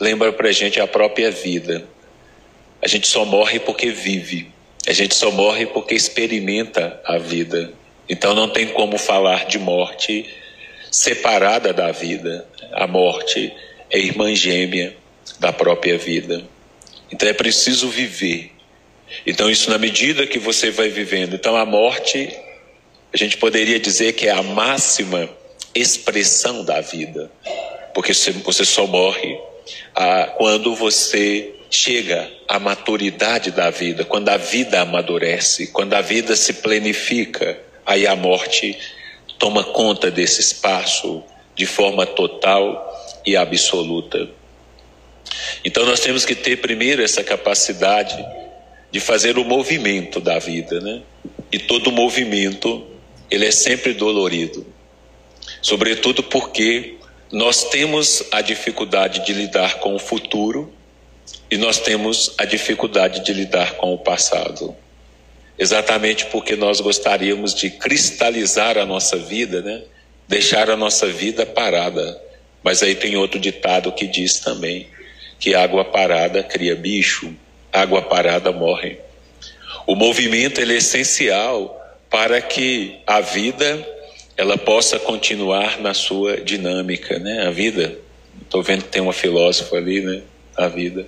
Lembra 0.01 0.33
para 0.33 0.49
a 0.49 0.53
gente 0.53 0.81
a 0.81 0.87
própria 0.87 1.31
vida. 1.31 1.85
A 2.81 2.89
gente 2.89 3.07
só 3.07 3.25
morre 3.25 3.61
porque 3.61 3.91
vive. 3.91 4.51
A 4.87 4.93
gente 4.93 5.15
só 5.15 5.31
morre 5.31 5.67
porque 5.67 5.95
experimenta 5.95 7.01
a 7.05 7.19
vida. 7.19 7.73
Então 8.09 8.35
não 8.35 8.49
tem 8.49 8.69
como 8.69 8.99
falar 8.99 9.47
de 9.47 9.59
morte 9.59 10.29
separada 10.93 11.73
da 11.73 11.91
vida. 11.91 12.47
A 12.73 12.87
morte 12.87 13.53
é 13.91 13.99
irmã 13.99 14.35
gêmea 14.35 14.95
da 15.41 15.53
própria 15.53 15.99
vida. 15.99 16.45
Então 17.11 17.29
é 17.29 17.33
preciso 17.33 17.89
viver. 17.89 18.53
Então, 19.27 19.51
isso 19.51 19.69
na 19.71 19.79
medida 19.79 20.27
que 20.27 20.39
você 20.39 20.71
vai 20.71 20.89
vivendo. 20.89 21.35
Então, 21.35 21.57
a 21.57 21.67
morte, 21.67 22.35
a 23.13 23.17
gente 23.17 23.37
poderia 23.37 23.79
dizer 23.79 24.13
que 24.15 24.27
é 24.27 24.31
a 24.31 24.43
máxima 24.43 25.29
expressão 25.75 26.65
da 26.65 26.81
vida. 26.81 27.31
Porque 27.95 28.15
você 28.15 28.65
só 28.65 28.87
morre 28.87 29.39
ah, 29.95 30.33
quando 30.39 30.75
você 30.75 31.55
chega 31.71 32.31
à 32.49 32.59
maturidade 32.59 33.51
da 33.51 33.71
vida, 33.71 34.05
quando 34.05 34.29
a 34.29 34.37
vida 34.37 34.81
amadurece, 34.81 35.69
quando 35.69 35.95
a 35.95 36.01
vida 36.01 36.37
se 36.37 36.55
planifica, 36.55 37.59
aí 37.85 38.07
a 38.07 38.17
morte 38.17 38.79
toma 39.43 39.65
conta 39.65 40.09
desse 40.09 40.41
espaço 40.41 41.21
de 41.57 41.67
forma 41.67 42.07
total 42.07 43.21
e 43.27 43.37
absoluta. 43.37 44.31
Então 45.65 45.85
nós 45.85 45.99
temos 45.99 46.25
que 46.25 46.37
ter 46.37 46.59
primeiro 46.59 47.03
essa 47.03 47.25
capacidade 47.25 48.25
de 48.93 49.01
fazer 49.01 49.37
o 49.39 49.45
movimento 49.45 50.21
da 50.21 50.39
vida, 50.39 50.81
né? 50.81 51.03
E 51.51 51.59
todo 51.59 51.91
movimento 51.91 52.87
ele 53.29 53.45
é 53.45 53.51
sempre 53.51 53.95
dolorido, 53.95 54.65
sobretudo 55.61 56.23
porque 56.23 56.99
nós 57.33 57.65
temos 57.65 58.23
a 58.31 58.41
dificuldade 58.43 59.27
de 59.27 59.33
lidar 59.33 59.81
com 59.81 59.97
o 59.97 59.99
futuro 59.99 60.73
e 61.51 61.57
nós 61.57 61.81
temos 61.81 62.33
a 62.39 62.45
dificuldade 62.45 63.25
de 63.25 63.33
lidar 63.33 63.75
com 63.75 63.93
o 63.93 63.99
passado 63.99 64.77
exatamente 65.59 66.27
porque 66.27 66.57
nós 66.57 66.81
gostaríamos 66.81 67.55
de 67.55 67.71
cristalizar 67.71 68.79
a 68.79 68.87
nossa 68.87 69.17
vida, 69.17 69.63
né? 69.63 69.83
deixar 70.29 70.71
a 70.71 70.77
nossa 70.77 71.07
vida 71.07 71.45
parada. 71.45 72.21
Mas 72.63 72.83
aí 72.83 72.95
tem 72.95 73.17
outro 73.17 73.39
ditado 73.39 73.93
que 73.93 74.07
diz 74.07 74.39
também 74.41 74.87
que 75.39 75.55
água 75.55 75.85
parada 75.85 76.43
cria 76.43 76.77
bicho, 76.77 77.35
água 77.73 78.01
parada 78.03 78.53
morre. 78.53 78.99
O 79.87 79.95
movimento 79.95 80.61
ele 80.61 80.75
é 80.75 80.77
essencial 80.77 81.79
para 82.09 82.41
que 82.41 82.99
a 83.07 83.21
vida 83.21 83.85
ela 84.37 84.57
possa 84.57 84.99
continuar 84.99 85.81
na 85.81 85.93
sua 85.93 86.37
dinâmica, 86.41 87.19
né? 87.19 87.47
A 87.47 87.51
vida, 87.51 87.99
estou 88.43 88.63
vendo 88.63 88.85
que 88.85 88.91
tem 88.91 89.03
uma 89.03 89.13
filósofa 89.13 89.77
ali, 89.77 90.01
né? 90.01 90.23
A 90.57 90.69
vida 90.69 91.07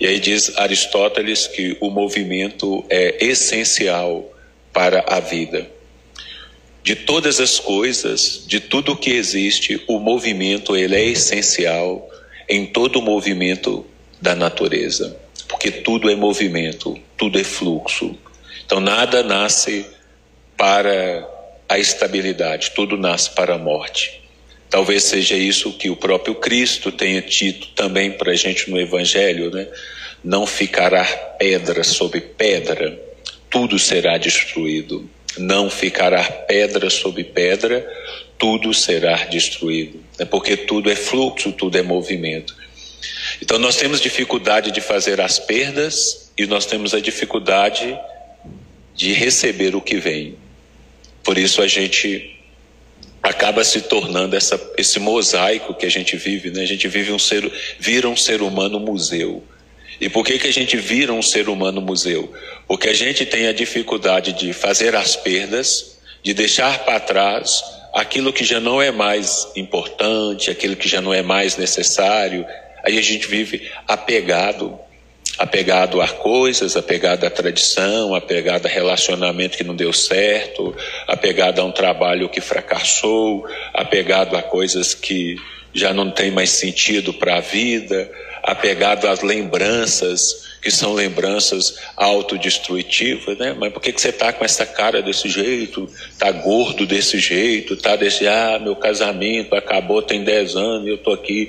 e 0.00 0.06
aí 0.06 0.20
diz 0.20 0.56
Aristóteles 0.56 1.46
que 1.46 1.76
o 1.80 1.90
movimento 1.90 2.84
é 2.88 3.24
essencial 3.24 4.32
para 4.72 5.04
a 5.08 5.18
vida. 5.18 5.68
De 6.84 6.94
todas 6.94 7.40
as 7.40 7.58
coisas, 7.58 8.44
de 8.46 8.60
tudo 8.60 8.96
que 8.96 9.10
existe, 9.10 9.82
o 9.88 9.98
movimento 9.98 10.76
ele 10.76 10.94
é 10.94 11.04
essencial 11.04 12.08
em 12.48 12.64
todo 12.64 13.00
o 13.00 13.02
movimento 13.02 13.84
da 14.22 14.34
natureza, 14.34 15.16
porque 15.48 15.70
tudo 15.70 16.08
é 16.08 16.14
movimento, 16.14 16.98
tudo 17.16 17.38
é 17.38 17.44
fluxo. 17.44 18.16
Então 18.64 18.80
nada 18.80 19.22
nasce 19.22 19.84
para 20.56 21.28
a 21.68 21.78
estabilidade, 21.78 22.72
tudo 22.74 22.96
nasce 22.96 23.30
para 23.30 23.56
a 23.56 23.58
morte. 23.58 24.17
Talvez 24.70 25.04
seja 25.04 25.34
isso 25.34 25.72
que 25.72 25.88
o 25.88 25.96
próprio 25.96 26.34
Cristo 26.34 26.92
tenha 26.92 27.22
dito 27.22 27.68
também 27.68 28.10
para 28.10 28.32
a 28.32 28.36
gente 28.36 28.70
no 28.70 28.78
Evangelho, 28.78 29.50
né? 29.50 29.66
Não 30.22 30.46
ficará 30.46 31.04
pedra 31.38 31.82
sobre 31.82 32.20
pedra, 32.20 33.00
tudo 33.48 33.78
será 33.78 34.18
destruído. 34.18 35.08
Não 35.38 35.70
ficará 35.70 36.22
pedra 36.22 36.90
sobre 36.90 37.22
pedra, 37.24 37.86
tudo 38.36 38.74
será 38.74 39.24
destruído. 39.24 40.02
É 40.18 40.24
porque 40.24 40.56
tudo 40.56 40.90
é 40.90 40.96
fluxo, 40.96 41.52
tudo 41.52 41.78
é 41.78 41.82
movimento. 41.82 42.54
Então 43.40 43.58
nós 43.58 43.76
temos 43.76 44.00
dificuldade 44.00 44.70
de 44.70 44.80
fazer 44.80 45.20
as 45.20 45.38
perdas 45.38 46.32
e 46.36 46.46
nós 46.46 46.66
temos 46.66 46.92
a 46.92 47.00
dificuldade 47.00 47.98
de 48.94 49.12
receber 49.12 49.76
o 49.76 49.80
que 49.80 49.96
vem. 49.96 50.36
Por 51.22 51.38
isso 51.38 51.62
a 51.62 51.68
gente 51.68 52.37
acaba 53.28 53.62
se 53.62 53.82
tornando 53.82 54.34
essa, 54.34 54.58
esse 54.78 54.98
mosaico 54.98 55.74
que 55.74 55.84
a 55.84 55.90
gente 55.90 56.16
vive, 56.16 56.50
né? 56.50 56.62
A 56.62 56.66
gente 56.66 56.88
vive 56.88 57.12
um 57.12 57.18
ser, 57.18 57.50
vira 57.78 58.08
um 58.08 58.16
ser 58.16 58.40
humano 58.40 58.80
museu. 58.80 59.44
E 60.00 60.08
por 60.08 60.24
que, 60.24 60.38
que 60.38 60.46
a 60.46 60.52
gente 60.52 60.76
vira 60.78 61.12
um 61.12 61.22
ser 61.22 61.48
humano 61.48 61.80
museu? 61.80 62.32
Porque 62.66 62.88
a 62.88 62.94
gente 62.94 63.26
tem 63.26 63.46
a 63.46 63.52
dificuldade 63.52 64.32
de 64.32 64.52
fazer 64.54 64.96
as 64.96 65.14
perdas, 65.14 65.98
de 66.22 66.32
deixar 66.32 66.84
para 66.84 67.00
trás 67.00 67.62
aquilo 67.92 68.32
que 68.32 68.44
já 68.44 68.60
não 68.60 68.80
é 68.80 68.90
mais 68.90 69.48
importante, 69.54 70.50
aquilo 70.50 70.76
que 70.76 70.88
já 70.88 71.02
não 71.02 71.12
é 71.12 71.20
mais 71.20 71.56
necessário. 71.56 72.46
Aí 72.82 72.96
a 72.96 73.02
gente 73.02 73.26
vive 73.26 73.70
apegado 73.86 74.78
apegado 75.38 76.00
a 76.00 76.08
coisas, 76.08 76.76
apegado 76.76 77.24
à 77.24 77.30
tradição, 77.30 78.14
apegado 78.14 78.66
a 78.66 78.68
relacionamento 78.68 79.56
que 79.56 79.64
não 79.64 79.76
deu 79.76 79.92
certo, 79.92 80.74
apegado 81.06 81.60
a 81.60 81.64
um 81.64 81.70
trabalho 81.70 82.28
que 82.28 82.40
fracassou, 82.40 83.46
apegado 83.72 84.36
a 84.36 84.42
coisas 84.42 84.94
que 84.94 85.36
já 85.72 85.94
não 85.94 86.10
tem 86.10 86.30
mais 86.30 86.50
sentido 86.50 87.14
para 87.14 87.36
a 87.36 87.40
vida, 87.40 88.10
apegado 88.42 89.06
às 89.06 89.22
lembranças 89.22 90.48
que 90.60 90.70
são 90.70 90.92
lembranças 90.92 91.78
autodestrutivas, 91.96 93.38
né? 93.38 93.54
Mas 93.56 93.72
por 93.72 93.80
que, 93.80 93.92
que 93.92 94.00
você 94.00 94.08
está 94.08 94.32
com 94.32 94.44
essa 94.44 94.66
cara 94.66 95.00
desse 95.00 95.28
jeito? 95.28 95.88
Tá 96.18 96.32
gordo 96.32 96.84
desse 96.84 97.18
jeito? 97.18 97.76
Tá 97.76 97.94
desse, 97.94 98.26
ah, 98.26 98.58
meu 98.60 98.74
casamento 98.74 99.54
acabou 99.54 100.02
tem 100.02 100.24
10 100.24 100.56
anos 100.56 100.86
e 100.86 100.90
eu 100.90 100.98
tô 100.98 101.12
aqui. 101.12 101.48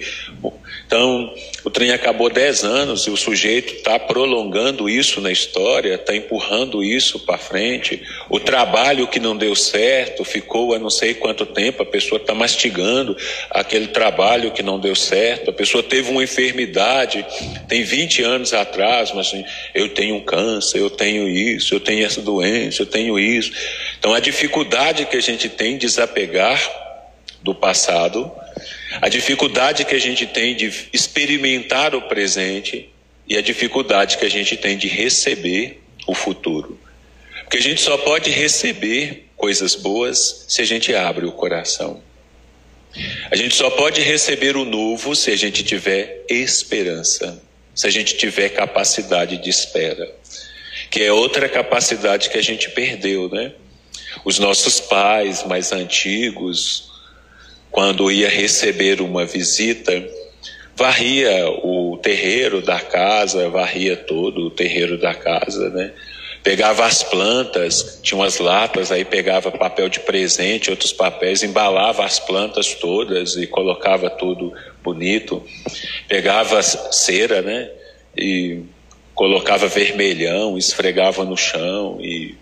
Então, 0.89 1.31
o 1.63 1.69
trem 1.69 1.91
acabou 1.91 2.31
10 2.31 2.63
anos 2.63 3.05
e 3.05 3.11
o 3.11 3.15
sujeito 3.15 3.75
está 3.75 3.99
prolongando 3.99 4.89
isso 4.89 5.21
na 5.21 5.31
história, 5.31 5.93
está 5.93 6.15
empurrando 6.15 6.83
isso 6.83 7.19
para 7.19 7.37
frente. 7.37 8.01
O 8.27 8.39
trabalho 8.39 9.07
que 9.07 9.19
não 9.19 9.37
deu 9.37 9.55
certo 9.55 10.23
ficou 10.23 10.73
há 10.73 10.79
não 10.79 10.89
sei 10.89 11.13
quanto 11.13 11.45
tempo, 11.45 11.83
a 11.83 11.85
pessoa 11.85 12.19
está 12.19 12.33
mastigando 12.33 13.15
aquele 13.51 13.89
trabalho 13.89 14.49
que 14.49 14.63
não 14.63 14.79
deu 14.79 14.95
certo. 14.95 15.51
A 15.51 15.53
pessoa 15.53 15.83
teve 15.83 16.09
uma 16.09 16.23
enfermidade, 16.23 17.23
tem 17.67 17.83
20 17.83 18.23
anos 18.23 18.51
atrás, 18.51 19.11
mas 19.13 19.27
assim, 19.27 19.45
eu 19.75 19.89
tenho 19.89 20.15
um 20.15 20.21
câncer, 20.21 20.79
eu 20.79 20.89
tenho 20.89 21.29
isso, 21.29 21.75
eu 21.75 21.79
tenho 21.79 22.03
essa 22.03 22.19
doença, 22.19 22.81
eu 22.81 22.87
tenho 22.87 23.19
isso. 23.19 23.51
Então, 23.99 24.11
a 24.11 24.19
dificuldade 24.19 25.05
que 25.05 25.17
a 25.17 25.21
gente 25.21 25.49
tem 25.49 25.73
de 25.73 25.85
desapegar 25.85 26.59
do 27.43 27.53
passado 27.53 28.31
a 29.01 29.07
dificuldade 29.07 29.85
que 29.85 29.95
a 29.95 29.99
gente 29.99 30.25
tem 30.25 30.55
de 30.55 30.71
experimentar 30.91 31.93
o 31.93 32.01
presente 32.03 32.89
e 33.27 33.37
a 33.37 33.41
dificuldade 33.41 34.17
que 34.17 34.25
a 34.25 34.29
gente 34.29 34.57
tem 34.57 34.77
de 34.77 34.87
receber 34.87 35.81
o 36.07 36.15
futuro. 36.15 36.79
Porque 37.43 37.57
a 37.57 37.61
gente 37.61 37.81
só 37.81 37.97
pode 37.97 38.29
receber 38.29 39.27
coisas 39.37 39.75
boas 39.75 40.45
se 40.47 40.61
a 40.61 40.65
gente 40.65 40.93
abre 40.93 41.25
o 41.25 41.31
coração. 41.31 42.01
A 43.29 43.35
gente 43.35 43.53
só 43.53 43.69
pode 43.69 44.01
receber 44.01 44.57
o 44.57 44.65
novo 44.65 45.15
se 45.15 45.31
a 45.31 45.35
gente 45.35 45.63
tiver 45.63 46.25
esperança, 46.27 47.41
se 47.75 47.85
a 47.85 47.89
gente 47.89 48.17
tiver 48.17 48.49
capacidade 48.49 49.37
de 49.37 49.49
espera, 49.49 50.11
que 50.89 51.03
é 51.03 51.11
outra 51.11 51.47
capacidade 51.47 52.29
que 52.29 52.37
a 52.37 52.41
gente 52.41 52.69
perdeu, 52.71 53.29
né? 53.29 53.53
Os 54.25 54.39
nossos 54.39 54.79
pais 54.79 55.43
mais 55.45 55.71
antigos, 55.71 56.88
quando 57.71 58.11
ia 58.11 58.29
receber 58.29 59.01
uma 59.01 59.25
visita, 59.25 59.91
varria 60.75 61.49
o 61.63 61.97
terreiro 62.01 62.61
da 62.61 62.79
casa, 62.79 63.49
varria 63.49 63.95
todo 63.95 64.47
o 64.47 64.51
terreiro 64.51 64.97
da 64.97 65.13
casa, 65.13 65.69
né? 65.69 65.91
Pegava 66.41 66.85
as 66.85 67.03
plantas, 67.03 67.99
tinha 68.01 68.17
umas 68.17 68.39
latas, 68.39 68.91
aí 68.91 69.03
pegava 69.03 69.51
papel 69.51 69.89
de 69.89 69.99
presente, 69.99 70.69
outros 70.69 70.93
papéis, 70.93 71.43
embalava 71.43 72.05
as 72.05 72.17
plantas 72.17 72.73
todas 72.75 73.35
e 73.35 73.45
colocava 73.45 74.09
tudo 74.09 74.53
bonito. 74.81 75.43
Pegava 76.07 76.61
cera, 76.63 77.41
né? 77.41 77.69
E 78.17 78.61
colocava 79.13 79.67
vermelhão, 79.67 80.57
esfregava 80.57 81.25
no 81.25 81.35
chão 81.35 81.99
e 81.99 82.35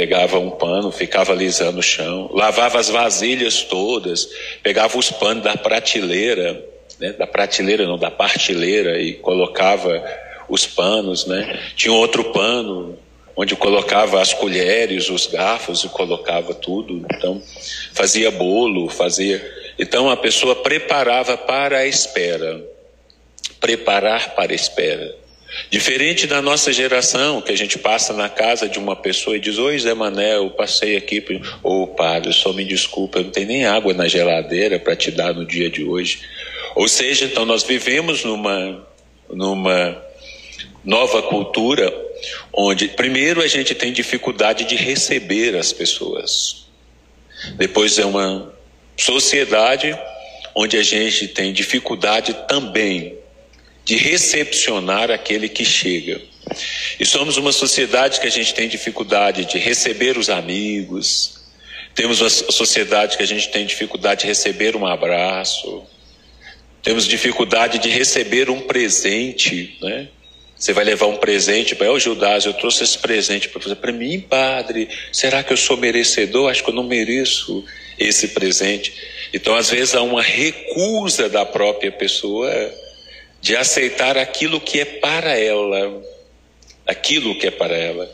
pegava 0.00 0.38
um 0.38 0.48
pano, 0.48 0.90
ficava 0.90 1.32
alisando 1.32 1.80
o 1.80 1.82
chão, 1.82 2.30
lavava 2.32 2.78
as 2.78 2.88
vasilhas 2.88 3.64
todas, 3.64 4.30
pegava 4.62 4.96
os 4.96 5.10
panos 5.10 5.44
da 5.44 5.58
prateleira, 5.58 6.64
né, 6.98 7.12
da 7.12 7.26
prateleira 7.26 7.84
não, 7.84 7.98
da 7.98 8.10
partilheira 8.10 8.98
e 8.98 9.12
colocava 9.12 10.02
os 10.48 10.66
panos, 10.66 11.26
né? 11.26 11.60
Tinha 11.76 11.92
outro 11.92 12.32
pano 12.32 12.98
onde 13.36 13.54
colocava 13.54 14.22
as 14.22 14.32
colheres, 14.32 15.10
os 15.10 15.26
garfos 15.26 15.84
e 15.84 15.88
colocava 15.90 16.54
tudo. 16.54 17.04
Então, 17.14 17.42
fazia 17.92 18.30
bolo, 18.30 18.88
fazia. 18.88 19.38
Então 19.78 20.08
a 20.08 20.16
pessoa 20.16 20.56
preparava 20.56 21.36
para 21.36 21.80
a 21.80 21.86
espera. 21.86 22.64
Preparar 23.60 24.34
para 24.34 24.52
a 24.52 24.54
espera. 24.54 25.14
Diferente 25.68 26.26
da 26.26 26.40
nossa 26.40 26.72
geração, 26.72 27.40
que 27.40 27.50
a 27.50 27.56
gente 27.56 27.78
passa 27.78 28.12
na 28.12 28.28
casa 28.28 28.68
de 28.68 28.78
uma 28.78 28.94
pessoa 28.94 29.36
e 29.36 29.40
diz: 29.40 29.58
Oi, 29.58 29.78
Zé 29.78 29.94
Mané, 29.94 30.36
eu 30.36 30.50
passei 30.50 30.96
aqui. 30.96 31.24
Ô, 31.62 31.82
oh, 31.82 31.86
padre, 31.88 32.32
só 32.32 32.52
me 32.52 32.64
desculpa, 32.64 33.18
eu 33.18 33.24
não 33.24 33.30
tenho 33.30 33.48
nem 33.48 33.66
água 33.66 33.92
na 33.92 34.06
geladeira 34.06 34.78
para 34.78 34.94
te 34.94 35.10
dar 35.10 35.34
no 35.34 35.44
dia 35.44 35.68
de 35.68 35.84
hoje. 35.84 36.20
Ou 36.76 36.86
seja, 36.86 37.24
então 37.24 37.44
nós 37.44 37.64
vivemos 37.64 38.24
numa, 38.24 38.86
numa 39.28 40.00
nova 40.84 41.22
cultura 41.22 41.92
onde, 42.52 42.88
primeiro, 42.88 43.42
a 43.42 43.46
gente 43.48 43.74
tem 43.74 43.92
dificuldade 43.92 44.64
de 44.64 44.76
receber 44.76 45.56
as 45.56 45.72
pessoas. 45.72 46.66
Depois, 47.56 47.98
é 47.98 48.04
uma 48.04 48.52
sociedade 48.96 49.98
onde 50.54 50.76
a 50.76 50.82
gente 50.82 51.26
tem 51.28 51.52
dificuldade 51.52 52.34
também 52.46 53.19
de 53.84 53.96
recepcionar 53.96 55.10
aquele 55.10 55.48
que 55.48 55.64
chega. 55.64 56.20
E 56.98 57.04
somos 57.04 57.36
uma 57.36 57.52
sociedade 57.52 58.20
que 58.20 58.26
a 58.26 58.30
gente 58.30 58.54
tem 58.54 58.68
dificuldade 58.68 59.44
de 59.44 59.58
receber 59.58 60.18
os 60.18 60.28
amigos, 60.28 61.40
temos 61.94 62.20
uma 62.20 62.30
sociedade 62.30 63.16
que 63.16 63.22
a 63.22 63.26
gente 63.26 63.48
tem 63.50 63.66
dificuldade 63.66 64.22
de 64.22 64.26
receber 64.26 64.76
um 64.76 64.86
abraço, 64.86 65.84
temos 66.82 67.06
dificuldade 67.06 67.78
de 67.78 67.88
receber 67.88 68.48
um 68.48 68.60
presente, 68.60 69.76
né? 69.82 70.08
Você 70.56 70.74
vai 70.74 70.84
levar 70.84 71.06
um 71.06 71.16
presente 71.16 71.74
para 71.74 71.90
o 71.90 71.98
Judas, 71.98 72.44
eu 72.44 72.52
trouxe 72.52 72.84
esse 72.84 72.98
presente 72.98 73.48
para 73.48 73.62
você. 73.62 73.74
Para 73.74 73.92
mim, 73.92 74.20
padre, 74.20 74.90
será 75.10 75.42
que 75.42 75.54
eu 75.54 75.56
sou 75.56 75.78
merecedor? 75.78 76.50
Acho 76.50 76.62
que 76.62 76.68
eu 76.68 76.74
não 76.74 76.82
mereço 76.82 77.64
esse 77.98 78.28
presente. 78.28 78.92
Então, 79.32 79.54
às 79.54 79.70
vezes, 79.70 79.94
há 79.94 80.02
uma 80.02 80.22
recusa 80.22 81.30
da 81.30 81.46
própria 81.46 81.90
pessoa 81.90 82.50
de 83.40 83.56
aceitar 83.56 84.18
aquilo 84.18 84.60
que 84.60 84.80
é 84.80 84.84
para 84.84 85.36
ela, 85.38 86.02
aquilo 86.86 87.38
que 87.38 87.46
é 87.46 87.50
para 87.50 87.76
ela. 87.76 88.10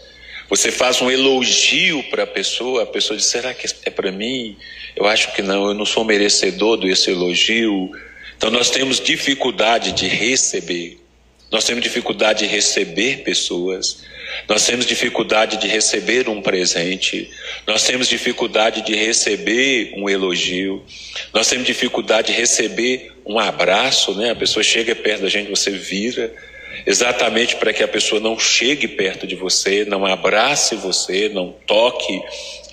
Você 0.48 0.70
faz 0.70 1.02
um 1.02 1.10
elogio 1.10 2.04
para 2.04 2.22
a 2.22 2.26
pessoa, 2.26 2.84
a 2.84 2.86
pessoa 2.86 3.16
diz: 3.16 3.26
será 3.26 3.52
que 3.52 3.66
é 3.84 3.90
para 3.90 4.12
mim? 4.12 4.56
Eu 4.94 5.06
acho 5.06 5.32
que 5.34 5.42
não, 5.42 5.68
eu 5.68 5.74
não 5.74 5.84
sou 5.84 6.04
merecedor 6.04 6.76
desse 6.76 7.10
elogio. 7.10 7.90
Então 8.36 8.50
nós 8.50 8.70
temos 8.70 9.00
dificuldade 9.00 9.92
de 9.92 10.06
receber, 10.06 10.98
nós 11.50 11.64
temos 11.64 11.82
dificuldade 11.82 12.40
de 12.40 12.46
receber 12.46 13.22
pessoas, 13.22 14.04
nós 14.48 14.66
temos 14.66 14.84
dificuldade 14.84 15.56
de 15.56 15.66
receber 15.66 16.28
um 16.28 16.42
presente, 16.42 17.30
nós 17.66 17.84
temos 17.84 18.08
dificuldade 18.08 18.82
de 18.82 18.94
receber 18.94 19.94
um 19.96 20.08
elogio, 20.08 20.84
nós 21.32 21.48
temos 21.48 21.66
dificuldade 21.66 22.32
de 22.32 22.38
receber 22.38 23.12
um 23.24 23.38
abraço, 23.38 24.14
né? 24.14 24.30
A 24.30 24.36
pessoa 24.36 24.62
chega 24.62 24.94
perto 24.94 25.22
da 25.22 25.28
gente, 25.28 25.48
você 25.48 25.70
vira, 25.70 26.34
exatamente 26.84 27.56
para 27.56 27.72
que 27.72 27.82
a 27.82 27.88
pessoa 27.88 28.20
não 28.20 28.38
chegue 28.38 28.88
perto 28.88 29.26
de 29.26 29.34
você, 29.34 29.84
não 29.84 30.04
abrace 30.04 30.74
você, 30.74 31.28
não 31.28 31.54
toque 31.66 32.20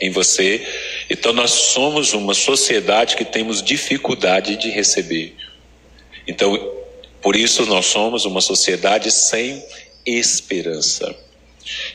em 0.01 0.09
você. 0.09 0.65
Então 1.09 1.31
nós 1.31 1.51
somos 1.51 2.13
uma 2.13 2.33
sociedade 2.33 3.15
que 3.15 3.25
temos 3.25 3.63
dificuldade 3.63 4.57
de 4.57 4.69
receber. 4.69 5.35
Então, 6.27 6.82
por 7.23 7.35
isso 7.35 7.65
nós 7.65 7.87
somos 7.87 8.25
uma 8.25 8.41
sociedade 8.41 9.11
sem 9.11 9.63
esperança. 10.05 11.15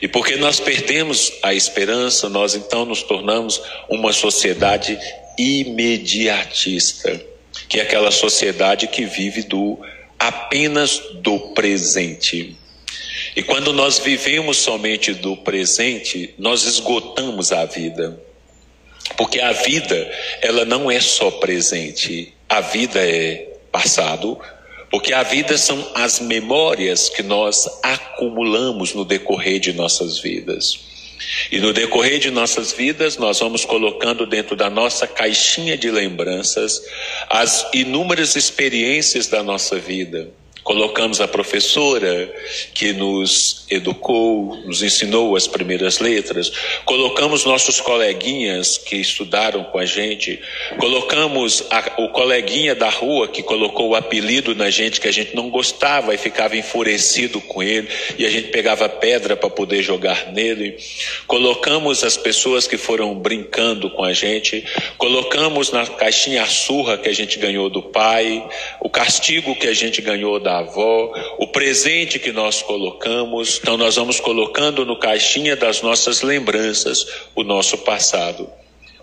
E 0.01 0.07
porque 0.07 0.35
nós 0.35 0.59
perdemos 0.59 1.31
a 1.43 1.53
esperança, 1.53 2.27
nós 2.27 2.55
então 2.55 2.83
nos 2.85 3.03
tornamos 3.03 3.61
uma 3.87 4.11
sociedade 4.11 4.99
imediatista 5.37 7.29
que 7.69 7.79
é 7.79 7.83
aquela 7.83 8.11
sociedade 8.11 8.87
que 8.87 9.05
vive 9.05 9.43
do 9.43 9.79
apenas 10.17 10.99
do 11.15 11.39
presente. 11.53 12.57
E 13.35 13.43
quando 13.43 13.71
nós 13.71 13.99
vivemos 13.99 14.57
somente 14.57 15.13
do 15.13 15.37
presente, 15.37 16.33
nós 16.37 16.63
esgotamos 16.65 17.51
a 17.51 17.65
vida. 17.65 18.19
Porque 19.15 19.39
a 19.39 19.51
vida, 19.51 19.95
ela 20.41 20.65
não 20.65 20.89
é 20.89 20.99
só 20.99 21.31
presente, 21.31 22.33
a 22.47 22.59
vida 22.59 22.99
é 22.99 23.47
passado, 23.71 24.37
porque 24.89 25.13
a 25.13 25.23
vida 25.23 25.57
são 25.57 25.91
as 25.93 26.19
memórias 26.19 27.09
que 27.09 27.21
nós 27.21 27.67
acumulamos 27.83 28.93
no 28.93 29.05
decorrer 29.05 29.59
de 29.59 29.73
nossas 29.73 30.19
vidas. 30.19 30.79
E 31.51 31.59
no 31.59 31.73
decorrer 31.73 32.19
de 32.19 32.31
nossas 32.31 32.71
vidas, 32.71 33.17
nós 33.17 33.39
vamos 33.39 33.65
colocando 33.65 34.25
dentro 34.25 34.55
da 34.55 34.69
nossa 34.69 35.05
caixinha 35.05 35.77
de 35.77 35.91
lembranças 35.91 36.81
as 37.29 37.67
inúmeras 37.73 38.35
experiências 38.35 39.27
da 39.27 39.43
nossa 39.43 39.77
vida, 39.77 40.31
colocamos 40.69 41.19
a 41.19 41.27
professora 41.27 42.31
que 42.75 42.93
nos 42.93 43.65
educou, 43.71 44.55
nos 44.67 44.83
ensinou 44.83 45.35
as 45.35 45.47
primeiras 45.47 45.97
letras, 45.97 46.51
colocamos 46.85 47.43
nossos 47.43 47.81
coleguinhas 47.81 48.77
que 48.77 48.95
estudaram 48.95 49.63
com 49.63 49.79
a 49.79 49.85
gente, 49.87 50.39
colocamos 50.77 51.63
a, 51.71 52.03
o 52.03 52.09
coleguinha 52.09 52.75
da 52.75 52.87
rua 52.87 53.27
que 53.27 53.41
colocou 53.41 53.89
o 53.89 53.95
apelido 53.95 54.53
na 54.53 54.69
gente 54.69 55.01
que 55.01 55.07
a 55.07 55.11
gente 55.11 55.35
não 55.35 55.49
gostava 55.49 56.13
e 56.13 56.19
ficava 56.19 56.55
enfurecido 56.55 57.41
com 57.41 57.63
ele. 57.63 57.87
E 58.19 58.23
a 58.23 58.29
gente 58.29 58.49
pegava 58.49 58.87
pedra 58.87 59.35
para 59.35 59.49
poder 59.49 59.81
jogar 59.81 60.31
nele, 60.31 60.77
colocamos 61.25 62.03
as 62.03 62.15
pessoas 62.15 62.67
que 62.67 62.77
foram 62.77 63.15
brincando 63.15 63.89
com 63.89 64.03
a 64.03 64.13
gente, 64.13 64.63
colocamos 64.99 65.71
na 65.71 65.87
caixinha 65.87 66.45
surra 66.45 66.95
que 66.95 67.09
a 67.09 67.13
gente 67.13 67.39
ganhou 67.39 67.71
do 67.71 67.81
pai, 67.81 68.47
o 68.79 68.87
castigo 68.87 69.55
que 69.55 69.65
a 69.65 69.73
gente 69.73 69.99
ganhou 69.99 70.39
da 70.39 70.58
avó, 70.59 71.13
o 71.37 71.47
presente 71.47 72.19
que 72.19 72.31
nós 72.31 72.61
colocamos. 72.61 73.59
Então, 73.61 73.77
nós 73.77 73.95
vamos 73.95 74.19
colocando 74.19 74.85
no 74.85 74.97
caixinha 74.97 75.55
das 75.55 75.81
nossas 75.81 76.21
lembranças 76.21 77.05
o 77.35 77.43
nosso 77.43 77.77
passado, 77.79 78.49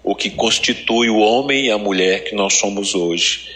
o 0.02 0.14
que 0.14 0.30
constitui 0.30 1.08
o 1.08 1.18
homem 1.18 1.66
e 1.66 1.70
a 1.70 1.78
mulher 1.78 2.24
que 2.24 2.34
nós 2.34 2.54
somos 2.54 2.94
hoje. 2.94 3.50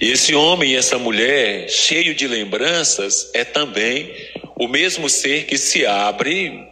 E 0.00 0.10
esse 0.10 0.34
homem 0.34 0.72
e 0.72 0.76
essa 0.76 0.98
mulher, 0.98 1.68
cheio 1.68 2.14
de 2.14 2.26
lembranças, 2.26 3.30
é 3.34 3.44
também 3.44 4.14
o 4.56 4.68
mesmo 4.68 5.08
ser 5.08 5.46
que 5.46 5.56
se 5.56 5.86
abre 5.86 6.66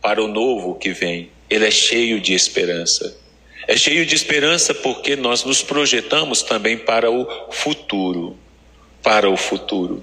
para 0.00 0.22
o 0.22 0.28
novo 0.28 0.74
que 0.74 0.92
vem. 0.92 1.30
Ele 1.48 1.66
é 1.66 1.70
cheio 1.70 2.20
de 2.20 2.34
esperança. 2.34 3.18
É 3.66 3.76
cheio 3.76 4.04
de 4.04 4.14
esperança 4.14 4.74
porque 4.74 5.16
nós 5.16 5.44
nos 5.44 5.62
projetamos 5.62 6.42
também 6.42 6.76
para 6.76 7.10
o 7.10 7.26
futuro 7.50 8.36
para 9.02 9.28
o 9.28 9.36
futuro. 9.36 10.02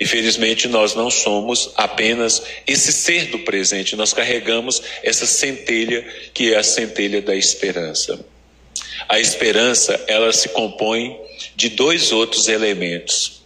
Infelizmente, 0.00 0.66
nós 0.66 0.94
não 0.94 1.10
somos 1.10 1.70
apenas 1.76 2.42
esse 2.66 2.92
ser 2.92 3.26
do 3.26 3.38
presente, 3.40 3.94
nós 3.94 4.12
carregamos 4.12 4.82
essa 5.02 5.26
centelha 5.26 6.02
que 6.34 6.52
é 6.52 6.56
a 6.56 6.62
centelha 6.62 7.22
da 7.22 7.36
esperança. 7.36 8.24
A 9.08 9.20
esperança, 9.20 10.02
ela 10.08 10.32
se 10.32 10.48
compõe 10.48 11.16
de 11.54 11.68
dois 11.68 12.10
outros 12.10 12.48
elementos. 12.48 13.42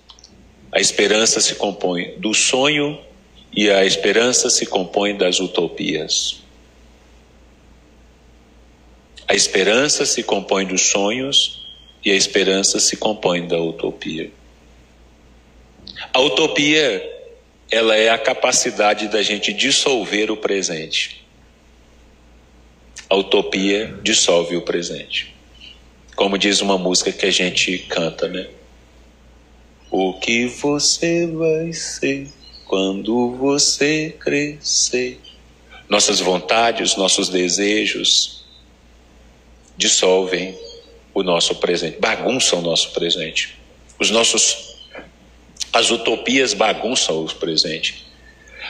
A 0.72 0.80
esperança 0.80 1.40
se 1.40 1.54
compõe 1.56 2.14
do 2.18 2.32
sonho 2.32 2.98
e 3.54 3.70
a 3.70 3.84
esperança 3.84 4.48
se 4.48 4.66
compõe 4.66 5.16
das 5.16 5.40
utopias. 5.40 6.42
A 9.28 9.34
esperança 9.34 10.06
se 10.06 10.22
compõe 10.22 10.64
dos 10.66 10.82
sonhos 10.82 11.66
e 12.04 12.10
a 12.10 12.14
esperança 12.14 12.78
se 12.78 12.96
compõe 12.96 13.46
da 13.46 13.60
utopia. 13.60 14.30
A 16.12 16.20
utopia, 16.20 17.02
ela 17.70 17.96
é 17.96 18.09
a 18.09 18.18
capacidade 18.18 19.09
da 19.09 19.22
gente 19.22 19.52
dissolver 19.52 20.30
o 20.30 20.36
presente. 20.36 21.24
A 23.09 23.14
utopia 23.14 23.98
dissolve 24.02 24.57
o 24.57 24.62
presente. 24.62 25.34
Como 26.14 26.38
diz 26.38 26.61
uma 26.61 26.78
música 26.78 27.12
que 27.12 27.26
a 27.26 27.30
gente 27.30 27.78
canta, 27.78 28.26
né? 28.26 28.48
O 29.90 30.14
que 30.14 30.46
você 30.46 31.26
vai 31.26 31.72
ser 31.72 32.28
quando 32.66 33.36
você 33.36 34.16
crescer? 34.18 35.20
Nossas 35.88 36.18
vontades, 36.18 36.96
nossos 36.96 37.28
desejos 37.28 38.44
dissolvem 39.76 40.59
o 41.14 41.22
nosso 41.22 41.54
presente, 41.57 41.98
bagunçam 42.00 42.59
o 42.59 42.62
nosso 42.62 42.90
presente. 42.92 43.57
Os 43.98 44.11
nossos 44.11 44.76
as 45.77 45.91
utopias 45.91 46.55
bagunçam 46.55 47.22
o 47.22 47.35
presente. 47.35 48.07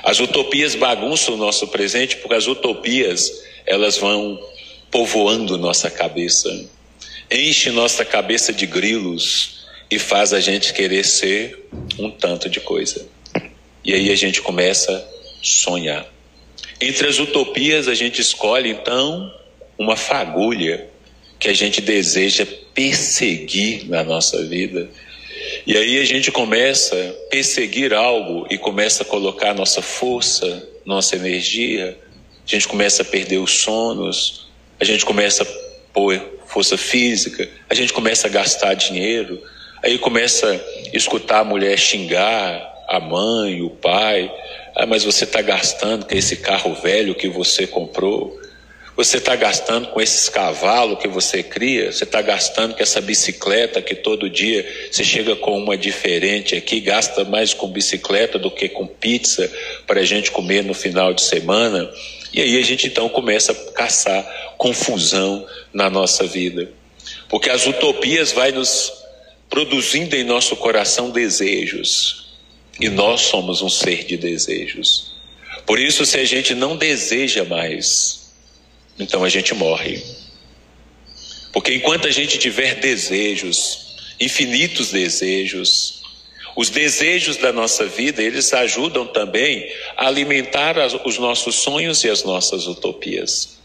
As 0.03 0.19
utopias 0.19 0.75
bagunçam 0.75 1.35
o 1.35 1.37
nosso 1.37 1.69
presente 1.69 2.17
porque 2.17 2.35
as 2.35 2.49
utopias 2.49 3.45
elas 3.65 3.97
vão 3.97 4.37
povoando 4.91 5.57
nossa 5.57 5.89
cabeça, 5.89 6.69
enche 7.31 7.71
nossa 7.71 8.05
cabeça 8.05 8.53
de 8.53 8.67
grilos 8.67 9.67
e 9.89 10.01
faz 10.01 10.33
a 10.33 10.41
gente 10.41 10.73
querer 10.73 11.05
ser 11.05 11.69
um 11.97 12.11
tanto 12.11 12.49
de 12.51 12.59
coisa. 12.59 13.07
E 13.85 13.95
aí 13.95 14.11
a 14.11 14.17
gente 14.17 14.43
começa 14.43 14.91
a 14.93 15.45
sonhar. 15.45 16.13
Entre 16.81 17.07
as 17.07 17.21
utopias 17.21 17.87
a 17.87 17.95
gente 17.95 18.21
escolhe 18.21 18.71
então 18.71 19.33
uma 19.79 19.95
fagulha 19.95 20.89
que 21.39 21.47
a 21.47 21.55
gente 21.55 21.81
deseja 21.81 22.45
perseguir 22.75 23.89
na 23.89 24.03
nossa 24.03 24.45
vida 24.45 24.91
e 25.67 25.77
aí 25.77 25.99
a 25.99 26.05
gente 26.05 26.31
começa 26.31 26.95
a 26.95 27.31
perseguir 27.31 27.93
algo 27.93 28.47
e 28.51 28.59
começa 28.59 29.03
a 29.03 29.07
colocar 29.07 29.55
nossa 29.55 29.83
força, 29.83 30.67
nossa 30.85 31.17
energia, 31.17 31.99
a 32.47 32.51
gente 32.51 32.69
começa 32.69 33.03
a 33.03 33.05
perder 33.05 33.39
os 33.39 33.51
sonos, 33.51 34.49
a 34.79 34.85
gente 34.85 35.05
começa 35.05 35.43
a 35.43 35.47
pôr 35.93 36.21
força 36.47 36.79
física, 36.79 37.49
a 37.69 37.75
gente 37.75 37.93
começa 37.93 38.29
a 38.29 38.31
gastar 38.31 38.75
dinheiro, 38.75 39.43
aí 39.83 39.99
começa 39.99 40.51
a 40.53 40.97
escutar 40.97 41.41
a 41.41 41.45
mulher 41.45 41.77
xingar 41.79 42.75
a 42.89 43.01
mãe, 43.01 43.63
o 43.63 43.71
pai, 43.71 44.33
ah, 44.75 44.87
mas 44.87 45.05
você 45.05 45.25
está 45.25 45.43
gastando 45.43 46.07
com 46.07 46.15
esse 46.15 46.37
carro 46.37 46.75
velho 46.75 47.15
que 47.15 47.29
você 47.29 47.67
comprou. 47.67 48.39
Você 48.97 49.19
está 49.19 49.37
gastando 49.37 49.89
com 49.89 50.01
esses 50.01 50.31
cavalos 50.31 50.99
que 50.99 51.07
você 51.07 51.43
cria, 51.43 51.93
você 51.93 52.05
está 52.05 52.23
gastando 52.23 52.75
com 52.75 52.83
essa 52.83 52.99
bicicleta 52.99 53.83
que 53.83 53.95
todo 53.95 54.31
dia 54.31 54.89
você 54.91 55.05
chega 55.05 55.37
com 55.37 55.59
uma 55.59 55.77
diferente 55.77 56.57
aqui, 56.57 56.81
gasta 56.81 57.23
mais 57.23 57.53
com 57.53 57.69
bicicleta 57.69 58.39
do 58.39 58.51
que 58.51 58.71
com 58.71 58.87
pizza 58.87 59.53
para 59.87 60.01
a 60.01 60.05
gente 60.05 60.31
comer 60.31 60.65
no 60.65 60.73
final 60.73 61.13
de 61.13 61.21
semana. 61.21 61.91
E 62.33 62.41
aí 62.41 62.59
a 62.59 62.65
gente 62.65 62.87
então 62.87 63.07
começa 63.11 63.53
a 63.53 63.73
caçar 63.73 64.55
confusão 64.57 65.47
na 65.75 65.91
nossa 65.91 66.27
vida. 66.27 66.71
Porque 67.29 67.51
as 67.51 67.67
utopias 67.67 68.33
vai 68.33 68.51
nos 68.51 68.91
produzindo 69.51 70.17
em 70.17 70.25
nosso 70.25 70.57
coração 70.57 71.11
desejos. 71.11 72.35
E 72.81 72.89
nós 72.89 73.23
somos 73.23 73.61
um 73.61 73.69
ser 73.69 74.05
de 74.05 74.17
desejos. 74.17 75.15
Por 75.67 75.79
isso, 75.79 76.07
se 76.07 76.19
a 76.19 76.25
gente 76.25 76.55
não 76.55 76.77
deseja 76.77 77.45
mais, 77.45 78.26
então 78.99 79.25
a 79.25 79.29
gente 79.29 79.55
morre. 79.55 80.03
Porque 81.53 81.75
enquanto 81.75 82.07
a 82.07 82.11
gente 82.11 82.39
tiver 82.39 82.77
desejos, 82.77 83.97
infinitos 84.21 84.91
desejos, 84.91 86.03
os 86.57 86.71
desejos 86.71 87.37
da 87.37 87.53
nossa 87.53 87.85
vida, 87.87 88.23
eles 88.23 88.53
ajudam 88.55 89.07
também 89.07 89.71
a 89.97 90.07
alimentar 90.07 90.77
os 91.05 91.19
nossos 91.19 91.57
sonhos 91.57 92.03
e 92.05 92.09
as 92.09 92.25
nossas 92.25 92.67
utopias. 92.67 93.57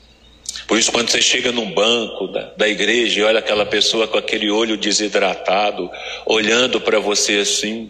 Por 0.68 0.78
isso, 0.78 0.92
quando 0.92 1.10
você 1.10 1.22
chega 1.22 1.52
num 1.52 1.72
banco 1.72 2.28
da, 2.28 2.52
da 2.58 2.68
igreja 2.68 3.20
e 3.20 3.24
olha 3.24 3.40
aquela 3.40 3.66
pessoa 3.66 4.08
com 4.08 4.18
aquele 4.18 4.50
olho 4.50 4.76
desidratado, 4.76 5.90
olhando 6.26 6.82
para 6.82 7.00
você 7.00 7.38
assim, 7.38 7.90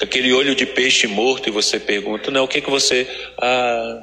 aquele 0.00 0.32
olho 0.32 0.54
de 0.54 0.66
peixe 0.66 1.06
morto, 1.06 1.48
e 1.48 1.52
você 1.52 1.80
pergunta: 1.80 2.30
Não, 2.30 2.44
o 2.44 2.48
que, 2.48 2.60
que 2.60 2.70
você. 2.70 3.06
Ah, 3.38 4.02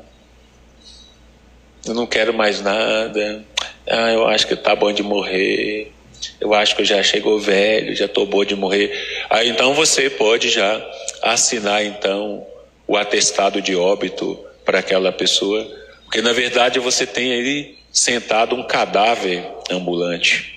eu 1.86 1.93
não 1.93 2.05
quero 2.05 2.34
mais 2.34 2.61
nada, 2.61 3.43
ah, 3.88 4.11
eu 4.11 4.25
acho 4.27 4.47
que 4.47 4.55
tá 4.55 4.75
bom 4.75 4.91
de 4.91 5.03
morrer, 5.03 5.91
eu 6.39 6.53
acho 6.53 6.75
que 6.75 6.81
eu 6.81 6.86
já 6.86 7.03
chegou 7.03 7.39
velho, 7.39 7.95
já 7.95 8.07
tô 8.07 8.25
bom 8.25 8.45
de 8.45 8.55
morrer. 8.55 8.91
Aí 9.29 9.49
então 9.49 9.73
você 9.73 10.09
pode 10.09 10.49
já 10.49 10.81
assinar 11.21 11.84
então 11.86 12.45
o 12.88 12.95
atestado 12.95 13.61
de 13.61 13.75
óbito 13.75 14.39
para 14.63 14.79
aquela 14.79 15.11
pessoa, 15.11 15.69
porque 16.03 16.21
na 16.21 16.31
verdade 16.31 16.79
você 16.79 17.05
tem 17.05 17.34
ali 17.34 17.77
sentado 17.91 18.55
um 18.55 18.63
cadáver 18.63 19.45
ambulante. 19.69 20.53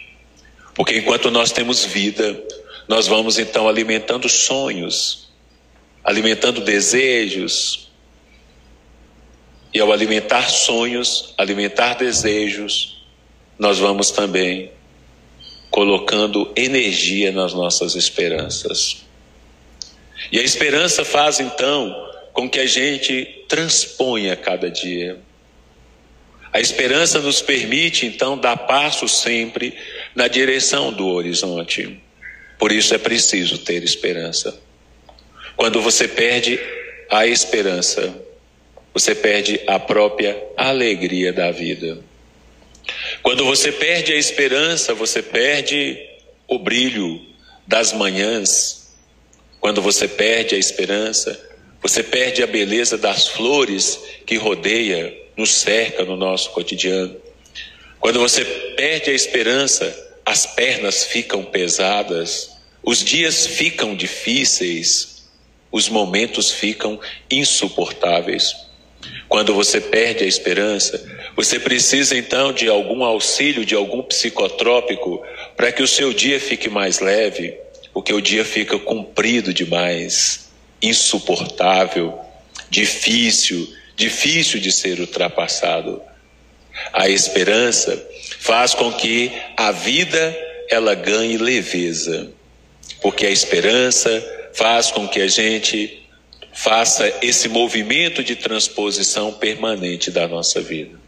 Porque 0.74 0.98
enquanto 0.98 1.30
nós 1.30 1.52
temos 1.52 1.84
vida, 1.84 2.38
nós 2.86 3.06
vamos 3.06 3.38
então 3.38 3.68
alimentando 3.68 4.28
sonhos, 4.28 5.28
alimentando 6.04 6.60
desejos, 6.60 7.86
e 9.76 9.80
ao 9.80 9.92
alimentar 9.92 10.48
sonhos, 10.48 11.34
alimentar 11.36 11.98
desejos, 11.98 12.96
nós 13.58 13.78
vamos 13.78 14.10
também 14.10 14.72
colocando 15.70 16.50
energia 16.56 17.30
nas 17.30 17.52
nossas 17.52 17.94
esperanças. 17.94 19.04
E 20.32 20.38
a 20.38 20.42
esperança 20.42 21.04
faz 21.04 21.40
então 21.40 21.94
com 22.32 22.48
que 22.48 22.58
a 22.58 22.64
gente 22.64 23.44
transponha 23.50 24.34
cada 24.34 24.70
dia. 24.70 25.18
A 26.54 26.58
esperança 26.58 27.18
nos 27.18 27.42
permite 27.42 28.06
então 28.06 28.38
dar 28.38 28.56
passo 28.56 29.06
sempre 29.06 29.76
na 30.14 30.26
direção 30.26 30.90
do 30.90 31.06
horizonte. 31.06 32.00
Por 32.58 32.72
isso 32.72 32.94
é 32.94 32.98
preciso 32.98 33.58
ter 33.58 33.84
esperança. 33.84 34.58
Quando 35.54 35.82
você 35.82 36.08
perde 36.08 36.58
a 37.10 37.26
esperança, 37.26 38.24
você 38.97 39.14
perde 39.14 39.61
a 39.66 39.78
própria 39.78 40.42
alegria 40.57 41.30
da 41.30 41.51
vida. 41.51 41.99
Quando 43.22 43.44
você 43.44 43.70
perde 43.70 44.14
a 44.14 44.16
esperança, 44.16 44.94
você 44.94 45.20
perde 45.20 46.03
o 46.49 46.59
brilho 46.59 47.20
das 47.66 47.92
manhãs. 47.92 48.97
Quando 49.61 49.82
você 49.82 50.09
perde 50.09 50.55
a 50.55 50.59
esperança, 50.59 51.38
você 51.82 52.03
perde 52.03 52.42
a 52.42 52.47
beleza 52.47 52.97
das 52.97 53.28
flores 53.28 54.01
que 54.24 54.36
rodeia, 54.36 55.14
nos 55.36 55.51
cerca 55.51 56.03
no 56.03 56.16
nosso 56.16 56.53
cotidiano. 56.53 57.14
Quando 58.01 58.18
você 58.18 58.47
perde 58.78 59.11
a 59.11 59.14
esperança, 59.14 59.94
as 60.24 60.47
pernas 60.47 61.05
ficam 61.05 61.44
pesadas, 61.44 62.57
os 62.82 63.05
dias 63.05 63.47
ficam 63.47 63.94
difíceis, 63.94 65.28
os 65.70 65.86
momentos 65.86 66.51
ficam 66.51 66.99
insuportáveis. 67.30 68.64
Quando 69.28 69.54
você 69.54 69.80
perde 69.80 70.24
a 70.24 70.26
esperança, 70.26 71.04
você 71.34 71.58
precisa 71.58 72.16
então 72.16 72.52
de 72.52 72.68
algum 72.68 73.04
auxílio, 73.04 73.64
de 73.64 73.74
algum 73.74 74.02
psicotrópico, 74.02 75.22
para 75.56 75.72
que 75.72 75.82
o 75.82 75.88
seu 75.88 76.12
dia 76.12 76.40
fique 76.40 76.68
mais 76.68 77.00
leve, 77.00 77.54
porque 77.92 78.12
o 78.12 78.20
dia 78.20 78.44
fica 78.44 78.78
comprido 78.78 79.52
demais, 79.52 80.48
insuportável, 80.80 82.18
difícil, 82.70 83.68
difícil 83.96 84.60
de 84.60 84.70
ser 84.70 85.00
ultrapassado. 85.00 86.00
A 86.92 87.08
esperança 87.08 88.02
faz 88.38 88.74
com 88.74 88.92
que 88.92 89.32
a 89.56 89.72
vida 89.72 90.36
ela 90.68 90.94
ganhe 90.94 91.36
leveza, 91.36 92.30
porque 93.00 93.26
a 93.26 93.30
esperança 93.30 94.50
faz 94.54 94.90
com 94.90 95.08
que 95.08 95.20
a 95.20 95.28
gente 95.28 96.05
faça 96.57 97.12
esse 97.20 97.50
movimento 97.50 98.24
de 98.24 98.34
transposição 98.34 99.30
permanente 99.30 100.11
da 100.11 100.26
nossa 100.26 100.59
vida. 100.59 100.98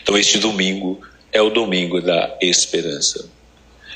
Então 0.00 0.16
este 0.16 0.38
domingo 0.38 1.00
é 1.32 1.42
o 1.42 1.50
domingo 1.50 2.00
da 2.00 2.38
esperança. 2.40 3.28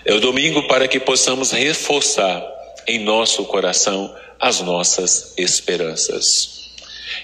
É 0.04 0.12
o 0.12 0.20
domingo 0.20 0.66
para 0.66 0.88
que 0.88 0.98
possamos 0.98 1.52
reforçar 1.52 2.44
em 2.84 2.98
nosso 2.98 3.44
coração 3.44 4.12
as 4.40 4.60
nossas 4.60 5.34
esperanças. 5.38 6.72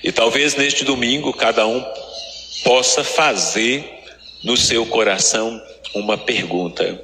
E 0.04 0.12
talvez 0.12 0.54
neste 0.54 0.84
domingo 0.84 1.32
cada 1.32 1.66
um 1.66 1.84
possa 2.62 3.02
fazer 3.02 3.84
no 4.44 4.56
seu 4.56 4.86
coração 4.86 5.60
uma 5.96 6.16
pergunta: 6.16 7.02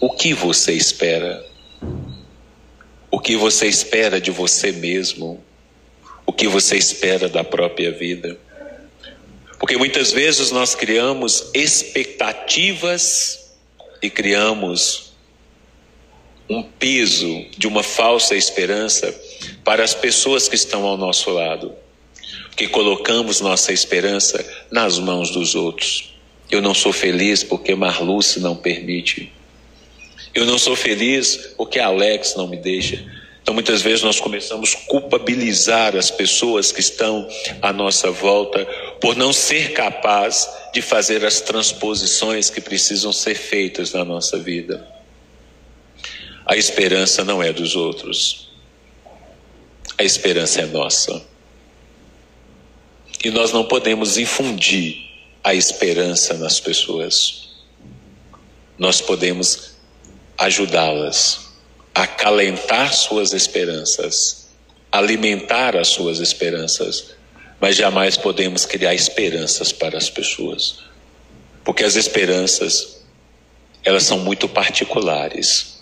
O 0.00 0.10
que 0.10 0.32
você 0.32 0.72
espera? 0.72 1.44
O 3.10 3.20
que 3.20 3.36
você 3.36 3.66
espera 3.66 4.18
de 4.18 4.30
você 4.30 4.72
mesmo? 4.72 5.49
O 6.30 6.32
que 6.32 6.46
você 6.46 6.76
espera 6.76 7.28
da 7.28 7.42
própria 7.42 7.90
vida? 7.90 8.38
Porque 9.58 9.76
muitas 9.76 10.12
vezes 10.12 10.52
nós 10.52 10.76
criamos 10.76 11.50
expectativas 11.52 13.50
e 14.00 14.08
criamos 14.08 15.10
um 16.48 16.62
peso 16.62 17.46
de 17.58 17.66
uma 17.66 17.82
falsa 17.82 18.36
esperança 18.36 19.12
para 19.64 19.82
as 19.82 19.92
pessoas 19.92 20.48
que 20.48 20.54
estão 20.54 20.84
ao 20.84 20.96
nosso 20.96 21.30
lado 21.30 21.74
que 22.56 22.68
colocamos 22.68 23.40
nossa 23.40 23.72
esperança 23.72 24.48
nas 24.70 25.00
mãos 25.00 25.32
dos 25.32 25.56
outros. 25.56 26.14
Eu 26.48 26.62
não 26.62 26.74
sou 26.74 26.92
feliz 26.92 27.42
porque 27.42 27.74
Marluce 27.74 28.38
não 28.38 28.54
permite. 28.54 29.32
Eu 30.32 30.46
não 30.46 30.60
sou 30.60 30.76
feliz 30.76 31.54
porque 31.56 31.80
Alex 31.80 32.36
não 32.36 32.46
me 32.46 32.56
deixa. 32.56 33.19
Então, 33.50 33.56
muitas 33.56 33.82
vezes 33.82 34.04
nós 34.04 34.20
começamos 34.20 34.76
a 34.76 34.78
culpabilizar 34.86 35.96
as 35.96 36.08
pessoas 36.08 36.70
que 36.70 36.78
estão 36.78 37.28
à 37.60 37.72
nossa 37.72 38.08
volta 38.08 38.64
por 39.00 39.16
não 39.16 39.32
ser 39.32 39.72
capaz 39.72 40.48
de 40.72 40.80
fazer 40.80 41.24
as 41.24 41.40
transposições 41.40 42.48
que 42.48 42.60
precisam 42.60 43.12
ser 43.12 43.34
feitas 43.34 43.92
na 43.92 44.04
nossa 44.04 44.38
vida. 44.38 44.86
A 46.46 46.56
esperança 46.56 47.24
não 47.24 47.42
é 47.42 47.52
dos 47.52 47.74
outros, 47.74 48.52
a 49.98 50.04
esperança 50.04 50.60
é 50.60 50.66
nossa. 50.66 51.20
E 53.24 53.32
nós 53.32 53.50
não 53.50 53.64
podemos 53.64 54.16
infundir 54.16 55.10
a 55.42 55.56
esperança 55.56 56.34
nas 56.34 56.60
pessoas. 56.60 57.48
Nós 58.78 59.00
podemos 59.00 59.72
ajudá-las 60.38 61.49
acalentar 61.94 62.92
suas 62.92 63.32
esperanças, 63.32 64.48
alimentar 64.90 65.76
as 65.76 65.88
suas 65.88 66.20
esperanças, 66.20 67.14
mas 67.60 67.76
jamais 67.76 68.16
podemos 68.16 68.64
criar 68.64 68.94
esperanças 68.94 69.72
para 69.72 69.98
as 69.98 70.08
pessoas. 70.08 70.78
Porque 71.62 71.84
as 71.84 71.94
esperanças, 71.94 73.02
elas 73.84 74.04
são 74.04 74.18
muito 74.18 74.48
particulares. 74.48 75.80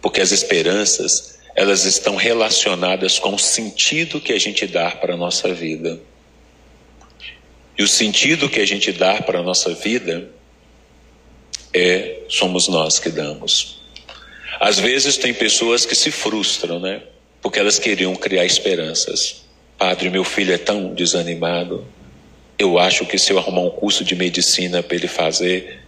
Porque 0.00 0.20
as 0.20 0.30
esperanças, 0.30 1.38
elas 1.56 1.84
estão 1.84 2.14
relacionadas 2.14 3.18
com 3.18 3.34
o 3.34 3.38
sentido 3.38 4.20
que 4.20 4.32
a 4.32 4.38
gente 4.38 4.66
dá 4.66 4.92
para 4.92 5.14
a 5.14 5.16
nossa 5.16 5.52
vida. 5.52 6.00
E 7.76 7.82
o 7.82 7.88
sentido 7.88 8.48
que 8.48 8.60
a 8.60 8.66
gente 8.66 8.92
dá 8.92 9.20
para 9.20 9.40
a 9.40 9.42
nossa 9.42 9.74
vida 9.74 10.30
é 11.74 12.20
somos 12.28 12.68
nós 12.68 12.98
que 12.98 13.10
damos. 13.10 13.80
Às 14.60 14.78
vezes 14.78 15.16
tem 15.16 15.32
pessoas 15.32 15.86
que 15.86 15.94
se 15.94 16.10
frustram, 16.10 16.80
né? 16.80 17.02
Porque 17.40 17.58
elas 17.58 17.78
queriam 17.78 18.14
criar 18.16 18.44
esperanças. 18.44 19.44
Padre, 19.78 20.10
meu 20.10 20.24
filho 20.24 20.52
é 20.52 20.58
tão 20.58 20.92
desanimado. 20.92 21.86
Eu 22.58 22.78
acho 22.78 23.06
que 23.06 23.16
se 23.16 23.32
eu 23.32 23.38
arrumar 23.38 23.60
um 23.60 23.70
curso 23.70 24.02
de 24.04 24.16
medicina 24.16 24.82
para 24.82 24.96
ele 24.96 25.06
fazer, 25.06 25.80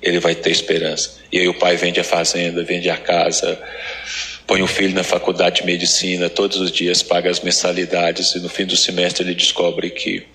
ele 0.00 0.18
vai 0.18 0.34
ter 0.34 0.50
esperança. 0.50 1.18
E 1.30 1.38
aí 1.38 1.48
o 1.48 1.54
pai 1.54 1.76
vende 1.76 2.00
a 2.00 2.04
fazenda, 2.04 2.64
vende 2.64 2.88
a 2.88 2.96
casa, 2.96 3.60
põe 4.46 4.62
o 4.62 4.66
filho 4.66 4.94
na 4.94 5.04
faculdade 5.04 5.60
de 5.60 5.66
medicina, 5.66 6.30
todos 6.30 6.58
os 6.58 6.72
dias 6.72 7.02
paga 7.02 7.30
as 7.30 7.40
mensalidades 7.40 8.34
e 8.34 8.40
no 8.40 8.48
fim 8.48 8.64
do 8.64 8.76
semestre 8.76 9.24
ele 9.24 9.34
descobre 9.34 9.90
que 9.90 10.26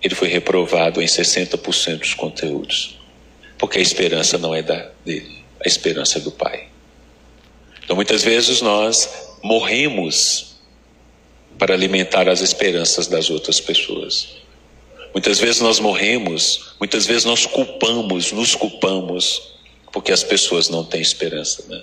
ele 0.00 0.14
foi 0.14 0.28
reprovado 0.28 1.02
em 1.02 1.06
60% 1.06 1.98
dos 1.98 2.14
conteúdos. 2.14 3.00
Porque 3.58 3.78
a 3.78 3.82
esperança 3.82 4.38
não 4.38 4.54
é 4.54 4.62
da, 4.62 4.90
dele, 5.04 5.43
a 5.64 5.68
esperança 5.68 6.20
do 6.20 6.30
Pai. 6.30 6.68
Então 7.82 7.96
muitas 7.96 8.22
vezes 8.22 8.60
nós 8.60 9.08
morremos 9.42 10.56
para 11.58 11.74
alimentar 11.74 12.28
as 12.28 12.40
esperanças 12.40 13.06
das 13.06 13.30
outras 13.30 13.60
pessoas. 13.60 14.36
Muitas 15.12 15.38
vezes 15.38 15.60
nós 15.60 15.78
morremos, 15.78 16.74
muitas 16.78 17.06
vezes 17.06 17.24
nós 17.24 17.46
culpamos, 17.46 18.32
nos 18.32 18.54
culpamos, 18.54 19.54
porque 19.92 20.10
as 20.10 20.24
pessoas 20.24 20.68
não 20.68 20.84
têm 20.84 21.00
esperança. 21.00 21.64
Né? 21.68 21.82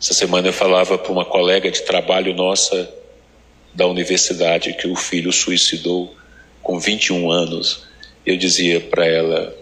Essa 0.00 0.14
semana 0.14 0.48
eu 0.48 0.52
falava 0.52 0.96
para 0.96 1.12
uma 1.12 1.24
colega 1.24 1.70
de 1.70 1.82
trabalho 1.82 2.34
nossa 2.34 2.90
da 3.74 3.86
universidade 3.86 4.72
que 4.72 4.88
o 4.88 4.96
filho 4.96 5.32
suicidou 5.32 6.16
com 6.62 6.78
21 6.78 7.30
anos, 7.30 7.82
eu 8.24 8.36
dizia 8.36 8.80
para 8.80 9.06
ela: 9.06 9.54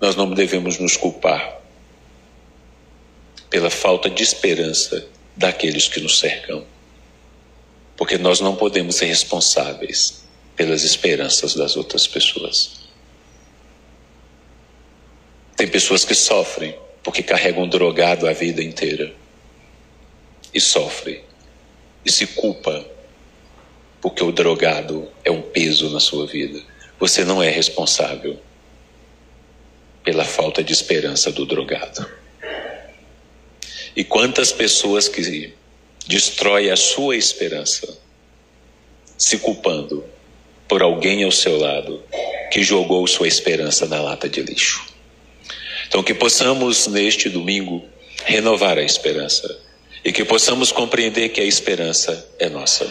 nós 0.00 0.16
não 0.16 0.32
devemos 0.32 0.78
nos 0.78 0.96
culpar 0.96 1.60
pela 3.50 3.68
falta 3.68 4.08
de 4.08 4.22
esperança 4.22 5.06
daqueles 5.36 5.88
que 5.88 6.00
nos 6.00 6.18
cercam, 6.18 6.64
porque 7.96 8.16
nós 8.16 8.40
não 8.40 8.56
podemos 8.56 8.96
ser 8.96 9.06
responsáveis 9.06 10.24
pelas 10.56 10.84
esperanças 10.84 11.54
das 11.54 11.76
outras 11.76 12.06
pessoas. 12.06 12.88
Tem 15.56 15.68
pessoas 15.68 16.04
que 16.04 16.14
sofrem 16.14 16.78
porque 17.02 17.22
carregam 17.22 17.68
drogado 17.68 18.26
a 18.26 18.32
vida 18.32 18.62
inteira 18.62 19.14
e 20.54 20.60
sofrem 20.60 21.22
e 22.04 22.10
se 22.10 22.26
culpa 22.26 22.86
porque 24.00 24.24
o 24.24 24.32
drogado 24.32 25.10
é 25.22 25.30
um 25.30 25.42
peso 25.42 25.90
na 25.90 26.00
sua 26.00 26.26
vida. 26.26 26.62
Você 26.98 27.24
não 27.24 27.42
é 27.42 27.50
responsável 27.50 28.40
pela 30.04 30.24
falta 30.24 30.62
de 30.62 30.72
esperança 30.72 31.30
do 31.30 31.44
drogado. 31.44 32.06
E 33.94 34.04
quantas 34.04 34.52
pessoas 34.52 35.08
que 35.08 35.52
destroem 36.06 36.70
a 36.70 36.76
sua 36.76 37.16
esperança, 37.16 37.98
se 39.16 39.38
culpando 39.38 40.04
por 40.66 40.82
alguém 40.82 41.24
ao 41.24 41.30
seu 41.30 41.58
lado 41.58 42.02
que 42.50 42.62
jogou 42.62 43.06
sua 43.06 43.28
esperança 43.28 43.86
na 43.86 44.00
lata 44.00 44.28
de 44.28 44.40
lixo. 44.40 44.84
Então, 45.86 46.02
que 46.02 46.14
possamos 46.14 46.86
neste 46.86 47.28
domingo 47.28 47.84
renovar 48.24 48.78
a 48.78 48.82
esperança 48.82 49.60
e 50.04 50.12
que 50.12 50.24
possamos 50.24 50.72
compreender 50.72 51.30
que 51.30 51.40
a 51.40 51.44
esperança 51.44 52.28
é 52.38 52.48
nossa. 52.48 52.88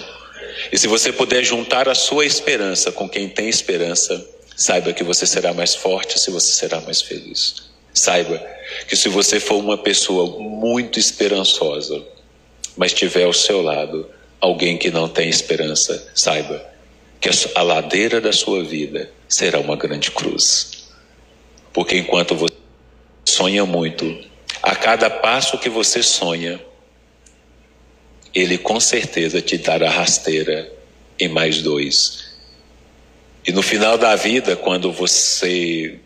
E 0.72 0.78
se 0.78 0.88
você 0.88 1.12
puder 1.12 1.44
juntar 1.44 1.90
a 1.90 1.96
sua 1.96 2.26
esperança 2.26 2.92
com 2.92 3.08
quem 3.10 3.28
tem 3.28 3.50
esperança, 3.50 4.26
saiba 4.60 4.92
que 4.92 5.06
você 5.06 5.26
será 5.26 5.54
mais 5.54 5.74
forte, 5.74 6.20
se 6.20 6.30
você 6.30 6.52
será 6.52 6.82
mais 6.82 7.02
feliz. 7.02 7.64
Saiba 7.94 8.46
que 8.90 8.96
se 8.98 9.08
você 9.08 9.40
for 9.40 9.56
uma 9.56 9.78
pessoa 9.78 10.38
muito 10.38 11.00
esperançosa, 11.00 12.04
mas 12.76 12.92
tiver 12.92 13.24
ao 13.24 13.32
seu 13.32 13.62
lado 13.62 14.10
alguém 14.42 14.78
que 14.78 14.92
não 14.92 15.08
tem 15.08 15.30
esperança, 15.30 16.12
saiba 16.14 16.62
que 17.22 17.30
a 17.56 17.62
ladeira 17.62 18.20
da 18.20 18.34
sua 18.34 18.62
vida 18.62 19.10
será 19.30 19.62
uma 19.62 19.78
grande 19.78 20.12
cruz. 20.12 20.90
Porque 21.72 21.98
enquanto 21.98 22.36
você 22.36 22.56
sonha 23.26 23.66
muito, 23.66 24.06
A 24.62 24.76
cada 24.76 25.10
passo 25.10 25.58
que 25.58 25.70
você 25.70 26.04
sonha, 26.04 26.60
ele 28.34 28.58
com 28.58 28.78
certeza 28.78 29.42
te 29.42 29.58
dará 29.58 29.90
rasteira 29.90 30.70
em 31.18 31.30
mais 31.30 31.62
dois. 31.62 32.29
E 33.50 33.52
no 33.52 33.64
final 33.64 33.98
da 33.98 34.16
vida, 34.16 34.56
quando 34.56 34.92
você 34.92 35.98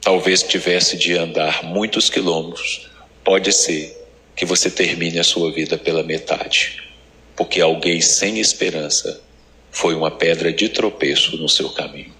talvez 0.00 0.42
tivesse 0.42 0.96
de 0.96 1.16
andar 1.16 1.62
muitos 1.62 2.10
quilômetros, 2.10 2.90
pode 3.22 3.52
ser 3.52 3.96
que 4.34 4.44
você 4.44 4.68
termine 4.68 5.20
a 5.20 5.22
sua 5.22 5.52
vida 5.52 5.78
pela 5.78 6.02
metade, 6.02 6.82
porque 7.36 7.60
alguém 7.60 8.00
sem 8.00 8.40
esperança 8.40 9.20
foi 9.70 9.94
uma 9.94 10.10
pedra 10.10 10.52
de 10.52 10.68
tropeço 10.68 11.36
no 11.36 11.48
seu 11.48 11.70
caminho. 11.70 12.12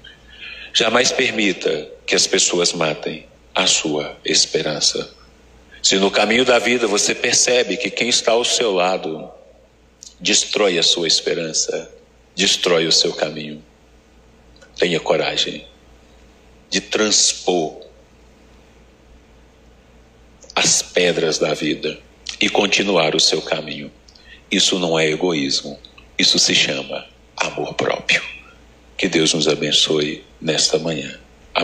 Jamais 0.73 1.11
permita 1.11 1.91
que 2.07 2.15
as 2.15 2.29
pessoas 2.29 2.73
matem 2.73 3.27
a 3.53 3.67
sua 3.67 4.17
esperança. 4.25 5.13
Se 5.83 5.97
no 5.97 6.13
caminho 6.13 6.45
da 6.45 6.61
vida 6.61 6.87
você 6.87 7.13
percebe 7.13 7.77
que 7.77 7.91
quem 7.91 8.09
está 8.09 8.31
ao 8.31 8.45
seu 8.45 8.73
lado 8.73 9.29
destrói 10.21 10.79
a 10.79 10.83
sua 10.85 11.09
esperança, 11.09 11.91
destrói 12.37 12.87
o 12.87 12.93
seu 12.93 13.13
caminho, 13.13 13.61
tenha 14.77 15.01
coragem 15.01 15.67
de 16.71 16.81
transpor 16.81 17.85
as 20.55 20.83
pedras 20.83 21.39
da 21.39 21.53
vida 21.55 21.99
e 22.41 22.49
continuar 22.49 23.15
o 23.15 23.21
seu 23.21 23.43
caminho. 23.43 23.91
Isso 24.51 24.79
não 24.79 24.99
é 24.99 25.09
egoísmo, 25.09 25.79
isso 26.19 26.39
se 26.39 26.55
chama 26.55 27.07
amor 27.37 27.75
próprio. 27.75 28.23
Que 28.97 29.09
Deus 29.09 29.35
nos 29.35 29.49
abençoe 29.49 30.25
nesta 30.41 30.79
manhã. 30.79 31.19